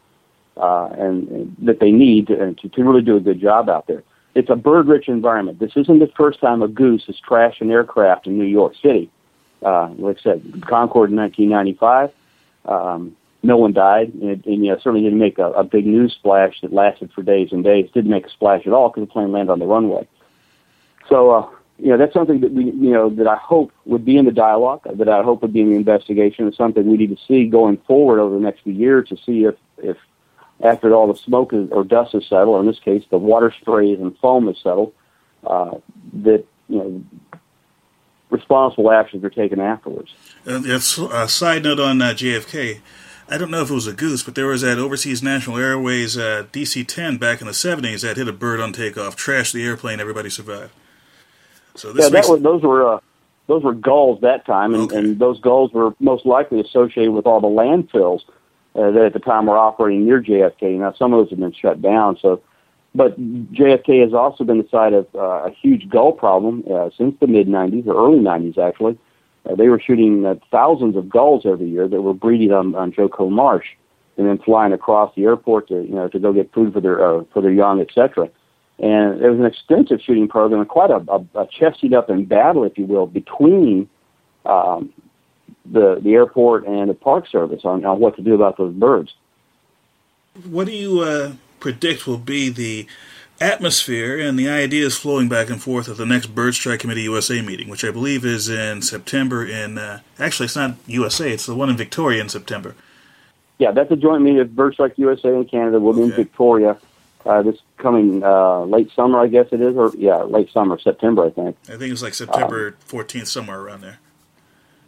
uh, 0.57 0.89
and, 0.97 1.27
and 1.29 1.55
that 1.61 1.79
they 1.79 1.91
need 1.91 2.27
to, 2.27 2.53
to 2.53 2.69
to 2.69 2.83
really 2.83 3.01
do 3.01 3.15
a 3.15 3.21
good 3.21 3.39
job 3.39 3.69
out 3.69 3.87
there. 3.87 4.03
It's 4.35 4.49
a 4.49 4.55
bird-rich 4.55 5.07
environment. 5.07 5.59
This 5.59 5.71
isn't 5.75 5.99
the 5.99 6.11
first 6.15 6.41
time 6.41 6.61
a 6.61 6.67
goose 6.67 7.05
has 7.07 7.17
crashed 7.19 7.61
an 7.61 7.71
aircraft 7.71 8.27
in 8.27 8.37
New 8.37 8.45
York 8.45 8.73
City. 8.81 9.09
Uh, 9.63 9.89
like 9.97 10.17
I 10.19 10.21
said, 10.21 10.63
Concorde 10.67 11.09
in 11.09 11.15
1995. 11.15 12.11
Um, 12.65 13.15
no 13.43 13.57
one 13.57 13.73
died, 13.73 14.13
and, 14.13 14.31
it, 14.31 14.45
and 14.45 14.65
you 14.65 14.71
know, 14.71 14.77
certainly 14.77 15.01
didn't 15.01 15.19
make 15.19 15.37
a, 15.37 15.51
a 15.51 15.63
big 15.63 15.85
news 15.85 16.13
splash 16.13 16.59
that 16.61 16.73
lasted 16.73 17.11
for 17.13 17.21
days 17.21 17.49
and 17.51 17.63
days. 17.63 17.89
Didn't 17.93 18.11
make 18.11 18.25
a 18.25 18.29
splash 18.29 18.65
at 18.67 18.73
all 18.73 18.89
because 18.89 19.07
the 19.07 19.11
plane 19.11 19.31
landed 19.31 19.51
on 19.51 19.59
the 19.59 19.65
runway. 19.65 20.07
So, 21.07 21.31
uh, 21.31 21.47
you 21.77 21.89
know, 21.89 21.97
that's 21.97 22.13
something 22.13 22.41
that 22.41 22.51
we, 22.51 22.65
you 22.65 22.91
know, 22.91 23.09
that 23.09 23.27
I 23.27 23.35
hope 23.35 23.71
would 23.85 24.03
be 24.03 24.17
in 24.17 24.25
the 24.25 24.31
dialogue, 24.31 24.81
that 24.91 25.09
I 25.09 25.21
hope 25.21 25.41
would 25.41 25.53
be 25.53 25.61
in 25.61 25.69
the 25.69 25.75
investigation. 25.75 26.47
It's 26.47 26.57
something 26.57 26.87
we 26.87 26.97
need 26.97 27.15
to 27.15 27.21
see 27.27 27.45
going 27.45 27.77
forward 27.87 28.19
over 28.19 28.33
the 28.33 28.41
next 28.41 28.61
few 28.63 28.73
years 28.73 29.09
to 29.09 29.17
see 29.17 29.45
if, 29.45 29.55
if 29.77 29.97
after 30.61 30.93
all 30.93 31.11
the 31.11 31.19
smoke 31.19 31.53
is, 31.53 31.69
or 31.71 31.83
dust 31.83 32.15
is 32.15 32.23
settled, 32.27 32.49
or 32.49 32.59
in 32.59 32.65
this 32.65 32.79
case, 32.79 33.03
the 33.09 33.17
water 33.17 33.53
sprays 33.61 33.99
and 33.99 34.17
foam 34.19 34.47
is 34.47 34.57
settled, 34.61 34.93
uh, 35.45 35.71
that 36.13 36.45
you 36.69 36.77
know 36.77 37.03
responsible 38.29 38.91
actions 38.91 39.23
are 39.23 39.29
taken 39.29 39.59
afterwards. 39.59 40.13
Uh, 40.47 40.61
a 40.65 41.29
side 41.29 41.63
note 41.63 41.79
on 41.79 42.01
uh, 42.01 42.09
JFK. 42.09 42.81
I 43.27 43.37
don't 43.39 43.49
know 43.49 43.61
if 43.61 43.71
it 43.71 43.73
was 43.73 43.87
a 43.87 43.93
goose, 43.93 44.21
but 44.21 44.35
there 44.35 44.45
was 44.45 44.61
that 44.61 44.77
Overseas 44.77 45.23
National 45.23 45.57
Airways 45.57 46.15
uh, 46.15 46.45
DC-10 46.51 47.19
back 47.19 47.41
in 47.41 47.47
the 47.47 47.53
70s 47.53 48.01
that 48.01 48.17
hit 48.17 48.27
a 48.27 48.33
bird 48.33 48.59
on 48.59 48.71
takeoff, 48.71 49.17
trashed 49.17 49.51
the 49.51 49.65
airplane, 49.65 49.99
everybody 49.99 50.29
survived. 50.29 50.71
So 51.73 51.91
this 51.91 52.05
yeah, 52.05 52.21
that 52.21 52.29
was, 52.29 52.41
those 52.41 52.61
were 52.61 52.95
uh, 52.95 52.99
those 53.47 53.63
were 53.63 53.73
gulls 53.73 54.21
that 54.21 54.45
time, 54.45 54.73
and, 54.73 54.83
okay. 54.83 54.97
and 54.97 55.19
those 55.19 55.39
gulls 55.39 55.71
were 55.73 55.93
most 55.99 56.25
likely 56.25 56.61
associated 56.61 57.11
with 57.11 57.25
all 57.25 57.41
the 57.41 57.47
landfills 57.47 58.21
uh, 58.75 58.91
that 58.91 59.05
at 59.05 59.13
the 59.13 59.19
time 59.19 59.45
were 59.45 59.57
operating 59.57 60.05
near 60.05 60.21
JFK. 60.21 60.77
Now 60.79 60.93
some 60.93 61.13
of 61.13 61.19
those 61.19 61.29
have 61.29 61.39
been 61.39 61.53
shut 61.53 61.81
down, 61.81 62.17
so. 62.21 62.41
But 62.93 63.19
JFK 63.19 64.03
has 64.03 64.13
also 64.13 64.45
been 64.45 64.57
the 64.57 64.67
site 64.71 64.93
of 64.93 65.05
uh, 65.15 65.49
a 65.49 65.51
huge 65.51 65.89
gull 65.89 66.13
problem 66.13 66.63
uh, 66.71 66.91
since 66.97 67.13
the 67.19 67.27
mid 67.27 67.45
90s, 67.45 67.87
or 67.87 68.07
early 68.07 68.19
90s 68.19 68.57
actually. 68.57 68.97
Uh, 69.45 69.55
they 69.55 69.67
were 69.67 69.79
shooting 69.79 70.25
uh, 70.25 70.35
thousands 70.49 70.95
of 70.95 71.09
gulls 71.09 71.45
every 71.45 71.69
year 71.69 71.89
that 71.89 72.01
were 72.01 72.13
breeding 72.13 72.53
on, 72.53 72.73
on 72.73 72.93
Joco 72.93 73.29
Marsh, 73.29 73.65
and 74.17 74.27
then 74.27 74.37
flying 74.37 74.71
across 74.71 75.13
the 75.15 75.23
airport 75.23 75.67
to 75.67 75.83
you 75.83 75.93
know 75.93 76.07
to 76.07 76.19
go 76.19 76.31
get 76.31 76.53
food 76.53 76.73
for 76.73 76.79
their 76.79 77.05
uh, 77.05 77.23
for 77.33 77.41
their 77.41 77.51
young, 77.51 77.81
etc. 77.81 78.29
And 78.79 79.21
there 79.21 79.31
was 79.31 79.39
an 79.39 79.45
extensive 79.45 80.01
shooting 80.01 80.27
program, 80.27 80.65
quite 80.65 80.89
a, 80.89 81.03
a, 81.09 81.41
a 81.41 81.47
chested 81.47 81.93
up 81.93 82.09
in 82.09 82.25
battle, 82.25 82.63
if 82.65 82.77
you 82.77 82.85
will, 82.85 83.07
between 83.07 83.89
um, 84.45 84.91
the 85.65 85.99
the 86.01 86.13
airport 86.13 86.65
and 86.65 86.89
the 86.89 86.93
Park 86.93 87.27
Service 87.27 87.61
on, 87.65 87.85
on 87.85 87.99
what 87.99 88.15
to 88.17 88.21
do 88.21 88.35
about 88.35 88.57
those 88.57 88.73
birds. 88.73 89.13
What 90.49 90.67
do 90.67 90.73
you 90.73 91.01
uh, 91.01 91.33
predict 91.59 92.07
will 92.07 92.17
be 92.17 92.49
the 92.49 92.87
atmosphere 93.41 94.17
and 94.17 94.39
the 94.39 94.49
ideas 94.49 94.95
flowing 94.97 95.27
back 95.27 95.49
and 95.49 95.61
forth 95.61 95.89
at 95.89 95.97
the 95.97 96.05
next 96.05 96.27
Bird 96.27 96.55
Strike 96.55 96.79
Committee 96.79 97.01
USA 97.03 97.41
meeting, 97.41 97.67
which 97.67 97.83
I 97.83 97.91
believe 97.91 98.23
is 98.23 98.49
in 98.49 98.81
September. 98.81 99.45
In 99.45 99.77
uh, 99.77 100.01
actually, 100.19 100.45
it's 100.45 100.55
not 100.55 100.75
USA; 100.87 101.31
it's 101.31 101.45
the 101.45 101.55
one 101.55 101.69
in 101.69 101.77
Victoria 101.77 102.21
in 102.21 102.29
September. 102.29 102.75
Yeah, 103.57 103.71
that's 103.71 103.91
a 103.91 103.95
joint 103.95 104.21
meeting 104.21 104.41
of 104.41 104.55
Bird 104.55 104.73
Strike 104.73 104.97
USA 104.97 105.29
and 105.29 105.49
Canada. 105.49 105.79
We'll 105.79 105.93
be 105.93 106.01
okay. 106.01 106.11
in 106.11 106.15
Victoria 106.15 106.77
uh, 107.25 107.41
this 107.41 107.57
coming 107.77 108.23
uh, 108.23 108.61
late 108.61 108.91
summer, 108.91 109.19
I 109.19 109.27
guess 109.27 109.47
it 109.51 109.61
is, 109.61 109.75
or 109.75 109.91
yeah, 109.97 110.17
late 110.17 110.51
summer, 110.51 110.77
September, 110.79 111.25
I 111.25 111.29
think. 111.31 111.57
I 111.67 111.77
think 111.77 111.91
it's 111.91 112.03
like 112.03 112.13
September 112.13 112.75
fourteenth, 112.79 113.27
somewhere 113.27 113.59
around 113.59 113.81
there. 113.81 113.99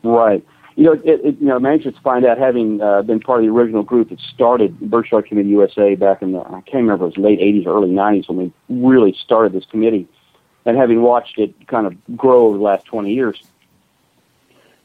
Right. 0.03 0.45
You 0.77 0.83
know, 0.83 0.91
it, 0.91 1.01
it, 1.05 1.37
you 1.39 1.47
know, 1.47 1.55
I'm 1.55 1.79
to 1.79 1.91
find 2.03 2.23
out, 2.23 2.37
having 2.37 2.79
uh, 2.81 3.01
been 3.01 3.19
part 3.19 3.39
of 3.39 3.45
the 3.45 3.51
original 3.51 3.81
group 3.81 4.09
that 4.09 4.19
started 4.19 4.79
Bird 4.79 5.07
Strike 5.07 5.25
Committee 5.25 5.49
USA 5.49 5.95
back 5.95 6.21
in 6.21 6.33
the, 6.33 6.39
I 6.39 6.61
can't 6.61 6.83
remember, 6.83 7.05
it 7.05 7.07
was 7.07 7.17
late 7.17 7.39
80s 7.39 7.65
or 7.65 7.75
early 7.75 7.89
90s 7.89 8.29
when 8.29 8.37
we 8.37 8.53
really 8.69 9.17
started 9.19 9.53
this 9.53 9.65
committee, 9.65 10.07
and 10.65 10.77
having 10.77 11.01
watched 11.01 11.39
it 11.39 11.67
kind 11.67 11.87
of 11.87 11.95
grow 12.15 12.45
over 12.45 12.57
the 12.57 12.63
last 12.63 12.85
20 12.85 13.11
years, 13.11 13.41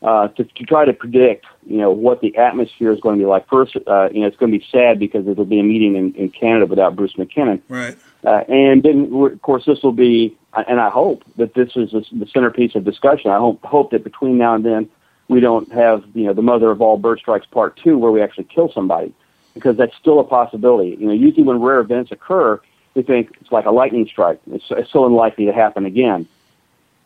uh, 0.02 0.28
to, 0.28 0.44
to 0.44 0.64
try 0.64 0.86
to 0.86 0.94
predict, 0.94 1.44
you 1.66 1.76
know, 1.76 1.90
what 1.90 2.22
the 2.22 2.34
atmosphere 2.38 2.90
is 2.90 2.98
going 3.00 3.18
to 3.18 3.22
be 3.22 3.26
like. 3.26 3.46
First, 3.48 3.76
uh, 3.86 4.08
you 4.10 4.22
know, 4.22 4.26
it's 4.26 4.36
going 4.38 4.50
to 4.50 4.58
be 4.58 4.66
sad 4.72 4.98
because 4.98 5.28
it'll 5.28 5.44
be 5.44 5.60
a 5.60 5.62
meeting 5.62 5.94
in, 5.94 6.14
in 6.14 6.30
Canada 6.30 6.64
without 6.64 6.96
Bruce 6.96 7.18
MacKinnon. 7.18 7.62
Right. 7.68 7.98
Uh, 8.24 8.44
and 8.48 8.82
then, 8.82 9.12
of 9.12 9.42
course, 9.42 9.64
this 9.66 9.82
will 9.82 9.92
be, 9.92 10.38
and 10.54 10.80
I 10.80 10.88
hope 10.88 11.22
that 11.36 11.52
this 11.52 11.76
is 11.76 11.90
the 11.92 12.26
centerpiece 12.32 12.74
of 12.74 12.84
discussion. 12.84 13.30
I 13.30 13.36
hope, 13.36 13.62
hope 13.62 13.90
that 13.90 14.04
between 14.04 14.38
now 14.38 14.54
and 14.54 14.64
then, 14.64 14.88
we 15.32 15.40
don't 15.40 15.72
have 15.72 16.04
you 16.14 16.24
know 16.24 16.34
the 16.34 16.42
mother 16.42 16.70
of 16.70 16.82
all 16.82 16.98
bird 16.98 17.18
strikes 17.18 17.46
part 17.46 17.76
two 17.82 17.96
where 17.96 18.12
we 18.12 18.20
actually 18.20 18.44
kill 18.44 18.70
somebody 18.70 19.12
because 19.54 19.76
that's 19.76 19.96
still 19.96 20.20
a 20.20 20.24
possibility. 20.24 20.96
You 21.00 21.06
know, 21.06 21.12
usually 21.12 21.42
when 21.42 21.60
rare 21.60 21.80
events 21.80 22.12
occur, 22.12 22.60
we 22.94 23.02
think 23.02 23.30
it's 23.40 23.50
like 23.50 23.66
a 23.66 23.70
lightning 23.70 24.06
strike. 24.06 24.40
It's, 24.50 24.64
it's 24.70 24.92
so 24.92 25.06
unlikely 25.06 25.46
to 25.46 25.52
happen 25.52 25.86
again, 25.86 26.28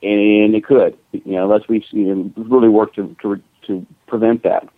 and 0.03 0.55
it 0.55 0.65
could. 0.65 0.99
You 1.13 1.23
know, 1.25 1.45
unless 1.45 1.69
we 1.69 1.87
you 1.91 2.15
know, 2.15 2.33
really 2.37 2.69
work 2.69 2.95
to, 2.95 3.17
to 3.23 3.41
to 3.69 3.87
prevent 4.07 4.43
that. 4.43 4.69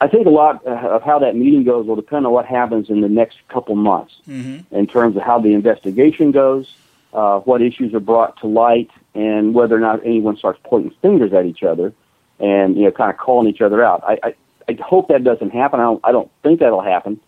I 0.00 0.06
think 0.06 0.28
a 0.28 0.30
lot 0.30 0.64
of 0.64 1.02
how 1.02 1.18
that 1.18 1.34
meeting 1.34 1.64
goes 1.64 1.86
will 1.86 1.96
depend 1.96 2.24
on 2.24 2.32
what 2.32 2.46
happens 2.46 2.88
in 2.88 3.00
the 3.00 3.08
next 3.08 3.38
couple 3.48 3.74
months 3.74 4.14
mm-hmm. 4.28 4.72
in 4.72 4.86
terms 4.86 5.16
of 5.16 5.22
how 5.22 5.40
the 5.40 5.54
investigation 5.54 6.30
goes, 6.30 6.72
uh, 7.12 7.40
what 7.40 7.62
issues 7.62 7.92
are 7.94 8.00
brought 8.00 8.38
to 8.42 8.46
light, 8.46 8.92
and 9.16 9.54
whether 9.54 9.74
or 9.74 9.80
not 9.80 9.98
anyone 10.06 10.36
starts 10.36 10.60
pointing 10.62 10.92
fingers 11.02 11.32
at 11.32 11.46
each 11.46 11.64
other 11.64 11.92
and 12.40 12.76
you 12.76 12.84
know 12.84 12.90
kind 12.90 13.10
of 13.10 13.16
calling 13.16 13.48
each 13.48 13.60
other 13.60 13.82
out. 13.82 14.02
I 14.04 14.18
I, 14.22 14.34
I 14.68 14.78
hope 14.82 15.08
that 15.08 15.24
doesn't 15.24 15.50
happen. 15.50 15.80
I 15.80 15.84
don't 15.84 16.00
I 16.04 16.12
don't 16.12 16.30
think 16.42 16.60
that'll 16.60 16.82
happen. 16.82 17.20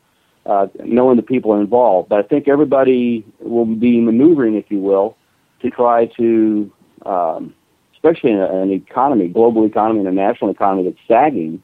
Uh, 0.46 0.66
knowing 0.85 1.16
the 1.16 1.23
people 1.23 1.55
involved, 1.55 2.09
but 2.09 2.18
I 2.18 2.23
think 2.23 2.49
everybody 2.49 3.27
will 3.40 3.66
be 3.66 4.01
maneuvering, 4.01 4.55
if 4.55 4.70
you 4.70 4.79
will, 4.79 5.14
to 5.61 5.68
try 5.68 6.07
to, 6.16 6.73
um, 7.05 7.55
especially 7.92 8.31
in 8.31 8.38
an 8.38 8.73
economy, 8.73 9.29
global 9.29 9.66
economy, 9.66 10.01
and 10.01 10.09
a 10.09 10.12
national 10.12 10.51
economy 10.51 10.85
that's 10.85 11.07
sagging, 11.07 11.62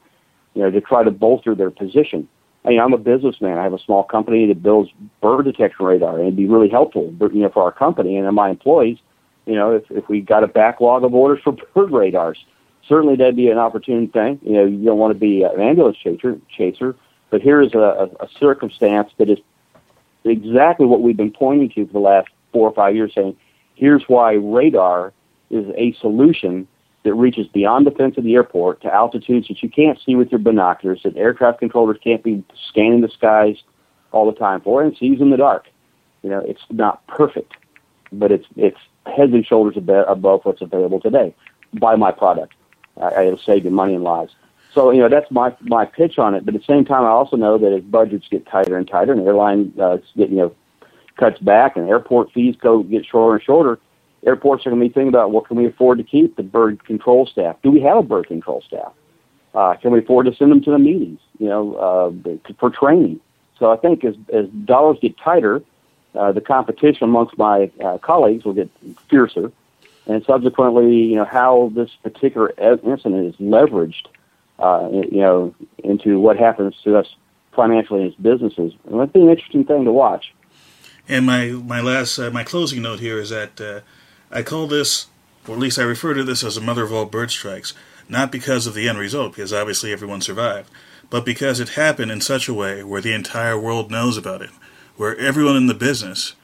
you 0.54 0.62
know, 0.62 0.70
to 0.70 0.80
try 0.82 1.02
to 1.02 1.10
bolster 1.10 1.54
their 1.54 1.70
position. 1.70 2.28
I 2.66 2.70
mean, 2.70 2.80
I'm 2.80 2.92
a 2.92 2.98
businessman. 2.98 3.58
I 3.58 3.62
have 3.62 3.72
a 3.72 3.78
small 3.78 4.02
company 4.02 4.46
that 4.48 4.62
builds 4.62 4.90
bird 5.22 5.44
detection 5.44 5.86
radar, 5.86 6.16
and 6.18 6.22
it'd 6.22 6.36
be 6.36 6.46
really 6.46 6.68
helpful, 6.68 7.14
you 7.20 7.40
know, 7.40 7.48
for 7.48 7.62
our 7.62 7.72
company 7.72 8.16
and 8.16 8.36
my 8.36 8.50
employees. 8.50 8.98
You 9.46 9.54
know, 9.54 9.72
if 9.72 9.90
if 9.90 10.08
we 10.08 10.20
got 10.20 10.42
a 10.42 10.48
backlog 10.48 11.04
of 11.04 11.14
orders 11.14 11.40
for 11.42 11.52
bird 11.74 11.92
radars, 11.92 12.44
certainly 12.88 13.16
that'd 13.16 13.36
be 13.36 13.50
an 13.50 13.58
opportune 13.58 14.08
thing. 14.08 14.40
You 14.42 14.52
know, 14.52 14.64
you 14.64 14.84
don't 14.84 14.98
want 14.98 15.12
to 15.12 15.18
be 15.18 15.42
an 15.42 15.60
ambulance 15.60 15.96
chaser, 15.98 16.38
chaser 16.48 16.96
but 17.30 17.42
here 17.42 17.60
is 17.60 17.74
a, 17.74 18.10
a 18.20 18.28
circumstance 18.38 19.10
that 19.18 19.28
is 19.28 19.38
exactly 20.24 20.86
what 20.86 21.02
we've 21.02 21.16
been 21.16 21.32
pointing 21.32 21.68
to 21.70 21.86
for 21.86 21.92
the 21.92 21.98
last 21.98 22.28
four 22.52 22.68
or 22.68 22.74
five 22.74 22.94
years, 22.94 23.12
saying, 23.14 23.36
here's 23.74 24.04
why 24.08 24.32
radar 24.34 25.12
is 25.50 25.66
a 25.76 25.92
solution 26.00 26.66
that 27.02 27.14
reaches 27.14 27.46
beyond 27.48 27.86
the 27.86 27.90
fence 27.92 28.16
of 28.16 28.24
the 28.24 28.34
airport 28.34 28.80
to 28.82 28.92
altitudes 28.92 29.48
that 29.48 29.62
you 29.62 29.68
can't 29.68 29.98
see 30.04 30.16
with 30.16 30.30
your 30.30 30.40
binoculars, 30.40 31.02
that 31.04 31.16
air 31.16 31.32
traffic 31.32 31.60
controllers 31.60 31.98
can't 32.02 32.22
be 32.22 32.42
scanning 32.68 33.00
the 33.00 33.08
skies 33.08 33.56
all 34.12 34.26
the 34.30 34.36
time 34.36 34.60
for, 34.60 34.82
and 34.82 34.96
sees 34.96 35.20
in 35.20 35.30
the 35.30 35.36
dark. 35.36 35.66
You 36.22 36.30
know, 36.30 36.40
it's 36.40 36.62
not 36.70 37.06
perfect, 37.06 37.54
but 38.10 38.32
it's 38.32 38.46
it's 38.56 38.78
heads 39.06 39.32
and 39.32 39.46
shoulders 39.46 39.76
above 39.76 40.44
what's 40.44 40.62
available 40.62 41.00
today. 41.00 41.32
Buy 41.74 41.94
my 41.94 42.10
product. 42.10 42.54
I, 43.00 43.24
it'll 43.24 43.38
save 43.38 43.64
you 43.64 43.70
money 43.70 43.94
and 43.94 44.04
lives. 44.04 44.34
So 44.72 44.90
you 44.90 45.00
know 45.00 45.08
that's 45.08 45.30
my 45.30 45.54
my 45.62 45.86
pitch 45.86 46.18
on 46.18 46.34
it. 46.34 46.44
But 46.44 46.54
at 46.54 46.60
the 46.60 46.66
same 46.66 46.84
time, 46.84 47.04
I 47.04 47.08
also 47.08 47.36
know 47.36 47.56
that 47.56 47.72
as 47.72 47.82
budgets 47.82 48.28
get 48.28 48.46
tighter 48.46 48.76
and 48.76 48.86
tighter, 48.86 49.12
and 49.12 49.26
airline 49.26 49.72
uh, 49.80 49.98
get 50.16 50.28
you 50.28 50.36
know 50.36 50.54
cuts 51.16 51.40
back, 51.40 51.76
and 51.76 51.88
airport 51.88 52.30
fees 52.32 52.56
go 52.56 52.82
get 52.82 53.06
shorter 53.06 53.36
and 53.36 53.42
shorter, 53.42 53.78
airports 54.26 54.66
are 54.66 54.70
going 54.70 54.82
to 54.82 54.86
be 54.86 54.92
thinking 54.92 55.08
about 55.08 55.30
what 55.30 55.46
can 55.46 55.56
we 55.56 55.66
afford 55.66 55.96
to 55.98 56.04
keep 56.04 56.36
the 56.36 56.42
bird 56.42 56.84
control 56.84 57.26
staff? 57.26 57.56
Do 57.62 57.70
we 57.70 57.80
have 57.80 57.96
a 57.96 58.02
bird 58.02 58.26
control 58.26 58.62
staff? 58.66 58.92
Uh, 59.54 59.74
can 59.76 59.92
we 59.92 60.00
afford 60.00 60.26
to 60.26 60.34
send 60.34 60.50
them 60.50 60.62
to 60.64 60.70
the 60.70 60.78
meetings? 60.78 61.20
You 61.38 61.48
know, 61.48 61.74
uh, 61.74 62.36
for 62.58 62.68
training. 62.68 63.20
So 63.58 63.70
I 63.72 63.76
think 63.76 64.04
as 64.04 64.14
as 64.30 64.46
dollars 64.66 64.98
get 65.00 65.16
tighter, 65.16 65.62
uh, 66.14 66.32
the 66.32 66.42
competition 66.42 67.04
amongst 67.04 67.38
my 67.38 67.70
uh, 67.82 67.96
colleagues 67.98 68.44
will 68.44 68.52
get 68.52 68.70
fiercer 69.08 69.50
and 70.06 70.24
subsequently, 70.24 70.94
you 70.94 71.16
know, 71.16 71.24
how 71.24 71.72
this 71.74 71.90
particular 72.02 72.52
incident 72.58 73.26
is 73.26 73.36
leveraged, 73.36 74.06
uh, 74.58 74.88
you 74.92 75.20
know, 75.20 75.54
into 75.82 76.20
what 76.20 76.36
happens 76.36 76.74
to 76.84 76.96
us 76.96 77.06
financially 77.54 78.06
as 78.06 78.14
businesses. 78.14 78.72
And 78.84 79.00
that'd 79.00 79.12
be 79.12 79.22
an 79.22 79.30
interesting 79.30 79.64
thing 79.64 79.84
to 79.84 79.92
watch. 79.92 80.32
And 81.08 81.26
my 81.26 81.46
my 81.48 81.80
last 81.80 82.18
uh, 82.18 82.30
my 82.30 82.44
closing 82.44 82.82
note 82.82 83.00
here 83.00 83.18
is 83.18 83.30
that 83.30 83.60
uh, 83.60 83.80
I 84.30 84.42
call 84.42 84.66
this, 84.66 85.06
or 85.46 85.54
at 85.54 85.60
least 85.60 85.78
I 85.78 85.82
refer 85.82 86.14
to 86.14 86.24
this 86.24 86.42
as 86.42 86.56
the 86.56 86.60
mother 86.60 86.82
of 86.82 86.92
all 86.92 87.06
bird 87.06 87.30
strikes, 87.30 87.74
not 88.08 88.32
because 88.32 88.66
of 88.66 88.74
the 88.74 88.88
end 88.88 88.98
result, 88.98 89.32
because 89.32 89.52
obviously 89.52 89.92
everyone 89.92 90.20
survived, 90.20 90.70
but 91.08 91.24
because 91.24 91.60
it 91.60 91.70
happened 91.70 92.10
in 92.10 92.20
such 92.20 92.48
a 92.48 92.54
way 92.54 92.82
where 92.82 93.00
the 93.00 93.12
entire 93.12 93.58
world 93.58 93.90
knows 93.90 94.16
about 94.16 94.42
it, 94.42 94.50
where 94.96 95.16
everyone 95.16 95.56
in 95.56 95.68
the 95.68 95.74
business 95.74 96.34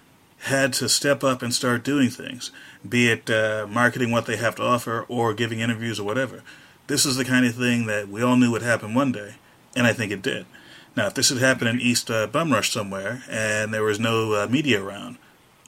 had 0.43 0.73
to 0.73 0.89
step 0.89 1.23
up 1.23 1.41
and 1.41 1.55
start 1.55 1.85
doing 1.85 2.11
things, 2.11 2.51
be 2.87 3.09
it 3.09 3.31
uh, 3.31 3.67
marketing 3.71 4.11
what 4.11 4.27
they 4.27 4.37
have 4.37 4.57
to 4.57 4.63
offer 4.63 5.07
or 5.09 5.35
giving 5.35 5.61
interviews 5.61 6.01
or 6.01 6.05
whatever. 6.05 6.43
This 6.89 7.07
is 7.07 7.17
the 7.17 7.25
kind 7.25 7.47
of 7.47 7.55
thing 7.55 7.87
that 7.87 8.09
we 8.09 8.23
all 8.23 8.37
knew 8.37 8.51
would 8.51 8.63
happen 8.63 8.93
one 8.93 9.13
day, 9.13 9.37
and 9.77 9.87
I 9.87 9.93
think 9.93 10.11
it 10.11 10.21
did. 10.21 10.47
Now, 10.97 11.07
if 11.07 11.15
this 11.15 11.29
had 11.29 11.39
happened 11.39 11.71
in 11.71 11.81
East 11.81 12.11
uh, 12.11 12.27
Bumrush 12.27 12.73
somewhere 12.73 13.23
and 13.31 13.73
there 13.73 13.85
was 13.85 14.01
no 14.01 14.35
uh, 14.35 14.49
media 14.51 14.83
around, 14.83 15.17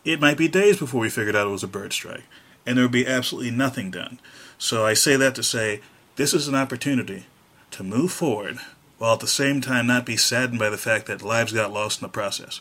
it 0.04 0.20
might 0.20 0.36
be 0.36 0.48
days 0.48 0.78
before 0.78 1.00
we 1.00 1.08
figured 1.08 1.36
out 1.36 1.46
it 1.46 1.50
was 1.50 1.62
a 1.62 1.68
bird 1.68 1.92
strike, 1.92 2.24
and 2.66 2.76
there 2.76 2.84
would 2.84 2.92
be 2.92 3.06
absolutely 3.06 3.52
nothing 3.52 3.92
done. 3.92 4.18
So 4.58 4.84
I 4.84 4.94
say 4.94 5.16
that 5.16 5.36
to 5.36 5.44
say 5.44 5.82
this 6.16 6.34
is 6.34 6.48
an 6.48 6.54
opportunity 6.56 7.26
to 7.70 7.84
move 7.84 8.12
forward 8.12 8.58
while 8.98 9.14
at 9.14 9.20
the 9.20 9.28
same 9.28 9.60
time 9.60 9.86
not 9.86 10.04
be 10.04 10.16
saddened 10.16 10.58
by 10.58 10.68
the 10.68 10.76
fact 10.78 11.06
that 11.06 11.22
lives 11.22 11.52
got 11.52 11.72
lost 11.72 12.00
in 12.00 12.06
the 12.06 12.12
process. 12.12 12.60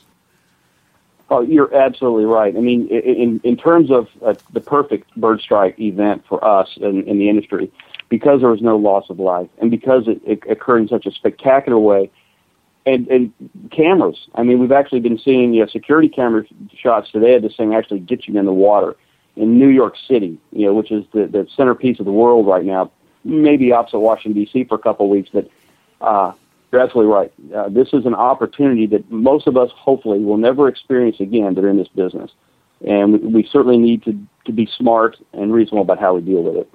Oh, 1.33 1.41
you're 1.41 1.73
absolutely 1.73 2.25
right. 2.25 2.55
I 2.55 2.59
mean, 2.59 2.87
in 2.89 3.41
in 3.43 3.57
terms 3.57 3.89
of 3.89 4.07
uh, 4.23 4.35
the 4.51 4.61
perfect 4.61 5.15
bird 5.15 5.41
strike 5.41 5.79
event 5.79 6.23
for 6.29 6.43
us 6.45 6.69
in, 6.77 7.07
in 7.07 7.17
the 7.17 7.27
industry, 7.27 7.71
because 8.07 8.41
there 8.41 8.51
was 8.51 8.61
no 8.61 8.77
loss 8.77 9.09
of 9.09 9.19
life, 9.19 9.49
and 9.59 9.71
because 9.71 10.07
it, 10.07 10.21
it 10.27 10.43
occurred 10.47 10.83
in 10.83 10.87
such 10.89 11.07
a 11.07 11.11
spectacular 11.11 11.79
way, 11.79 12.11
and 12.85 13.07
and 13.07 13.33
cameras. 13.71 14.27
I 14.35 14.43
mean, 14.43 14.59
we've 14.59 14.71
actually 14.71 14.99
been 14.99 15.17
seeing 15.17 15.55
you 15.55 15.61
know, 15.61 15.67
security 15.67 16.07
camera 16.07 16.43
shots 16.77 17.09
today 17.09 17.33
of 17.33 17.41
this 17.41 17.55
thing 17.55 17.73
actually 17.73 18.01
get 18.01 18.27
you 18.27 18.37
in 18.37 18.45
the 18.45 18.53
water 18.53 18.95
in 19.35 19.57
New 19.57 19.69
York 19.69 19.95
City, 20.07 20.37
you 20.51 20.67
know, 20.67 20.73
which 20.75 20.91
is 20.91 21.03
the 21.13 21.25
the 21.25 21.47
centerpiece 21.57 21.99
of 21.99 22.05
the 22.05 22.11
world 22.11 22.45
right 22.45 22.63
now. 22.63 22.91
Maybe 23.23 23.71
opposite 23.71 23.97
Washington 23.97 24.39
D.C. 24.43 24.65
for 24.65 24.75
a 24.75 24.77
couple 24.77 25.07
of 25.07 25.09
weeks, 25.09 25.31
but 25.33 25.49
uh, 25.99 26.33
you're 26.73 26.81
absolutely 26.81 27.13
right. 27.13 27.31
Uh, 27.55 27.69
this 27.69 27.89
is 27.93 28.05
an 28.05 28.15
opportunity 28.15 28.87
that 28.87 29.09
most 29.11 29.45
of 29.45 29.55
us 29.55 29.69
hopefully 29.75 30.19
will 30.19 30.37
never 30.37 30.67
experience 30.67 31.19
again 31.19 31.53
that 31.53 31.63
are 31.63 31.69
in 31.69 31.77
this 31.77 31.87
business. 31.89 32.31
And 32.85 33.13
we, 33.13 33.19
we 33.19 33.49
certainly 33.49 33.77
need 33.77 34.03
to, 34.03 34.19
to 34.45 34.51
be 34.51 34.67
smart 34.75 35.15
and 35.31 35.53
reasonable 35.53 35.83
about 35.83 35.99
how 35.99 36.15
we 36.15 36.21
deal 36.21 36.41
with 36.41 36.57
it. 36.57 36.69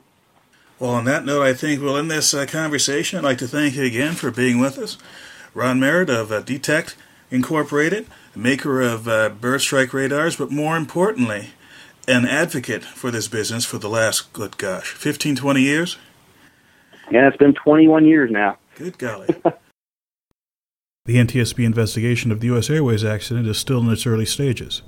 Well, 0.78 0.92
on 0.92 1.04
that 1.06 1.24
note, 1.24 1.42
I 1.42 1.52
think 1.52 1.82
we'll 1.82 1.96
end 1.96 2.10
this 2.10 2.32
uh, 2.32 2.46
conversation. 2.46 3.18
I'd 3.18 3.24
like 3.24 3.38
to 3.38 3.48
thank 3.48 3.74
you 3.74 3.82
again 3.82 4.14
for 4.14 4.30
being 4.30 4.60
with 4.60 4.78
us. 4.78 4.96
Ron 5.52 5.80
Merritt 5.80 6.08
of 6.08 6.30
uh, 6.30 6.40
Detect 6.42 6.96
Incorporated, 7.32 8.06
maker 8.36 8.80
of 8.80 9.08
uh, 9.08 9.30
bird 9.30 9.60
strike 9.60 9.92
radars, 9.92 10.36
but 10.36 10.52
more 10.52 10.76
importantly, 10.76 11.50
an 12.06 12.24
advocate 12.24 12.84
for 12.84 13.10
this 13.10 13.26
business 13.26 13.64
for 13.64 13.78
the 13.78 13.88
last, 13.88 14.32
good 14.32 14.56
gosh, 14.56 14.92
15, 14.92 15.34
20 15.34 15.60
years? 15.60 15.98
Yeah, 17.10 17.26
it's 17.26 17.36
been 17.36 17.54
21 17.54 18.06
years 18.06 18.30
now. 18.30 18.58
Good 18.76 18.96
golly. 18.96 19.34
The 21.08 21.16
NTSB 21.16 21.64
investigation 21.64 22.30
of 22.30 22.38
the 22.40 22.48
U.S. 22.48 22.68
Airways 22.68 23.02
accident 23.02 23.48
is 23.48 23.56
still 23.56 23.80
in 23.80 23.88
its 23.88 24.06
early 24.06 24.26
stages. 24.26 24.82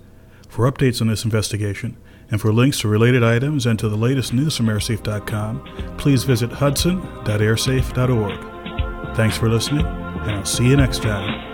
For 0.51 0.71
updates 0.71 1.01
on 1.01 1.07
this 1.07 1.25
investigation, 1.25 1.97
and 2.31 2.39
for 2.39 2.53
links 2.53 2.81
to 2.81 2.89
related 2.89 3.25
items 3.25 3.65
and 3.65 3.79
to 3.79 3.89
the 3.89 3.97
latest 3.97 4.35
news 4.35 4.55
from 4.55 4.67
airsafe.com, 4.67 5.95
please 5.97 6.25
visit 6.25 6.53
hudson.airsafe.org. 6.53 9.17
Thanks 9.17 9.39
for 9.39 9.49
listening, 9.49 9.87
and 9.87 10.33
I'll 10.33 10.45
see 10.45 10.69
you 10.69 10.77
next 10.77 11.01
time. 11.01 11.50